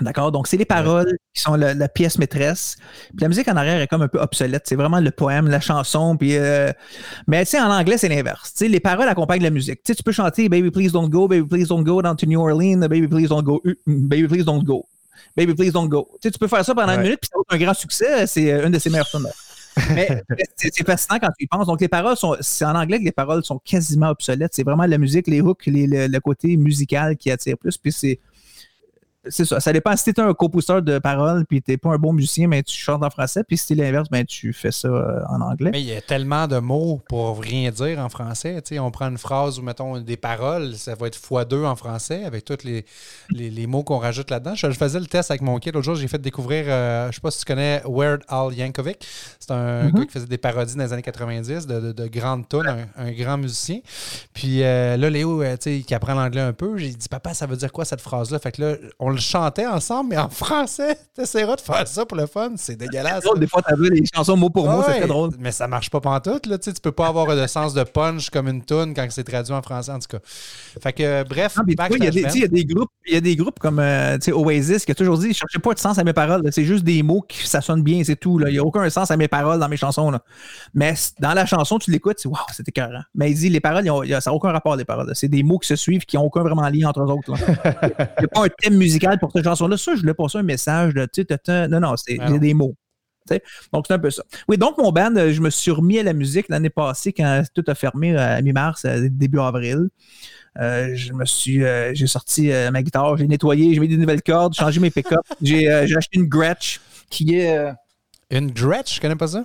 D'accord? 0.00 0.32
Donc, 0.32 0.46
c'est 0.46 0.56
les 0.56 0.64
paroles 0.64 1.16
qui 1.34 1.42
sont 1.42 1.54
la, 1.54 1.88
pièce 1.88 2.18
maîtresse. 2.18 2.76
Puis 3.08 3.18
la 3.20 3.28
musique 3.28 3.48
en 3.48 3.56
arrière 3.56 3.80
est 3.80 3.86
comme 3.86 4.02
un 4.02 4.08
peu 4.08 4.18
obsolète. 4.18 4.62
C'est 4.66 4.76
vraiment 4.76 5.00
le 5.00 5.10
poème, 5.10 5.48
la 5.48 5.60
chanson. 5.60 6.16
Puis, 6.16 6.36
euh, 6.36 6.72
Mais 7.26 7.44
tu 7.44 7.52
sais, 7.52 7.60
en 7.60 7.70
anglais, 7.70 7.98
c'est 7.98 8.08
l'inverse. 8.08 8.54
Les 8.60 8.80
paroles 8.80 9.08
accompagnent 9.08 9.42
la 9.42 9.50
musique. 9.50 9.82
Tu 9.84 9.94
peux 10.02 10.12
chanter 10.12 10.48
Baby, 10.48 10.70
please 10.70 10.92
don't 10.92 11.08
go, 11.08 11.28
Baby, 11.28 11.46
please 11.46 11.68
don't 11.68 11.82
go 11.82 12.00
down 12.00 12.16
to 12.16 12.26
New 12.26 12.40
Orleans, 12.40 12.86
Baby, 12.88 13.08
please 13.08 13.28
don't 13.28 13.42
go, 13.42 13.60
Baby, 13.86 14.28
please 14.28 14.44
don't 14.44 14.62
go, 14.62 14.86
Baby, 15.36 15.54
please 15.54 15.72
don't 15.72 15.88
go. 15.88 16.08
Tu 16.20 16.30
peux 16.32 16.48
faire 16.48 16.64
ça 16.64 16.74
pendant 16.74 16.94
une 16.94 17.02
minute, 17.02 17.20
puis 17.20 17.30
ça 17.32 17.38
un 17.54 17.58
grand 17.58 17.74
succès. 17.74 18.26
C'est 18.26 18.52
euh, 18.52 18.66
une 18.66 18.72
de 18.72 18.78
ses 18.78 18.90
meilleures 18.90 19.06
sonneries. 19.06 19.32
Mais 19.94 20.22
c'est 20.56 20.84
fascinant 20.84 21.18
quand 21.18 21.30
tu 21.38 21.44
y 21.44 21.46
penses. 21.46 21.66
Donc, 21.66 21.80
les 21.80 21.88
paroles 21.88 22.16
sont. 22.16 22.36
C'est 22.40 22.64
en 22.64 22.74
anglais 22.74 22.98
que 22.98 23.04
les 23.04 23.12
paroles 23.12 23.42
sont 23.42 23.58
quasiment 23.58 24.10
obsolètes. 24.10 24.52
C'est 24.54 24.64
vraiment 24.64 24.84
la 24.84 24.98
musique, 24.98 25.26
les 25.26 25.40
hooks, 25.40 25.64
le, 25.66 26.18
côté 26.18 26.56
musical 26.56 27.16
qui 27.16 27.30
attire 27.30 27.56
plus. 27.56 27.78
Puis 27.78 27.92
c'est 27.92 28.20
c'est 29.28 29.44
ça. 29.44 29.60
Ça 29.60 29.72
dépend 29.72 29.96
si 29.96 30.12
t'es 30.12 30.20
un 30.20 30.34
compositeur 30.34 30.82
de 30.82 30.98
paroles 30.98 31.46
puis 31.46 31.62
t'es 31.62 31.76
pas 31.76 31.90
un 31.90 31.96
bon 31.96 32.12
musicien, 32.12 32.48
mais 32.48 32.62
tu 32.62 32.76
chantes 32.76 33.04
en 33.04 33.10
français. 33.10 33.44
Puis 33.44 33.56
si 33.56 33.68
t'es 33.68 33.74
l'inverse, 33.76 34.08
ben 34.10 34.24
tu 34.24 34.52
fais 34.52 34.72
ça 34.72 34.88
euh, 34.88 35.20
en 35.28 35.40
anglais. 35.40 35.70
Mais 35.72 35.80
il 35.80 35.86
y 35.86 35.94
a 35.94 36.00
tellement 36.00 36.48
de 36.48 36.58
mots 36.58 37.00
pour 37.08 37.40
rien 37.40 37.70
dire 37.70 38.00
en 38.00 38.08
français. 38.08 38.60
on 38.80 38.90
prend 38.90 39.08
une 39.08 39.18
phrase 39.18 39.60
ou 39.60 39.62
mettons 39.62 40.00
des 40.00 40.16
paroles, 40.16 40.74
ça 40.74 40.96
va 40.96 41.06
être 41.06 41.18
x2 41.18 41.64
en 41.64 41.76
français 41.76 42.24
avec 42.24 42.44
tous 42.44 42.64
les, 42.64 42.84
les, 43.30 43.66
mots 43.68 43.84
qu'on 43.84 43.98
rajoute 43.98 44.30
là-dedans. 44.30 44.56
Je, 44.56 44.70
faisais 44.72 44.98
le 44.98 45.06
test 45.06 45.30
avec 45.30 45.42
mon 45.42 45.58
kid. 45.58 45.74
L'autre 45.74 45.84
jour, 45.84 45.94
j'ai 45.94 46.08
fait 46.08 46.20
découvrir, 46.20 46.64
euh, 46.66 47.08
je 47.10 47.14
sais 47.14 47.20
pas 47.20 47.30
si 47.30 47.38
tu 47.38 47.44
connais 47.44 47.80
Weird 47.88 48.22
Al 48.28 48.52
Yankovic. 48.52 49.06
C'est 49.38 49.52
un 49.52 49.84
mm-hmm. 49.84 49.92
gars 49.92 50.04
qui 50.04 50.12
faisait 50.12 50.26
des 50.26 50.38
parodies 50.38 50.74
dans 50.74 50.84
les 50.84 50.92
années 50.92 51.02
90 51.02 51.66
de, 51.68 51.92
de, 51.92 52.06
grandes 52.08 52.48
tunes, 52.48 52.88
un, 52.96 53.12
grand 53.12 53.38
musicien. 53.38 53.78
Puis 54.34 54.64
euh, 54.64 54.96
là, 54.96 55.10
Léo, 55.10 55.42
tu 55.42 55.56
sais, 55.60 55.80
qui 55.86 55.94
apprend 55.94 56.14
l'anglais 56.14 56.40
un 56.40 56.52
peu, 56.52 56.76
j'ai 56.76 56.90
dit 56.90 57.08
Papa, 57.08 57.34
ça 57.34 57.46
veut 57.46 57.56
dire 57.56 57.70
quoi 57.70 57.84
cette 57.84 58.00
phrase-là? 58.00 58.40
Fait 58.40 58.50
que 58.50 58.62
là, 58.62 58.74
on 58.98 59.11
le 59.12 59.18
chantait 59.18 59.66
ensemble, 59.66 60.10
mais 60.10 60.18
en 60.18 60.28
français. 60.28 60.96
T'essaieras 61.14 61.56
de 61.56 61.60
faire 61.60 61.86
ça 61.86 62.06
pour 62.06 62.16
le 62.16 62.26
fun? 62.26 62.52
C'est 62.56 62.74
dégueulasse. 62.76 63.24
Des 63.36 63.46
fois, 63.46 63.60
t'as 63.62 63.76
vu 63.76 63.90
les 63.90 64.02
chansons 64.14 64.36
mot 64.36 64.48
pour 64.50 64.68
mot, 64.68 64.82
c'est 64.86 64.98
très 64.98 65.06
drôle. 65.06 65.30
Mais 65.38 65.52
ça 65.52 65.68
marche 65.68 65.90
pas 65.90 66.00
pantoute, 66.00 66.46
là. 66.46 66.58
Tu 66.58 66.70
sais, 66.70 66.74
tu 66.74 66.80
peux 66.80 66.92
pas 66.92 67.08
avoir 67.08 67.26
de 67.36 67.46
sens 67.46 67.74
de 67.74 67.82
punch 67.82 68.30
comme 68.30 68.48
une 68.48 68.64
tune 68.64 68.94
quand 68.94 69.06
c'est 69.10 69.24
traduit 69.24 69.52
en 69.52 69.62
français, 69.62 69.92
en 69.92 69.98
tout 69.98 70.08
cas. 70.08 70.18
Fait 70.24 70.92
que, 70.92 71.02
euh, 71.02 71.24
bref, 71.24 71.56
il 71.66 71.74
y 72.04 72.06
a 72.06 72.10
des, 72.10 72.20
y 72.22 72.44
a 72.44 72.64
groupes, 72.64 72.90
il 73.06 73.14
y 73.14 73.16
a 73.16 73.20
des 73.20 73.36
groupes 73.36 73.58
comme 73.58 73.78
euh, 73.78 74.16
Oasis 74.32 74.84
qui 74.84 74.92
a 74.92 74.94
toujours 74.94 75.18
dit 75.18 75.28
je 75.32 75.38
cherchais 75.38 75.58
pas 75.58 75.74
de 75.74 75.78
sens 75.78 75.98
à 75.98 76.04
mes 76.04 76.12
paroles. 76.12 76.42
C'est 76.50 76.64
juste 76.64 76.84
des 76.84 77.02
mots 77.02 77.22
qui 77.28 77.46
ça 77.46 77.60
sonne 77.60 77.82
bien, 77.82 78.02
c'est 78.04 78.16
tout. 78.16 78.38
là. 78.38 78.48
Il 78.48 78.52
n'y 78.54 78.58
a 78.58 78.64
aucun 78.64 78.88
sens 78.90 79.10
à 79.10 79.16
mes 79.16 79.28
paroles 79.28 79.58
dans 79.60 79.68
mes 79.68 79.76
chansons. 79.76 80.10
Là. 80.10 80.22
Mais 80.74 80.94
dans 81.20 81.34
la 81.34 81.44
chanson, 81.46 81.78
tu 81.78 81.90
l'écoutes, 81.90 82.16
c'est 82.18 82.28
waouh, 82.28 82.40
c'est 82.52 82.66
écœurant. 82.68 83.02
Mais 83.14 83.30
il 83.30 83.34
dit 83.34 83.48
les 83.50 83.60
paroles, 83.60 83.88
ont- 83.90 84.02
ça 84.20 84.30
n'a 84.30 84.34
aucun 84.34 84.50
rapport 84.52 84.76
les 84.76 84.84
paroles. 84.84 85.10
C'est 85.14 85.28
des 85.28 85.42
mots 85.42 85.58
qui 85.58 85.68
se 85.68 85.76
suivent 85.76 86.04
qui 86.06 86.16
n'ont 86.16 86.24
aucun 86.24 86.42
vraiment 86.42 86.68
lien 86.68 86.88
entre 86.88 87.00
eux 87.00 87.10
autres. 87.10 87.32
Il 87.36 88.20
n'y 88.20 88.24
a 88.24 88.28
pas 88.28 88.44
un 88.44 88.48
thème 88.48 88.76
musical 88.76 89.01
pour 89.20 89.32
cette 89.32 89.44
chanson-là. 89.44 89.76
Ça, 89.76 89.94
je 89.94 90.00
voulais 90.00 90.14
pas 90.14 90.28
ça 90.28 90.38
un 90.38 90.42
message 90.42 90.94
de 90.94 91.06
tu 91.06 91.24
sais, 91.28 91.68
non, 91.68 91.80
non, 91.80 91.96
c'est 91.96 92.16
Ah 92.20 92.30
des 92.38 92.54
mots. 92.54 92.74
Donc, 93.72 93.84
c'est 93.86 93.94
un 93.94 93.98
peu 93.98 94.10
ça. 94.10 94.24
Oui, 94.48 94.58
donc, 94.58 94.78
mon 94.78 94.90
band, 94.90 95.14
euh, 95.16 95.32
je 95.32 95.40
me 95.40 95.50
suis 95.50 95.70
remis 95.70 95.98
à 95.98 96.02
la 96.02 96.12
musique 96.12 96.48
l'année 96.48 96.70
passée 96.70 97.12
quand 97.12 97.42
tout 97.54 97.64
a 97.66 97.74
fermé 97.74 98.16
euh, 98.16 98.36
à 98.36 98.42
mi-mars, 98.42 98.84
euh, 98.84 99.08
début 99.10 99.38
avril. 99.38 99.88
Euh, 100.58 100.90
je 100.94 101.12
me 101.12 101.24
suis, 101.24 101.64
euh, 101.64 101.94
j'ai 101.94 102.06
sorti 102.06 102.52
euh, 102.52 102.70
ma 102.70 102.82
guitare, 102.82 103.16
j'ai 103.16 103.26
nettoyé, 103.26 103.72
j'ai 103.72 103.80
mis 103.80 103.88
des 103.88 103.96
nouvelles 103.96 104.22
cordes, 104.22 104.54
changé 104.54 104.80
mes 104.80 104.90
pick-up. 104.90 105.20
J'ai 105.42 105.70
euh, 105.70 105.84
acheté 105.96 106.18
une 106.18 106.26
Gretsch 106.26 106.80
qui 107.08 107.36
est 107.36 107.56
euh, 107.56 107.72
Une 108.30 108.50
Gretsch, 108.50 108.96
je 108.96 109.00
connais 109.00 109.16
pas 109.16 109.28
ça? 109.28 109.44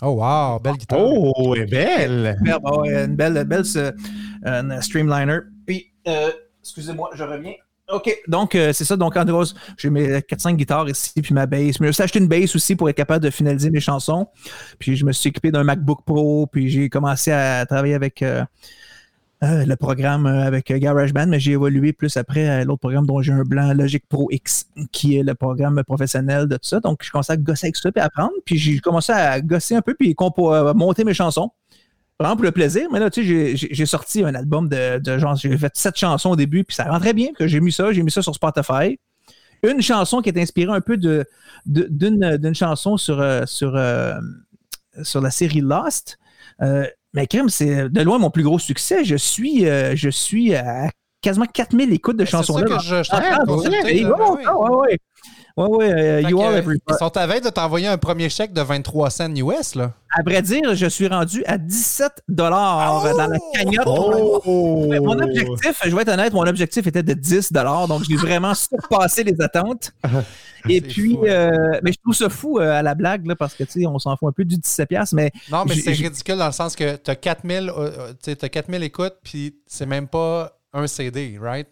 Oh, 0.00 0.22
wow, 0.22 0.58
belle 0.58 0.76
guitare. 0.76 0.98
Oh, 1.00 1.54
elle 1.54 1.62
est 1.62 1.66
belle! 1.66 2.38
une 2.42 3.16
belle, 3.16 3.44
belle 3.44 3.64
euh, 3.76 3.92
une 4.44 4.80
Streamliner. 4.80 5.40
Puis, 5.66 5.92
euh, 6.08 6.30
excusez-moi, 6.62 7.10
je 7.14 7.22
reviens. 7.22 7.54
OK, 7.92 8.22
donc 8.26 8.56
euh, 8.56 8.72
c'est 8.72 8.84
ça. 8.84 8.96
Donc, 8.96 9.16
en 9.16 9.24
gros, 9.24 9.44
j'ai 9.78 9.90
mes 9.90 10.18
4-5 10.18 10.56
guitares 10.56 10.88
ici, 10.88 11.22
puis 11.22 11.32
ma 11.32 11.46
bass. 11.46 11.78
Mais 11.78 11.92
j'ai 11.92 12.02
acheté 12.02 12.18
une 12.18 12.26
bass 12.26 12.56
aussi 12.56 12.74
pour 12.74 12.88
être 12.88 12.96
capable 12.96 13.24
de 13.24 13.30
finaliser 13.30 13.70
mes 13.70 13.78
chansons. 13.78 14.26
Puis, 14.80 14.96
je 14.96 15.04
me 15.04 15.12
suis 15.12 15.28
équipé 15.28 15.52
d'un 15.52 15.62
MacBook 15.62 16.00
Pro, 16.04 16.48
puis 16.48 16.68
j'ai 16.68 16.88
commencé 16.88 17.30
à 17.30 17.64
travailler 17.64 17.94
avec 17.94 18.22
euh, 18.22 18.44
euh, 19.44 19.64
le 19.64 19.76
programme 19.76 20.26
avec 20.26 20.72
GarageBand, 20.72 21.28
mais 21.28 21.38
j'ai 21.38 21.52
évolué 21.52 21.92
plus 21.92 22.16
après 22.16 22.48
à 22.48 22.64
l'autre 22.64 22.80
programme 22.80 23.06
dont 23.06 23.22
j'ai 23.22 23.32
un 23.32 23.44
blanc, 23.44 23.72
Logic 23.72 24.02
Pro 24.08 24.26
X, 24.32 24.66
qui 24.90 25.16
est 25.16 25.22
le 25.22 25.36
programme 25.36 25.80
professionnel 25.86 26.48
de 26.48 26.56
tout 26.56 26.68
ça. 26.68 26.80
Donc, 26.80 27.04
je 27.04 27.10
commençais 27.12 27.34
à 27.34 27.36
gosser 27.36 27.66
avec 27.66 27.76
ça, 27.76 27.92
puis 27.92 28.00
à 28.00 28.06
apprendre. 28.06 28.32
Puis, 28.44 28.58
j'ai 28.58 28.80
commencé 28.80 29.12
à 29.12 29.40
gosser 29.40 29.76
un 29.76 29.82
peu, 29.82 29.94
puis 29.94 30.12
monter 30.74 31.04
mes 31.04 31.14
chansons 31.14 31.52
vraiment 32.18 32.36
pour 32.36 32.44
le 32.44 32.52
plaisir. 32.52 32.88
Mais 32.92 32.98
là, 33.00 33.10
tu 33.10 33.22
sais, 33.26 33.56
j'ai- 33.70 33.86
sorti 33.86 34.24
un 34.24 34.34
album 34.34 34.68
de, 34.68 34.98
de 34.98 35.18
genre, 35.18 35.34
j'ai 35.36 35.56
fait 35.58 35.72
sept 35.76 35.96
chansons 35.96 36.30
au 36.30 36.36
début, 36.36 36.64
puis 36.64 36.74
ça 36.74 36.84
rentrait 36.84 37.12
bien, 37.14 37.28
que 37.32 37.46
j'ai 37.46 37.60
mis 37.60 37.72
ça, 37.72 37.92
j'ai 37.92 38.02
mis 38.02 38.10
ça 38.10 38.22
sur 38.22 38.34
Spotify. 38.34 38.98
Une 39.62 39.80
chanson 39.80 40.20
qui 40.20 40.28
est 40.28 40.38
inspirée 40.40 40.72
un 40.74 40.80
peu 40.80 40.96
de 40.96 41.24
de- 41.66 41.86
d'une 41.90 42.36
d'une 42.36 42.54
chanson 42.54 42.96
sur, 42.96 43.20
euh, 43.20 43.42
sur, 43.46 43.74
euh, 43.74 44.14
sur 45.02 45.20
la 45.20 45.30
série 45.30 45.60
Lost. 45.60 46.18
Euh, 46.62 46.86
mais 47.14 47.26
crème, 47.26 47.48
c'est 47.48 47.88
de 47.88 48.00
loin 48.02 48.18
mon 48.18 48.30
plus 48.30 48.42
gros 48.42 48.58
succès. 48.58 49.04
Je 49.04 49.16
suis, 49.16 49.66
euh, 49.68 49.96
je 49.96 50.10
suis 50.10 50.54
à 50.54 50.90
quasiment 51.22 51.46
4000 51.46 51.92
écoutes 51.92 52.16
de 52.16 52.24
Ben, 52.24 52.26
C'est 52.26 52.30
chansons 52.32 52.54
ça 52.58 52.60
là. 52.64 52.76
que 52.76 52.82
je, 52.82 53.02
je 53.02 53.10
Ah, 53.12 53.16
ouais, 53.46 54.00
là, 54.02 54.08
ouais, 54.54 54.76
ouais, 54.76 54.98
ouais. 55.56 55.68
Ouais, 55.68 56.22
Fait 56.22 56.30
you 56.30 56.40
are 56.40 56.50
euh, 56.50 56.58
everywhere. 56.58 56.80
Ils 56.88 56.96
sont 56.98 57.16
à 57.16 57.26
veille 57.26 57.40
de 57.40 57.48
t'envoyer 57.48 57.86
un 57.88 57.98
premier 57.98 58.28
chèque 58.28 58.52
de 58.52 58.60
23 58.60 59.10
cents 59.10 59.34
US, 59.34 59.74
là. 59.74 59.92
À 60.16 60.22
vrai 60.22 60.40
dire, 60.42 60.74
je 60.74 60.86
suis 60.86 61.08
rendu 61.08 61.44
à 61.46 61.58
17 61.58 62.22
dollars 62.28 63.04
Oh! 63.04 63.16
dans 63.16 63.26
la 63.26 63.38
cagnotte. 63.52 63.86
Oh! 63.86 64.86
Mon 65.02 65.18
objectif, 65.18 65.80
je 65.84 65.94
vais 65.94 66.02
être 66.02 66.08
honnête, 66.12 66.32
mon 66.32 66.46
objectif 66.46 66.86
était 66.86 67.02
de 67.02 67.12
10 67.12 67.52
donc 67.52 68.02
j'ai 68.08 68.16
vraiment 68.16 68.54
surpassé 68.54 69.24
les 69.24 69.40
attentes. 69.40 69.92
Et 70.68 70.80
puis, 70.80 71.16
hein. 71.22 71.26
euh, 71.26 71.80
mais 71.82 71.92
je 71.92 71.98
trouve 72.00 72.14
ça 72.14 72.28
fou 72.28 72.58
euh, 72.58 72.72
à 72.72 72.82
la 72.82 72.94
blague, 72.94 73.26
là, 73.26 73.36
parce 73.36 73.54
que, 73.54 73.64
tu 73.64 73.82
sais, 73.82 73.86
on 73.86 73.98
s'en 73.98 74.16
fout 74.16 74.28
un 74.28 74.32
peu 74.32 74.44
du 74.44 74.56
17$, 74.56 74.86
piastres, 74.86 75.14
mais 75.14 75.30
Non, 75.50 75.64
mais 75.66 75.74
c'est 75.76 75.92
ridicule 75.92 76.36
dans 76.36 76.46
le 76.46 76.52
sens 76.52 76.74
que 76.74 76.96
t'as 76.96 77.14
4000, 77.14 77.70
euh, 77.76 78.08
tu 78.10 78.30
sais, 78.30 78.36
t'as 78.36 78.48
4000 78.48 78.82
écoutes, 78.82 79.14
puis 79.22 79.56
c'est 79.66 79.86
même 79.86 80.08
pas 80.08 80.58
un 80.72 80.86
CD, 80.86 81.38
right? 81.40 81.68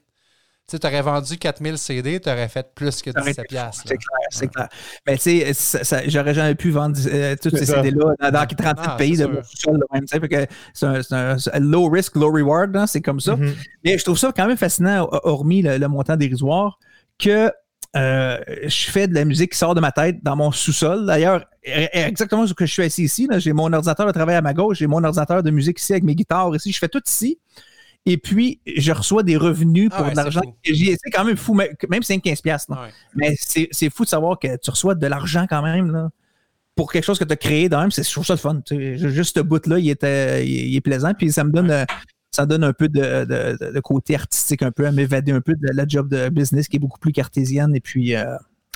Tu 0.66 0.76
sais, 0.76 0.78
t'aurais 0.78 1.02
vendu 1.02 1.36
4000 1.36 1.76
CD, 1.76 2.20
t'aurais 2.20 2.48
fait 2.48 2.66
plus 2.74 3.02
que 3.02 3.12
Ça 3.12 3.20
aurait 3.20 3.32
17 3.32 3.44
été 3.44 3.48
piastres. 3.54 3.82
c'est 3.86 3.96
clair, 3.98 4.18
c'est 4.30 4.48
clair. 4.48 4.68
Mais 5.06 5.18
tu 5.18 5.52
sais, 5.52 6.08
j'aurais 6.08 6.32
jamais 6.32 6.54
pu 6.54 6.70
vendre 6.70 6.96
euh, 7.06 7.36
tous 7.40 7.50
ces. 7.50 7.66
CD-là 7.66 8.14
dans, 8.18 8.30
dans 8.30 8.46
37 8.46 8.74
Ah, 8.78 8.96
pays 8.96 9.16
c'est 9.18 9.26
de 9.28 9.42
sous-sol, 9.42 9.78
là, 9.78 9.84
même, 9.92 10.04
tu 10.06 10.48
c'est 10.72 11.12
un, 11.14 11.60
low 11.60 11.90
risk, 11.90 12.16
low 12.16 12.32
reward, 12.32 12.74
hein, 12.78 12.86
c'est 12.86 13.02
comme 13.02 13.20
ça. 13.20 13.36
Mhm. 13.36 13.54
Mais 13.84 13.98
je 13.98 14.04
trouve 14.04 14.16
ça 14.16 14.32
quand 14.34 14.46
même 14.46 14.56
fascinant, 14.56 15.04
ho- 15.04 15.20
hormis 15.24 15.60
le, 15.60 15.76
le 15.76 15.86
montant 15.88 16.16
dérisoire, 16.16 16.78
que 17.18 17.52
euh, 17.96 18.38
je 18.62 18.90
fais 18.90 19.06
de 19.06 19.14
la 19.14 19.26
musique 19.26 19.52
qui 19.52 19.58
sort 19.58 19.74
de 19.74 19.80
ma 19.82 19.92
tête 19.92 20.24
dans 20.24 20.34
mon 20.34 20.50
sous-sol. 20.50 21.04
D'ailleurs, 21.04 21.44
e- 21.68 21.88
exactement 21.92 22.46
ce 22.46 22.54
que 22.54 22.64
je 22.64 22.72
suis 22.72 22.82
assis 22.84 23.02
ici. 23.04 23.28
J'ai 23.36 23.52
mon 23.52 23.70
ordinateur 23.70 24.06
de 24.06 24.12
travail 24.12 24.36
à 24.36 24.40
ma 24.42 24.54
gauche, 24.54 24.78
j'ai 24.78 24.86
mon 24.86 25.04
ordinateur 25.04 25.42
de 25.42 25.50
musique 25.50 25.78
ici 25.78 25.92
avec 25.92 26.04
mes 26.04 26.14
guitares 26.14 26.56
ici. 26.56 26.72
Je 26.72 26.78
fais 26.78 26.88
tout 26.88 27.02
ici. 27.06 27.38
Et 28.06 28.18
puis, 28.18 28.60
je 28.66 28.92
reçois 28.92 29.22
des 29.22 29.36
revenus 29.36 29.88
Ah 29.92 29.96
pour 29.96 30.06
ouais, 30.06 30.12
de 30.12 30.16
l'argent. 30.16 30.40
fou. 30.42 30.54
que 30.62 30.74
j'ai- 30.74 30.96
C'est 31.02 31.10
quand 31.10 31.24
même 31.24 31.36
fou, 31.36 31.54
même 31.54 31.68
même 31.88 32.02
si 32.02 32.08
c'est 32.12 32.18
15$. 32.20 32.42
piastres, 32.42 32.72
là. 32.72 32.82
Ouais. 32.82 32.88
Mais 33.14 33.34
c'est 33.38 33.90
fou 33.90 34.04
de 34.04 34.08
savoir 34.10 34.38
que 34.38 34.56
tu 34.58 34.70
reçois 34.70 34.94
de 34.94 35.06
l'argent 35.06 35.46
quand 35.48 35.62
même. 35.62 35.90
Là 35.92 36.10
pour 36.76 36.90
quelque 36.90 37.04
chose 37.04 37.20
que 37.20 37.24
tu 37.24 37.32
as 37.32 37.36
créé 37.36 37.68
quand 37.68 37.80
même, 37.80 37.92
c'est 37.92 38.02
je 38.04 38.10
trouve 38.10 38.26
ça 38.26 38.32
le 38.34 38.38
fun. 38.40 38.60
tu 38.66 38.74
sais. 38.98 39.08
Juste 39.10 39.36
ce 39.36 39.40
bout-là, 39.42 39.78
il, 39.78 39.88
était, 39.88 40.44
il, 40.44 40.70
il 40.70 40.74
est 40.76 40.80
plaisant. 40.80 41.14
Puis 41.16 41.30
ça 41.30 41.44
me 41.44 41.52
donne, 41.52 41.70
euh, 41.70 41.84
ça 42.32 42.46
donne 42.46 42.64
un 42.64 42.72
peu 42.72 42.88
de, 42.88 43.24
de- 43.24 43.56
de- 43.64 43.72
de 43.74 43.78
côté 43.80 44.16
artistique, 44.16 44.60
un 44.60 44.72
peu, 44.72 44.84
à 44.84 44.90
m'évader 44.90 45.30
un 45.30 45.40
peu 45.40 45.54
de 45.54 45.68
la 45.72 45.86
job 45.86 46.08
de 46.08 46.28
business 46.30 46.66
qui 46.66 46.74
est 46.74 46.80
beaucoup 46.80 46.98
plus 46.98 47.12
cartésienne. 47.12 47.76
Et 47.76 47.80
puis, 47.80 48.16
euh, 48.16 48.24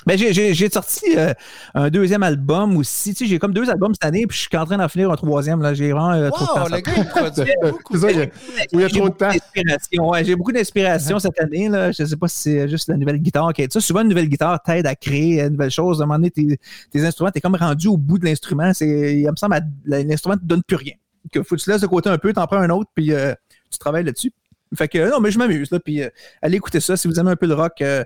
ben, 0.05 0.17
j'ai- 0.17 0.69
sorti 0.69 1.05
euh, 1.17 1.33
un 1.75 1.89
deuxième 1.89 2.23
album 2.23 2.77
aussi. 2.77 3.13
Tu 3.13 3.25
sais, 3.25 3.29
j'ai 3.29 3.37
comme 3.37 3.53
deux 3.53 3.69
albums 3.69 3.93
cette 3.93 4.05
année, 4.05 4.25
puis 4.25 4.37
je 4.37 4.47
suis 4.47 4.57
en 4.57 4.65
train 4.65 4.77
d'en 4.77 4.87
finir 4.87 5.11
un 5.11 5.15
troisième. 5.15 5.61
là. 5.61 5.73
J'ai 5.73 5.91
vraiment 5.91 6.11
euh, 6.13 6.29
trop 6.29 6.45
de 6.45 6.47
temps. 6.47 6.63
Wow, 6.63 6.69
ça 6.69 6.75
le 6.77 6.81
gars, 6.81 6.91
il 6.97 7.05
produit 7.05 7.53
beaucoup. 7.63 7.93
C'est 7.95 7.99
ça, 8.01 8.11
il 8.11 8.17
y 8.17 8.21
a- 8.21 8.27
il 8.71 8.79
y 8.79 8.83
a 8.83 8.87
j'ai 8.87 8.93
trop 8.99 9.09
de 9.09 9.13
beaucoup 9.13 9.17
temps. 9.19 9.29
d'inspiration. 9.31 10.09
Ouais, 10.09 10.23
j'ai 10.25 10.35
beaucoup 10.35 10.51
d'inspiration 10.51 11.19
cette 11.19 11.39
année. 11.39 11.69
Là. 11.69 11.91
Je 11.91 12.03
ne 12.03 12.07
sais 12.07 12.15
pas 12.15 12.27
si 12.27 12.37
c'est 12.39 12.69
juste 12.69 12.87
la 12.87 12.97
nouvelle 12.97 13.17
guitare 13.17 13.51
qui 13.53 13.61
est 13.63 13.71
ça. 13.73 13.81
Souvent, 13.81 14.01
une 14.01 14.09
nouvelle 14.09 14.29
guitare 14.29 14.61
t'aide 14.63 14.87
à 14.87 14.95
créer 14.95 15.41
une 15.41 15.49
nouvelle 15.49 15.69
chose. 15.71 15.99
À 16.01 16.03
un 16.05 16.07
moment 16.07 16.17
donné, 16.17 16.31
tes, 16.31 16.57
tes 16.91 17.05
instruments, 17.05 17.31
tu 17.31 17.37
es 17.39 17.41
comme 17.41 17.55
rendu 17.55 17.87
au 17.87 17.97
bout 17.97 18.17
de 18.19 18.25
l'instrument. 18.25 18.73
C'est- 18.73 19.17
Il 19.19 19.29
me 19.29 19.35
semble 19.35 19.55
à- 19.55 19.61
l'instrument 19.85 20.35
ne 20.35 20.39
te 20.41 20.45
donne 20.45 20.63
plus 20.63 20.77
rien. 20.77 20.93
Que 21.31 21.43
faut 21.43 21.55
que 21.55 21.59
tu 21.59 21.65
te 21.65 21.71
laisses 21.71 21.81
de 21.81 21.87
côté 21.87 22.09
un 22.09 22.17
peu, 22.17 22.31
tu 22.33 22.39
en 22.39 22.47
prends 22.47 22.57
un 22.57 22.69
autre, 22.69 22.89
puis 22.95 23.11
euh, 23.11 23.33
tu 23.69 23.77
travailles 23.77 24.05
là-dessus. 24.05 24.31
Fait 24.77 24.87
que 24.87 25.09
non, 25.09 25.19
mais 25.19 25.31
je 25.31 25.39
m'amuse. 25.39 25.71
là, 25.71 25.79
Puis 25.79 26.03
euh, 26.03 26.09
allez 26.41 26.57
écouter 26.57 26.79
ça. 26.79 26.95
Si 26.95 27.07
vous 27.07 27.19
aimez 27.19 27.31
un 27.31 27.35
peu 27.35 27.47
le 27.47 27.55
rock, 27.55 27.81
euh, 27.81 28.03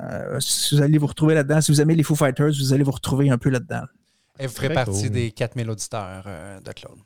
euh, 0.00 0.40
si 0.40 0.74
vous 0.74 0.82
allez 0.82 0.98
vous 0.98 1.06
retrouver 1.06 1.34
là-dedans. 1.34 1.60
Si 1.60 1.70
vous 1.70 1.80
aimez 1.80 1.94
les 1.94 2.02
Foo 2.02 2.14
Fighters, 2.14 2.52
vous 2.58 2.72
allez 2.72 2.82
vous 2.84 2.92
retrouver 2.92 3.28
un 3.30 3.38
peu 3.38 3.50
là-dedans. 3.50 3.82
Et 4.38 4.46
vous 4.46 4.52
ferez 4.54 4.68
Très 4.68 4.74
partie 4.84 5.02
cool. 5.02 5.10
des 5.10 5.30
4000 5.32 5.68
auditeurs 5.70 6.24
euh, 6.26 6.58
de 6.60 6.72
Claude. 6.72 6.96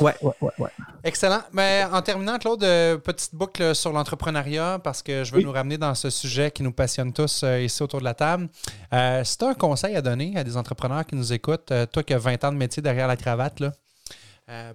Ouais, 0.00 0.14
ouais, 0.22 0.32
ouais, 0.40 0.50
ouais. 0.58 0.68
Excellent. 1.02 1.40
Mais 1.52 1.84
en 1.90 2.00
terminant, 2.02 2.38
Claude, 2.38 2.60
petite 2.60 3.34
boucle 3.34 3.74
sur 3.74 3.92
l'entrepreneuriat, 3.92 4.78
parce 4.82 5.02
que 5.02 5.24
je 5.24 5.32
veux 5.32 5.38
Oui. 5.38 5.44
nous 5.44 5.50
ramener 5.52 5.78
dans 5.78 5.94
ce 5.96 6.10
sujet 6.10 6.50
qui 6.52 6.62
nous 6.62 6.70
passionne 6.72 7.12
tous 7.12 7.44
ici 7.60 7.82
autour 7.82 7.98
de 8.00 8.04
la 8.04 8.14
table. 8.14 8.48
Euh, 8.92 9.24
si 9.24 9.36
tu 9.38 9.44
as 9.44 9.48
un 9.48 9.54
conseil 9.54 9.96
à 9.96 10.02
donner 10.02 10.36
à 10.36 10.44
des 10.44 10.56
entrepreneurs 10.56 11.04
qui 11.06 11.16
nous 11.16 11.32
écoutent, 11.32 11.72
toi 11.92 12.02
qui 12.04 12.14
as 12.14 12.18
20 12.18 12.44
ans 12.44 12.52
de 12.52 12.56
métier 12.56 12.82
derrière 12.82 13.08
la 13.08 13.16
cravate, 13.16 13.58
là, 13.60 13.72
euh, 14.50 14.72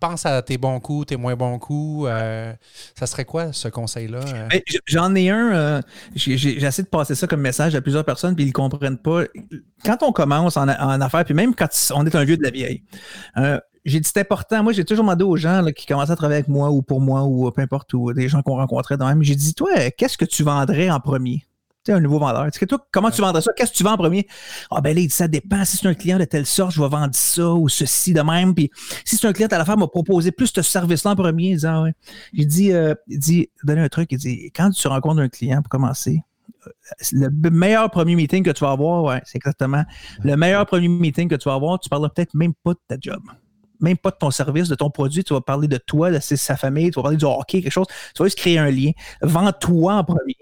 pense 0.00 0.24
à 0.26 0.40
tes 0.42 0.56
bons 0.58 0.80
coups, 0.80 1.06
tes 1.08 1.16
moins 1.16 1.36
bons 1.36 1.58
coups. 1.58 2.06
euh, 2.10 2.52
ça 2.98 3.06
serait 3.06 3.24
quoi 3.24 3.52
ce 3.52 3.68
conseil-là? 3.68 4.20
euh? 4.26 4.48
Ben, 4.50 4.60
J'en 4.86 5.14
ai 5.14 5.28
un. 5.30 5.52
euh, 5.52 5.80
j'ai- 6.14 6.34
essayé 6.64 6.82
de 6.84 6.88
passer 6.88 7.14
ça 7.14 7.26
comme 7.26 7.40
message 7.42 7.74
à 7.74 7.80
plusieurs 7.82 8.04
personnes, 8.04 8.34
puis 8.34 8.44
ils 8.44 8.48
ne 8.48 8.52
comprennent 8.52 8.98
pas. 8.98 9.24
Quand 9.84 10.02
on 10.02 10.12
commence 10.12 10.56
en, 10.56 10.68
en 10.68 11.00
affaires, 11.00 11.24
puis 11.24 11.34
même 11.34 11.54
quand 11.54 11.68
on 11.94 12.06
est 12.06 12.14
un 12.14 12.24
vieux 12.24 12.36
de 12.36 12.42
la 12.42 12.50
vieille, 12.50 12.82
j'ai 13.84 13.98
dit 14.00 14.08
c'est 14.12 14.20
important. 14.20 14.62
Moi, 14.62 14.72
j'ai 14.72 14.84
toujours 14.84 15.04
demandé 15.04 15.24
aux 15.24 15.36
gens 15.36 15.64
qui 15.76 15.86
commençaient 15.86 16.12
à 16.12 16.16
travailler 16.16 16.38
avec 16.38 16.48
moi 16.48 16.70
ou 16.70 16.82
pour 16.82 17.00
moi 17.00 17.24
ou 17.24 17.50
peu 17.50 17.62
importe, 17.62 17.92
ou 17.94 18.12
des 18.12 18.28
gens 18.28 18.40
qu'on 18.42 18.56
rencontrait 18.56 18.96
dans 18.96 19.06
même. 19.08 19.22
J'ai 19.22 19.34
dit, 19.34 19.54
toi, 19.54 19.90
qu'est-ce 19.90 20.16
que 20.16 20.24
tu 20.24 20.42
vendrais 20.44 20.88
en 20.88 21.00
premier? 21.00 21.44
Un 21.88 21.98
nouveau 21.98 22.20
vendeur. 22.20 22.46
Sais, 22.52 22.64
toi, 22.64 22.78
comment 22.92 23.10
tu 23.10 23.20
vendrais 23.20 23.42
ça? 23.42 23.52
Qu'est-ce 23.56 23.72
que 23.72 23.76
tu 23.76 23.82
vends 23.82 23.94
en 23.94 23.96
premier? 23.96 24.28
Ah, 24.70 24.80
ben 24.80 24.94
là, 24.94 25.00
il 25.00 25.08
dit, 25.08 25.14
ça 25.14 25.26
dépend. 25.26 25.64
Si 25.64 25.78
c'est 25.78 25.88
un 25.88 25.94
client 25.94 26.16
de 26.16 26.24
telle 26.24 26.46
sorte, 26.46 26.70
je 26.72 26.80
vais 26.80 26.88
vendre 26.88 27.12
ça 27.12 27.52
ou 27.52 27.68
ceci 27.68 28.12
de 28.12 28.20
même. 28.20 28.54
Puis 28.54 28.70
si 29.04 29.16
c'est 29.16 29.26
un 29.26 29.32
client 29.32 29.48
à 29.50 29.58
l'affaire, 29.58 29.76
m'a 29.76 29.88
proposé 29.88 30.30
plus 30.30 30.52
de 30.52 30.62
service-là 30.62 31.10
en 31.10 31.16
premier. 31.16 31.50
Il 31.50 31.56
dit, 31.56 31.66
ah 31.66 31.82
ouais. 31.82 31.92
J'ai 32.32 32.44
dit, 32.44 32.72
euh, 32.72 32.94
il 33.08 33.18
dit, 33.18 33.50
donner 33.64 33.80
un 33.80 33.88
truc. 33.88 34.12
Il 34.12 34.18
dit, 34.18 34.52
quand 34.54 34.70
tu 34.70 34.86
rencontres 34.86 35.20
un 35.22 35.28
client 35.28 35.60
pour 35.60 35.70
commencer, 35.70 36.22
euh, 36.68 36.70
le 37.10 37.50
meilleur 37.50 37.90
premier 37.90 38.14
meeting 38.14 38.44
que 38.44 38.50
tu 38.50 38.62
vas 38.62 38.70
avoir, 38.70 39.02
ouais, 39.02 39.20
c'est 39.24 39.38
exactement. 39.38 39.84
Le 40.22 40.36
meilleur 40.36 40.64
premier 40.66 40.86
meeting 40.86 41.28
que 41.28 41.34
tu 41.34 41.48
vas 41.48 41.56
avoir, 41.56 41.80
tu 41.80 41.88
parleras 41.88 42.10
peut-être 42.10 42.34
même 42.34 42.54
pas 42.62 42.74
de 42.74 42.80
ta 42.86 42.94
job. 43.00 43.22
Même 43.82 43.96
pas 43.98 44.10
de 44.10 44.16
ton 44.16 44.30
service, 44.30 44.68
de 44.68 44.74
ton 44.74 44.88
produit. 44.90 45.22
Tu 45.24 45.34
vas 45.34 45.40
parler 45.42 45.68
de 45.68 45.76
toi, 45.76 46.10
de 46.10 46.18
sa- 46.20 46.56
famille, 46.56 46.90
tu 46.90 46.96
vas 46.96 47.02
parler 47.02 47.16
du 47.18 47.24
hockey, 47.24 47.60
quelque 47.62 47.72
chose. 47.72 47.86
Tu 48.14 48.22
vas 48.22 48.26
juste 48.26 48.38
créer 48.38 48.58
un 48.58 48.70
lien. 48.70 48.92
Vends-toi 49.22 49.94
en 49.94 50.04
premier. 50.04 50.36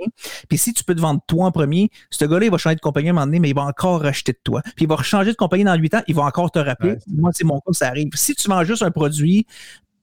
Puis 0.48 0.58
si 0.58 0.72
tu 0.72 0.84
peux 0.84 0.94
te 0.94 1.00
vendre 1.00 1.20
toi 1.26 1.46
en 1.46 1.50
premier, 1.52 1.90
ce 2.10 2.24
gars-là, 2.24 2.44
il 2.46 2.50
va 2.50 2.58
changer 2.58 2.76
de 2.76 2.80
compagnie 2.80 3.08
à 3.08 3.10
un 3.10 3.14
moment 3.14 3.26
donné, 3.26 3.40
mais 3.40 3.48
il 3.50 3.54
va 3.54 3.62
encore 3.62 4.02
racheter 4.02 4.32
de 4.32 4.38
toi. 4.44 4.62
Puis 4.62 4.84
il 4.84 4.88
va 4.88 4.96
changer 5.02 5.30
de 5.32 5.36
compagnie 5.36 5.64
dans 5.64 5.74
8 5.74 5.94
ans, 5.94 6.02
il 6.06 6.14
va 6.14 6.22
encore 6.22 6.50
te 6.50 6.58
rappeler. 6.58 6.90
Ouais, 6.92 6.98
Moi, 7.08 7.30
c'est 7.34 7.44
mon 7.44 7.58
cas, 7.60 7.72
ça 7.72 7.88
arrive. 7.88 8.08
Si 8.14 8.34
tu 8.34 8.48
vends 8.48 8.62
juste 8.64 8.82
un 8.82 8.90
produit, 8.90 9.46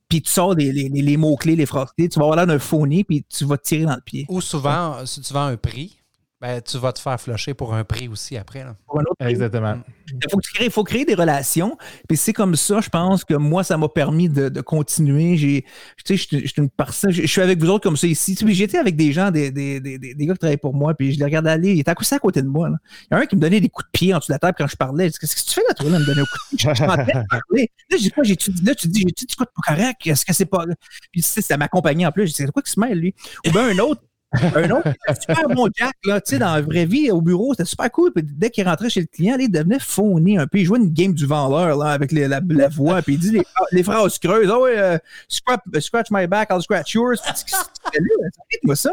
puis 0.09 0.21
tu 0.21 0.31
sors 0.31 0.53
les, 0.53 0.71
les- 0.71 0.89
les 0.89 1.17
mots-clés, 1.17 1.55
les 1.57 1.65
phrases 1.65 1.89
tu 1.97 2.07
vas 2.15 2.21
avoir 2.23 2.37
l'air 2.37 2.47
d'un 2.47 2.59
phony, 2.59 3.03
puis 3.03 3.25
tu 3.27 3.43
vas 3.45 3.57
te 3.57 3.63
tirer 3.63 3.83
dans 3.83 3.95
le 3.95 4.01
pied. 4.01 4.25
Ou 4.29 4.39
souvent, 4.41 5.05
si 5.05 5.19
tu 5.21 5.33
vends 5.33 5.45
un 5.47 5.57
prix, 5.57 5.96
ben, 6.39 6.61
tu 6.61 6.77
vas 6.77 6.93
te 6.93 6.99
faire 6.99 7.19
flusher 7.19 7.55
pour 7.55 7.73
un 7.73 7.83
prix 7.83 8.07
aussi 8.07 8.37
après. 8.37 8.63
Là. 8.63 8.75
Pour 8.85 8.99
un 8.99 9.03
autre 9.03 9.15
prix. 9.19 9.29
Exactement. 9.29 9.79
Il 10.07 10.29
faut, 10.29 10.37
créer, 10.37 10.69
faut 10.69 10.83
créer 10.83 11.03
des 11.03 11.15
relations. 11.15 11.77
Puis 12.07 12.15
c'est 12.15 12.31
comme 12.31 12.55
ça, 12.55 12.79
je 12.79 12.89
pense 12.89 13.23
que 13.25 13.33
moi, 13.33 13.63
ça 13.63 13.75
m'a 13.75 13.89
permis 13.89 14.29
de, 14.29 14.47
de 14.47 14.61
continuer. 14.61 15.35
J'ai, 15.35 15.63
tu 16.05 16.15
sais, 16.15 16.15
je 16.17 16.27
suis- 16.27 16.41
je 16.41 16.51
suis 16.53 16.61
une 16.61 16.69
personne. 16.69 17.09
Je 17.09 17.23
je 17.23 17.27
suis 17.27 17.41
avec 17.41 17.57
vous 17.59 17.67
autres 17.69 17.83
comme 17.83 17.97
ça 17.97 18.05
ici. 18.05 18.33
Tu 18.35 18.39
sais, 18.39 18.45
puis 18.45 18.53
J'étais 18.53 18.77
avec 18.77 18.95
des 18.95 19.11
gens, 19.13 19.31
des, 19.31 19.49
des, 19.49 19.79
des, 19.79 19.97
des 19.97 20.25
gars 20.27 20.33
qui 20.33 20.39
travaillaient 20.39 20.57
pour 20.57 20.75
moi, 20.75 20.93
puis 20.93 21.11
je 21.11 21.17
les 21.17 21.25
regardais 21.25 21.49
aller. 21.49 21.73
Il 21.73 21.79
était 21.79 21.89
à 21.91 21.95
côté 21.95 22.13
à 22.15 22.19
côté 22.19 22.41
de 22.43 22.47
moi. 22.47 22.69
là. 22.69 22.75
Il 23.01 23.07
y 23.13 23.15
en 23.15 23.19
a 23.19 23.23
un 23.23 23.25
qui 23.25 23.35
me 23.35 23.41
donnait 23.41 23.59
des 23.59 23.69
coups 23.69 23.87
de 23.87 23.91
pied 23.91 24.13
en 24.13 24.19
dessous 24.19 24.27
de 24.29 24.33
la 24.33 24.39
table 24.39 24.55
quand 24.59 24.67
je 24.67 24.75
parlais. 24.77 25.05
Je 25.07 25.13
dis, 25.13 25.17
Qu'est-ce 25.19 25.35
que 25.35 25.41
tu 25.41 25.53
fais 25.55 25.61
là, 25.67 25.73
toi, 25.73 25.89
là, 25.89 25.97
me 25.97 26.05
donner 26.05 26.21
un 26.21 26.23
coup 26.23 26.37
de 26.51 26.57
pied? 26.57 26.69
Je 26.69 26.75
suis 26.75 26.83
en 26.83 26.93
train 26.93 27.03
de 27.03 27.27
parler. 27.27 27.71
Là, 27.89 27.97
je 27.97 28.03
dis, 28.03 28.11
quoi, 28.11 28.23
j'ai-tu 28.23 28.51
dit 28.51 28.63
là, 28.63 28.75
tu 28.75 28.87
dis, 28.87 28.99
j'ai-tu 29.01 29.25
dit 29.25 29.35
quoi 29.35 29.47
de 29.47 29.51
pas 29.55 29.73
correct? 29.75 30.05
Est-ce 30.05 30.23
que 30.23 30.33
c'est 30.33 30.45
pas. 30.45 30.65
Puis 31.11 31.21
tu 31.23 31.27
sais, 31.27 31.41
ça 31.41 31.57
m'accompagnait 31.57 32.05
en 32.05 32.11
plus. 32.11 32.27
Je 32.27 32.31
dis, 32.33 32.35
c'est 32.35 32.51
quoi 32.51 32.61
qui 32.61 32.71
se 32.71 32.79
mêle, 32.79 32.99
lui? 32.99 33.15
Ou 33.47 33.51
bien 33.51 33.69
un 33.69 33.77
autre. 33.79 34.01
Un 34.33 34.69
autre, 34.71 34.87
était 34.89 35.21
super 35.21 35.47
bon 35.49 35.69
Jack, 35.75 35.93
là, 36.05 36.19
tu 36.19 36.31
sais, 36.31 36.39
dans 36.39 36.53
la 36.53 36.61
vraie 36.61 36.85
vie, 36.85 37.09
au 37.11 37.21
bureau, 37.21 37.53
c'était 37.53 37.65
super 37.67 37.89
cool. 37.91 38.11
Puis 38.13 38.23
dès 38.25 38.49
qu'il 38.49 38.67
rentrait 38.67 38.89
chez 38.89 38.99
le 38.99 39.05
client, 39.07 39.37
là, 39.37 39.43
il 39.43 39.49
devenait 39.51 39.79
phoné 39.79 40.37
un 40.37 40.47
peu. 40.47 40.57
Il 40.59 40.65
jouait 40.65 40.79
une 40.79 40.91
game 40.91 41.13
du 41.13 41.25
vendeur, 41.25 41.77
là, 41.77 41.91
avec 41.91 42.11
les- 42.11 42.27
la, 42.27 42.41
la 42.49 42.67
voix, 42.67 43.01
puis 43.01 43.13
il 43.13 43.19
dit 43.19 43.31
les, 43.31 43.43
les 43.71 43.83
phrases 43.83 44.19
creuses. 44.19 44.49
Euh, 44.51 44.97
scrap- 45.29 45.79
scratch 45.79 46.07
my 46.11 46.27
back, 46.27 46.49
I'll 46.51 46.61
scratch 46.61 46.93
yours. 46.93 47.21
Lui? 47.97 48.09
moi 48.63 48.75
ça. 48.75 48.91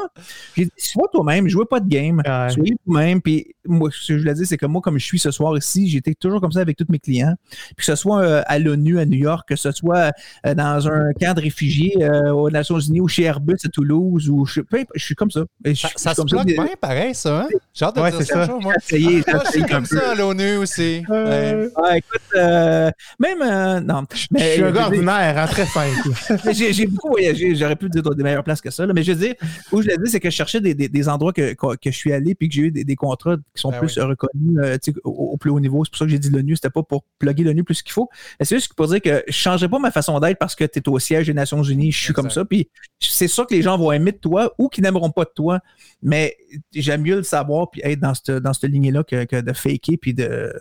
J'ai 0.57 0.67
dit, 0.67 0.71
sois 0.77 1.09
toi-même, 1.13 1.49
jouez 1.49 1.65
pas 1.67 1.81
de 1.81 1.89
game. 1.89 2.23
Ouais. 2.25 2.51
Soyez 2.51 2.77
vous-même. 2.87 3.21
Puis 3.21 3.55
moi, 3.67 3.91
ce 3.93 4.07
que 4.09 4.15
je 4.15 4.19
voulais 4.23 4.35
dire, 4.35 4.47
c'est 4.47 4.57
que 4.57 4.67
moi, 4.67 4.81
comme 4.81 4.99
je 4.99 5.05
suis 5.05 5.19
ce 5.19 5.33
soir 5.33 5.57
ici, 5.59 5.89
j'étais 5.89 6.15
toujours 6.15 6.41
comme 6.41 6.53
ça 6.53 6.61
avec 6.61 6.77
tous 6.77 6.87
mes 6.89 7.01
clients. 7.01 7.35
Puis 7.51 7.75
que 7.79 7.85
ce 7.85 7.97
soit 7.97 8.21
euh, 8.23 8.43
à 8.47 8.59
l'ONU 8.61 9.01
à 9.01 9.05
New 9.05 9.19
York, 9.19 9.49
que 9.49 9.57
ce 9.57 9.73
soit 9.73 10.13
euh, 10.47 10.55
dans 10.55 10.87
un 10.89 11.13
camp 11.21 11.35
de 11.35 11.41
réfugiés 11.41 11.97
aux 12.33 12.51
Nations 12.51 12.79
Unies 12.79 13.01
ou 13.01 13.09
chez 13.09 13.25
Airbus 13.25 13.57
à 13.65 13.69
Toulouse, 13.69 14.29
ou 14.31 14.45
je, 14.47 14.61
je 14.95 15.05
suis 15.05 15.15
comme 15.17 15.24
ça. 15.31 15.45
Et 15.65 15.75
je- 15.75 15.81
Ça, 15.83 15.89
ça 15.97 16.11
se 16.11 16.17
comme 16.17 16.29
ça. 16.29 16.37
bloque 16.37 16.47
bien, 16.47 16.67
pareil, 16.81 17.15
ça. 17.15 17.41
Hein? 17.43 17.49
J'ai 17.73 17.85
hâte 17.85 17.97
de 17.97 18.01
Ouais, 18.01 18.11
dire 18.11 18.23
ça 18.23 18.39
un 18.41 18.45
ça. 18.47 18.51
jour, 18.53 18.61
moi. 18.63 18.75
essayé, 18.77 19.03
j'ai 19.03 19.11
Moi, 19.11 19.23
je 19.27 19.51
suis 19.51 19.59
essayé 19.61 19.65
un 19.65 19.69
comme 19.77 19.87
ça 19.87 20.11
à 20.11 20.15
l'ONU 20.15 20.57
aussi. 20.57 21.03
Ouais. 21.09 21.15
Euh, 21.15 21.69
Ah, 21.83 21.97
écoute, 21.97 22.21
euh, 22.37 22.91
même, 23.19 23.43
euh, 23.43 23.81
non. 23.81 24.05
je 24.13 24.19
suis 24.19 24.63
un 24.63 24.71
gars 24.73 24.85
ordinaire, 24.87 25.39
hein, 25.39 25.47
très 25.47 25.67
simple. 25.67 26.11
j'ai 26.53 26.73
j'ai 26.73 26.87
beaucoup 26.87 27.09
voyagé. 27.11 27.55
J'aurais 27.55 27.77
pu 27.77 27.89
dire 27.89 28.03
des 28.03 28.23
meilleures 28.23 28.45
places 28.45 28.61
que 28.61 28.71
ça. 28.71 28.87
là. 28.87 28.93
Mais 28.93 29.03
je 29.03 29.13
veux 29.13 29.19
dire, 29.19 29.35
où 29.73 29.83
je 29.83 29.89
l'ai 29.89 29.97
dit, 29.97 30.11
c'est 30.11 30.21
que 30.21 30.31
je 30.31 30.35
cherchais 30.37 30.61
des, 30.61 30.75
des- 30.75 30.89
des 30.89 31.09
endroits 31.09 31.33
que, 31.33 31.53
que, 31.55 31.77
que 31.77 31.91
je 31.91 31.97
suis 31.97 32.13
allé 32.13 32.35
puis 32.35 32.49
que 32.49 32.55
j'ai 32.55 32.63
eu 32.63 32.71
des, 32.71 32.85
des 32.85 32.97
contrats 32.97 33.37
qui 33.37 33.61
sont 33.61 33.71
Ben 33.71 33.79
plus 33.81 33.97
oui. 33.97 34.03
reconnus 34.03 34.59
euh, 34.63 34.77
tu 34.83 34.93
sais, 34.93 34.99
au, 35.05 35.11
au 35.33 35.37
plus 35.37 35.51
haut 35.51 35.61
niveau. 35.61 35.85
C'est 35.85 35.91
pour 35.91 35.99
ça 35.99 36.05
que 36.05 36.11
j'ai 36.11 36.19
dit 36.19 36.31
l'ONU. 36.31 36.57
C'était 36.57 36.71
pas 36.71 36.83
pour 36.83 37.05
plugger 37.19 37.45
l'ONU 37.45 37.65
plus 37.65 37.83
qu'il 37.83 37.93
faut. 37.93 38.09
Mais 38.39 38.47
c'est 38.47 38.57
juste 38.57 38.75
pour 38.75 38.87
dire 38.89 39.01
que 39.01 39.23
je 39.27 39.33
changerais 39.33 39.69
pas 39.69 39.79
ma 39.79 39.91
façon 39.91 40.19
d'être 40.21 40.39
parce 40.39 40.55
que 40.55 40.65
tu 40.65 40.79
es 40.79 40.89
au 40.89 40.99
siège 40.99 41.27
des 41.27 41.35
Nations 41.35 41.63
Unies. 41.63 41.93
Je 41.93 41.99
suis 41.99 42.11
Exact. 42.11 42.23
comme 42.23 42.31
ça. 42.31 42.45
Puis 42.45 42.69
c'est 43.01 43.29
sûr 43.29 43.47
que 43.47 43.55
les 43.55 43.63
gens 43.63 43.77
vont 43.79 43.93
aimer 43.93 44.13
de 44.13 44.19
toi 44.19 44.53
ou 44.59 44.69
qu'ils 44.69 44.85
n'aimeront 44.85 45.11
pas 45.15 45.25
de 45.25 45.31
toi. 45.35 45.61
Mais 46.03 46.37
j'aime 46.75 47.03
mieux 47.03 47.17
le 47.17 47.23
savoir 47.23 47.71
puis 47.71 47.81
être 47.85 48.01
dans 48.01 48.15
cette, 48.15 48.31
dans 48.31 48.53
cette 48.53 48.71
lignée-là 48.71 49.05
que, 49.05 49.25
que 49.25 49.41
de 49.41 49.53
faker 49.53 49.97
puis 50.01 50.15
de. 50.15 50.53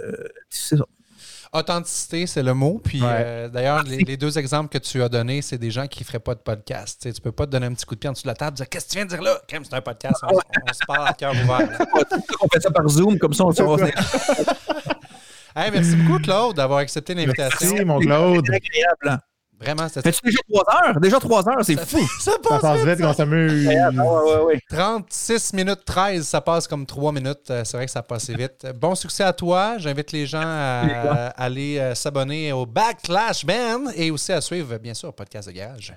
C'est 0.49 0.78
ça. 0.78 0.86
Authenticité, 1.56 2.26
c'est 2.26 2.41
le 2.41 2.56
mot. 2.56 2.82
Puis 2.84 2.99
Ouais. 2.99 3.08
euh, 3.12 3.47
d'ailleurs, 3.47 3.84
les, 3.84 3.97
les 3.99 4.18
deux 4.18 4.39
exemples 4.39 4.70
que 4.70 4.80
tu 4.80 5.04
as 5.04 5.08
donnés, 5.10 5.43
c'est 5.43 5.60
des 5.60 5.70
gens 5.70 5.86
qui 5.86 6.01
ne 6.01 6.06
feraient 6.06 6.20
pas 6.20 6.34
de 6.34 6.39
podcast. 6.39 6.99
Tu 7.04 7.14
tu 7.14 7.22
peux 7.22 7.32
pas 7.32 7.45
te 7.45 7.51
donner 7.51 7.68
un 7.68 7.74
petit 7.74 7.86
coup 7.86 7.93
de 7.93 7.99
pied 7.99 8.10
en 8.10 8.14
dessous 8.14 8.24
de 8.24 8.30
la 8.30 8.34
table 8.34 8.56
et 8.56 8.58
dire 8.58 8.70
Qu'est-ce 8.70 8.86
que 8.88 8.91
tu 8.91 8.97
viens 8.97 9.06
de 9.06 9.10
dire 9.12 9.22
là? 9.22 9.39
Crème, 9.47 9.64
c'est 9.64 9.76
un 9.76 9.82
podcast. 9.82 10.20
On, 10.24 10.34
on 10.36 10.74
se 10.74 10.80
parle 10.88 11.08
à 11.08 11.14
cœur 11.14 11.32
ouvert. 11.32 11.60
là. 11.60 11.78
On 12.41 12.47
fait 12.51 12.60
ça 12.60 12.72
par 12.72 12.88
Zoom, 12.88 13.20
comme 13.20 13.34
ça 13.34 13.45
on 13.45 13.51
se 13.51 13.62
Hey, 15.56 15.70
merci 15.72 15.95
beaucoup, 15.95 16.20
Claude, 16.20 16.56
d'avoir 16.56 16.80
accepté 16.80 17.14
l'invitation. 17.14 17.70
Merci, 17.70 17.86
mon 17.86 17.99
Claude. 17.99 18.43
C'est 18.47 18.56
agréable. 18.56 19.24
Vraiment, 19.64 19.88
c'était 19.88 20.11
Fais-tu 20.11 20.26
déjà 20.26 20.39
trois 20.49 20.64
heures? 20.88 20.99
Déjà 20.99 21.20
trois 21.20 21.49
heures, 21.49 21.64
c'est 21.66 21.80
fou. 21.80 21.99
Ça 22.20 22.32
Ça 22.32 22.59
passe 22.59 22.80
vite. 22.82 22.88
vite 22.97 23.05
qu'on 23.05 23.14
s'amuse. 23.14 23.68
Ouais, 23.68 23.78
ouais, 23.89 24.41
ouais. 24.43 24.59
36 24.70 25.53
minutes 25.53 25.86
13, 25.86 26.26
ça 26.28 26.41
passe 26.41 26.68
comme 26.68 26.86
3 26.86 27.11
minutes. 27.11 27.49
Euh, 27.49 27.64
C'est 27.64 27.78
vrai 27.78 27.86
que 27.86 27.91
ça 27.91 28.03
passe 28.03 28.30
vite. 28.30 28.66
Bon 28.80 28.95
succès 28.95 29.24
à 29.24 29.34
toi. 29.34 29.78
J'invite 29.78 30.11
les 30.11 30.26
gens 30.26 30.41
à, 30.43 30.82
à 31.28 31.43
aller 31.43 31.80
euh, 31.80 31.95
s'abonner 31.95 32.51
au 32.51 32.66
Backlash 32.66 33.45
Band 33.45 33.86
et 33.95 34.11
aussi 34.11 34.32
à 34.32 34.41
suivre, 34.41 34.78
bien 34.78 34.93
sûr, 34.93 35.14
Podcast 35.14 35.47
de 35.47 35.53
Garage. 35.53 35.93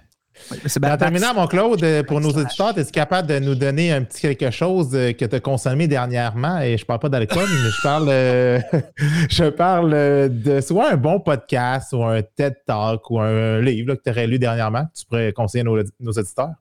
En 0.84 0.96
terminant, 0.96 1.34
mon 1.34 1.46
Claude, 1.46 1.82
euh, 1.82 2.02
pour 2.02 2.20
nos 2.20 2.30
auditeurs, 2.30 2.76
es-tu 2.76 2.92
capable 2.92 3.28
de 3.28 3.38
nous 3.38 3.54
donner 3.54 3.92
un 3.92 4.02
petit 4.02 4.20
quelque 4.20 4.50
chose 4.50 4.90
euh, 4.94 5.12
que 5.12 5.24
tu 5.24 5.34
as 5.34 5.40
consommé 5.40 5.88
dernièrement? 5.88 6.60
Et 6.60 6.76
je 6.76 6.84
parle 6.84 7.00
pas 7.00 7.08
d'alcool, 7.08 7.46
mais 7.48 7.70
je 7.70 7.82
parle, 7.82 8.08
euh, 8.08 8.60
je 9.30 9.44
parle 9.50 9.90
de 10.30 10.60
soit 10.60 10.92
un 10.92 10.96
bon 10.96 11.20
podcast 11.20 11.92
ou 11.92 12.04
un 12.04 12.22
TED 12.22 12.56
Talk 12.66 13.10
ou 13.10 13.20
un 13.20 13.60
livre 13.60 13.88
là, 13.88 13.96
que 13.96 14.02
tu 14.02 14.10
aurais 14.10 14.26
lu 14.26 14.38
dernièrement 14.38 14.84
que 14.84 14.98
tu 15.00 15.06
pourrais 15.06 15.32
conseiller 15.32 15.62
à 15.62 15.64
nos, 15.64 15.78
nos 16.00 16.12
auditeurs. 16.12 16.54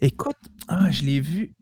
Écoute, 0.00 0.36
ah, 0.68 0.90
je 0.90 1.02
l'ai 1.02 1.20
vu. 1.20 1.54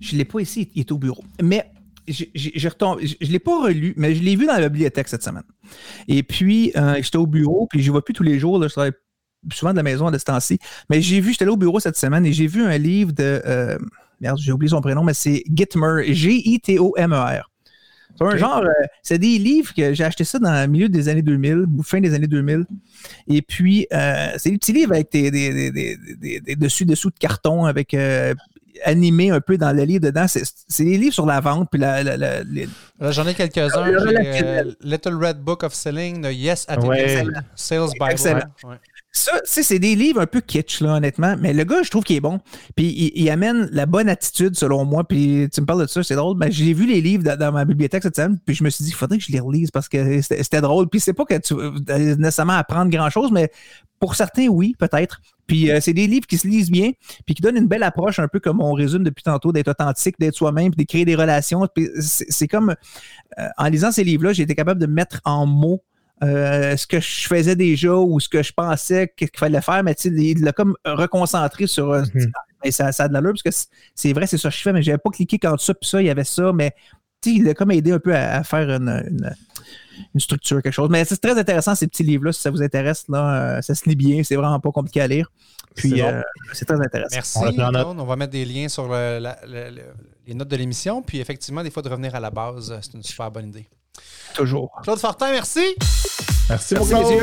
Je 0.00 0.12
ne 0.12 0.18
l'ai 0.18 0.24
pas 0.24 0.40
ici, 0.40 0.70
il 0.74 0.80
est 0.80 0.92
au 0.92 0.98
bureau. 0.98 1.24
Mais 1.42 1.70
je 2.06 2.24
ne 2.24 3.32
l'ai 3.32 3.38
pas 3.38 3.62
relu, 3.62 3.94
mais 3.96 4.14
je 4.14 4.22
l'ai 4.22 4.36
vu 4.36 4.46
dans 4.46 4.58
la 4.58 4.68
bibliothèque 4.68 5.08
cette 5.08 5.22
semaine. 5.22 5.44
Et 6.06 6.22
puis, 6.22 6.72
euh, 6.76 6.96
j'étais 7.00 7.16
au 7.16 7.26
bureau, 7.26 7.66
puis 7.66 7.80
je 7.80 7.86
ne 7.86 7.92
vois 7.92 8.04
plus 8.04 8.14
tous 8.14 8.22
les 8.22 8.38
jours. 8.38 8.58
Là, 8.58 8.68
je 8.68 8.72
travaille 8.72 8.92
souvent 9.52 9.72
de 9.72 9.76
la 9.76 9.82
maison 9.82 10.06
à 10.06 10.18
ce 10.18 10.24
temps-ci. 10.24 10.58
Mais 10.90 11.00
j'ai 11.02 11.20
vu, 11.20 11.32
j'étais 11.32 11.44
là 11.44 11.52
au 11.52 11.56
bureau 11.56 11.80
cette 11.80 11.96
semaine 11.96 12.24
et 12.26 12.32
j'ai 12.32 12.46
vu 12.46 12.64
un 12.64 12.76
livre 12.78 13.12
de. 13.12 13.42
euh, 13.46 13.78
merde, 14.20 14.38
j'ai 14.40 14.52
oublié 14.52 14.70
son 14.70 14.80
prénom, 14.80 15.02
mais 15.04 15.14
c'est 15.14 15.42
Gitmer, 15.52 16.12
G-I-T-O-M-E-R. 16.12 17.50
C'est 18.18 18.24
un 18.24 18.36
genre, 18.36 18.62
euh, 18.64 18.86
c'est 19.02 19.18
des 19.18 19.38
livres 19.38 19.72
que 19.72 19.94
j'ai 19.94 20.02
acheté 20.02 20.24
ça 20.24 20.40
dans 20.40 20.50
le 20.62 20.66
milieu 20.66 20.88
des 20.88 21.08
années 21.08 21.22
2000, 21.22 21.66
ou 21.76 21.82
fin 21.84 22.00
des 22.00 22.14
années 22.14 22.26
2000. 22.26 22.64
Et 23.28 23.42
puis, 23.42 23.86
euh, 23.92 24.30
c'est 24.38 24.50
des 24.50 24.58
petits 24.58 24.72
livres 24.72 24.92
avec 24.92 25.12
des, 25.12 25.30
des, 25.30 25.52
des, 25.52 25.70
des, 25.70 25.96
des- 26.16 26.40
des 26.40 26.56
dessus-dessous 26.56 27.10
de 27.10 27.18
carton, 27.18 27.64
avec 27.66 27.94
animé 28.84 29.30
un 29.30 29.40
peu 29.40 29.56
dans 29.56 29.72
le 29.72 29.84
livre 29.84 30.00
dedans. 30.06 30.26
C'est 30.28 30.84
des 30.84 30.98
livres 30.98 31.14
sur 31.14 31.26
la 31.26 31.38
vente, 31.40 31.68
puis 31.70 31.80
la, 31.80 32.02
la- 32.02 32.16
la- 32.16 32.42
les- 32.42 32.68
Là, 32.98 33.12
J'en 33.12 33.24
ai 33.26 33.34
quelques-uns. 33.34 33.86
Euh, 33.86 34.64
Little 34.82 35.14
Red 35.14 35.38
Book 35.38 35.62
of 35.62 35.72
Selling 35.74 36.20
de 36.22 36.30
Yes 36.32 36.64
at 36.68 36.80
Ouais. 36.80 37.24
Sales 37.54 37.90
Bible. 37.92 38.10
Excellent. 38.10 38.40
Ouais. 38.64 38.76
Ça, 39.10 39.32
c'est 39.44 39.78
des 39.78 39.94
livres 39.94 40.20
un 40.20 40.26
peu 40.26 40.40
kitsch, 40.40 40.80
là, 40.80 40.94
honnêtement. 40.96 41.34
Mais 41.40 41.52
le 41.52 41.64
gars, 41.64 41.82
je 41.82 41.90
trouve 41.90 42.04
qu'il 42.04 42.16
est 42.16 42.20
bon. 42.20 42.40
Puis 42.76 43.12
il, 43.14 43.30
amène 43.30 43.68
la 43.72 43.86
bonne 43.86 44.08
attitude, 44.08 44.54
selon 44.54 44.84
moi. 44.84 45.02
Puis 45.04 45.48
tu 45.52 45.60
me 45.60 45.66
parles 45.66 45.82
de 45.82 45.86
ça, 45.86 46.02
c'est 46.02 46.14
drôle. 46.14 46.36
Mais 46.38 46.52
j'ai 46.52 46.72
vu 46.74 46.86
les 46.86 47.00
livres 47.00 47.24
dans, 47.36 47.52
ma 47.52 47.64
bibliothèque 47.64 48.02
cette 48.02 48.16
semaine. 48.16 48.38
Puis 48.44 48.54
je 48.54 48.62
me 48.62 48.70
suis 48.70 48.84
dit, 48.84 48.90
il 48.90 48.94
faudrait 48.94 49.18
que 49.18 49.24
je 49.24 49.32
les 49.32 49.40
relise 49.40 49.70
parce 49.70 49.88
que 49.88 50.20
c'était 50.20 50.60
drôle. 50.60 50.88
Puis 50.88 51.00
c'est 51.00 51.14
pas 51.14 51.24
que 51.24 51.38
tu 51.38 51.54
vas 51.54 51.98
nécessairement 51.98 52.54
apprendre 52.54 52.90
grand-chose, 52.90 53.32
mais 53.32 53.50
pour 53.98 54.14
certains, 54.14 54.46
oui, 54.48 54.74
peut-être. 54.78 55.20
Puis 55.46 55.70
euh, 55.70 55.80
c'est 55.80 55.94
des 55.94 56.06
livres 56.06 56.26
qui 56.26 56.36
se 56.38 56.46
lisent 56.46 56.70
bien, 56.70 56.92
puis 57.24 57.34
qui 57.34 57.42
donnent 57.42 57.56
une 57.56 57.66
belle 57.66 57.82
approche, 57.82 58.18
un 58.18 58.28
peu 58.28 58.38
comme 58.38 58.60
on 58.60 58.72
résume 58.72 59.02
depuis 59.02 59.24
tantôt, 59.24 59.50
d'être 59.50 59.68
authentique, 59.68 60.16
d'être 60.20 60.34
soi-même, 60.34 60.72
puis 60.72 60.84
de 60.84 60.88
créer 60.88 61.04
des 61.04 61.14
relations. 61.14 61.66
C'est 61.98 62.46
comme, 62.46 62.74
euh, 63.38 63.48
en 63.56 63.68
lisant 63.68 63.90
ces 63.90 64.04
livres-là, 64.04 64.32
j'ai 64.34 64.42
été 64.42 64.54
capable 64.54 64.80
de 64.80 64.86
mettre 64.86 65.20
en 65.24 65.46
mots 65.46 65.82
euh, 66.22 66.76
ce 66.76 66.86
que 66.86 67.00
je 67.00 67.26
faisais 67.28 67.54
déjà 67.56 67.94
ou 67.94 68.18
ce 68.20 68.28
que 68.28 68.42
je 68.42 68.52
pensais 68.52 69.12
qu'il 69.16 69.28
fallait 69.36 69.60
faire, 69.60 69.82
mais 69.84 69.94
tu 69.94 70.08
sais, 70.08 70.14
il 70.14 70.42
l'a 70.42 70.52
comme 70.52 70.74
reconcentré 70.84 71.66
sur. 71.66 72.02
mais 72.64 72.70
ça, 72.72 72.90
ça 72.92 73.04
a 73.04 73.08
de 73.08 73.12
l'allure, 73.12 73.32
parce 73.32 73.42
que 73.42 73.68
c'est- 73.94 74.12
vrai, 74.12 74.26
c'est 74.26 74.38
ça 74.38 74.50
que 74.50 74.56
je 74.56 74.60
fais, 74.62 74.72
mais 74.72 74.82
j'avais 74.82 74.98
pas 74.98 75.10
cliqué 75.10 75.38
quand 75.38 75.56
ça, 75.60 75.74
puis 75.74 75.88
ça, 75.88 76.00
il 76.02 76.06
y 76.06 76.10
avait 76.10 76.24
ça, 76.24 76.52
mais 76.52 76.74
tu 77.20 77.30
sais, 77.30 77.36
il 77.36 77.48
a 77.48 77.54
comme 77.54 77.70
aidé 77.70 77.92
un 77.92 77.98
peu 78.00 78.14
à, 78.14 78.36
à 78.38 78.42
faire 78.44 78.68
une, 78.70 78.88
une- 78.88 79.34
une 80.14 80.20
structure, 80.20 80.62
quelque 80.62 80.72
chose. 80.72 80.88
Mais 80.90 81.04
c'est 81.04 81.16
très 81.18 81.36
intéressant, 81.38 81.74
ces 81.74 81.86
petits 81.88 82.02
livres-là, 82.04 82.32
si 82.32 82.40
ça 82.40 82.50
vous 82.50 82.62
intéresse, 82.62 83.04
là, 83.08 83.56
euh, 83.58 83.62
ça 83.62 83.74
se 83.74 83.88
lit 83.88 83.96
bien, 83.96 84.22
c'est 84.22 84.36
vraiment 84.36 84.60
pas 84.60 84.70
compliqué 84.72 85.00
à 85.00 85.06
lire. 85.08 85.30
Puis, 85.74 85.90
C'est 85.90 86.02
euh, 86.02 86.20
c'est 86.52 86.64
très 86.64 86.80
intéressant. 86.80 87.14
Merci, 87.14 87.38
On. 87.84 87.98
On 88.00 88.04
va 88.04 88.16
mettre 88.16 88.32
des 88.32 88.44
liens 88.44 88.68
sur 88.68 88.88
le- 88.88 89.18
la- 89.20 89.38
le- 89.46 89.70
le- 89.76 89.82
les 90.26 90.34
notes 90.34 90.48
de 90.48 90.56
l'émission. 90.56 91.02
Puis 91.02 91.18
effectivement, 91.20 91.62
des 91.62 91.70
fois, 91.70 91.82
de 91.82 91.88
revenir 91.88 92.14
à 92.14 92.20
la 92.20 92.30
base, 92.30 92.76
c'est 92.82 92.94
une 92.94 93.02
super 93.02 93.30
bonne 93.30 93.48
idée. 93.48 93.68
Toujours. 94.34 94.70
Claude 94.82 94.98
Fortin, 94.98 95.30
merci. 95.32 95.74
Merci, 96.48 96.74
Merci. 96.74 97.14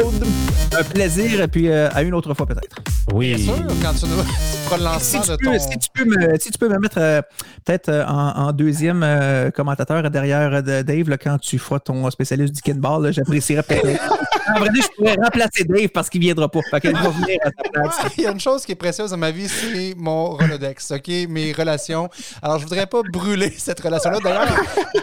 Un 0.78 0.84
plaisir, 0.84 1.42
et 1.42 1.48
puis 1.48 1.70
euh, 1.70 1.90
à 1.94 2.04
une 2.04 2.14
autre 2.14 2.34
fois 2.36 2.46
peut-être. 2.46 2.76
Oui. 3.12 3.36
Bien 3.36 3.56
sûr, 3.56 3.66
quand 3.82 3.94
tu 3.94 4.06
nous 4.06 4.22
tu 4.24 4.58
feras 4.66 4.78
le 4.78 5.00
Si 5.00 5.16
lancement 5.16 5.22
tu, 5.22 5.30
de 5.32 5.36
peux, 5.38 5.58
ton... 5.58 5.60
si, 5.60 5.78
tu 5.80 5.90
peux 5.94 6.06
me, 6.06 6.40
si 6.40 6.52
tu 6.52 6.58
peux 6.60 6.70
me 6.70 6.78
mettre 6.80 6.98
euh, 7.00 7.22
peut-être 7.64 7.90
euh, 7.90 8.06
en, 8.06 8.48
en 8.48 8.52
deuxième 8.52 9.02
euh, 9.04 9.50
commentateur 9.52 10.10
derrière 10.12 10.54
euh, 10.54 10.62
de 10.62 10.82
Dave 10.84 11.10
là, 11.10 11.18
quand 11.18 11.40
tu 11.40 11.58
feras 11.58 11.80
ton 11.80 12.10
spécialiste 12.12 12.54
du 12.54 12.62
kinball, 12.62 13.12
j'apprécierais 13.12 13.64
peut-être. 13.64 14.14
en 14.56 14.60
vrai, 14.60 14.70
je 14.76 14.88
pourrais 14.96 15.16
remplacer 15.16 15.64
Dave 15.64 15.88
parce 15.90 16.10
qu'il 16.10 16.22
ne 16.22 16.26
viendra 16.26 16.50
pas. 16.50 16.60
Fait 16.70 16.82
qu'il 16.82 16.94
va 16.94 17.10
venir 17.10 17.38
à 17.44 17.52
ta 17.52 17.70
place. 17.70 17.96
Il 18.18 18.24
y 18.24 18.28
a 18.28 18.32
une 18.32 18.40
chose 18.40 18.66
qui 18.66 18.74
est 18.74 18.76
précieuse 18.76 19.12
dans 19.12 19.18
ma 19.18 19.32
vie, 19.32 19.48
c'est 19.48 19.96
mon 19.98 20.32
Rolodex, 20.32 20.92
OK? 20.92 21.08
Mes 21.30 21.52
relations. 21.52 22.10
Alors, 22.42 22.60
je 22.60 22.64
voudrais 22.64 22.88
pas 22.88 23.02
brûler 23.12 23.54
cette 23.58 23.80
relation-là. 23.80 24.20
D'ailleurs, 24.24 24.48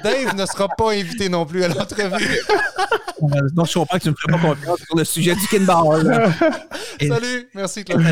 Dave 0.05 0.37
ne 0.37 0.47
sera 0.47 0.69
pas 0.69 0.93
invité 0.93 1.29
non 1.29 1.45
plus 1.47 1.62
à 1.65 1.69
l'entrevue. 1.69 2.39
Euh, 3.23 3.49
Donc, 3.53 3.69
je 3.69 3.75
comprends 3.75 3.99
que 3.99 4.03
tu 4.03 4.09
ne 4.09 4.15
me 4.15 4.17
ferais 4.17 4.33
pas 4.43 4.49
confiance 4.57 4.81
sur 4.81 4.97
le 4.97 5.05
sujet 5.05 5.37
du 5.37 5.47
kinball. 5.47 6.33
Salut, 7.01 7.49
merci 7.55 7.85
Claude. 7.85 8.03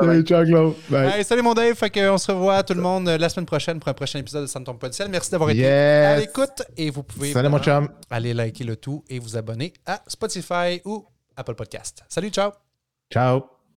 Salut, 0.00 0.22
ciao, 0.22 0.44
Claude. 0.46 0.74
Bye. 0.88 1.10
Hey, 1.10 1.24
salut 1.24 1.42
mon 1.42 1.52
Dave, 1.52 1.74
fait 1.74 1.90
que 1.90 2.08
on 2.08 2.16
se 2.16 2.32
revoit 2.32 2.62
tout 2.62 2.72
le 2.72 2.80
monde 2.80 3.06
la 3.06 3.28
semaine 3.28 3.44
prochaine 3.44 3.78
pour 3.80 3.88
un 3.90 3.92
prochain 3.92 4.18
épisode 4.18 4.42
de 4.42 4.46
Ça 4.46 4.58
ne 4.58 4.64
tombe 4.64 4.78
pas 4.78 4.88
du 4.88 4.96
ciel. 4.96 5.08
Merci 5.10 5.30
d'avoir 5.30 5.50
été 5.50 5.60
Yes. 5.60 6.06
à 6.06 6.16
l'écoute 6.20 6.62
et 6.74 6.88
vous 6.88 7.02
pouvez 7.02 7.34
Salut, 7.34 7.50
mon 7.50 7.58
chum. 7.58 7.86
aller 8.08 8.32
liker 8.32 8.64
le 8.64 8.76
tout 8.76 9.04
et 9.10 9.18
vous 9.18 9.36
abonner 9.36 9.74
à 9.84 10.00
Spotify 10.06 10.80
ou 10.86 11.04
Apple 11.36 11.54
Podcast. 11.54 12.02
Salut, 12.08 12.30
ciao! 12.30 12.52
Ciao. 13.12 13.55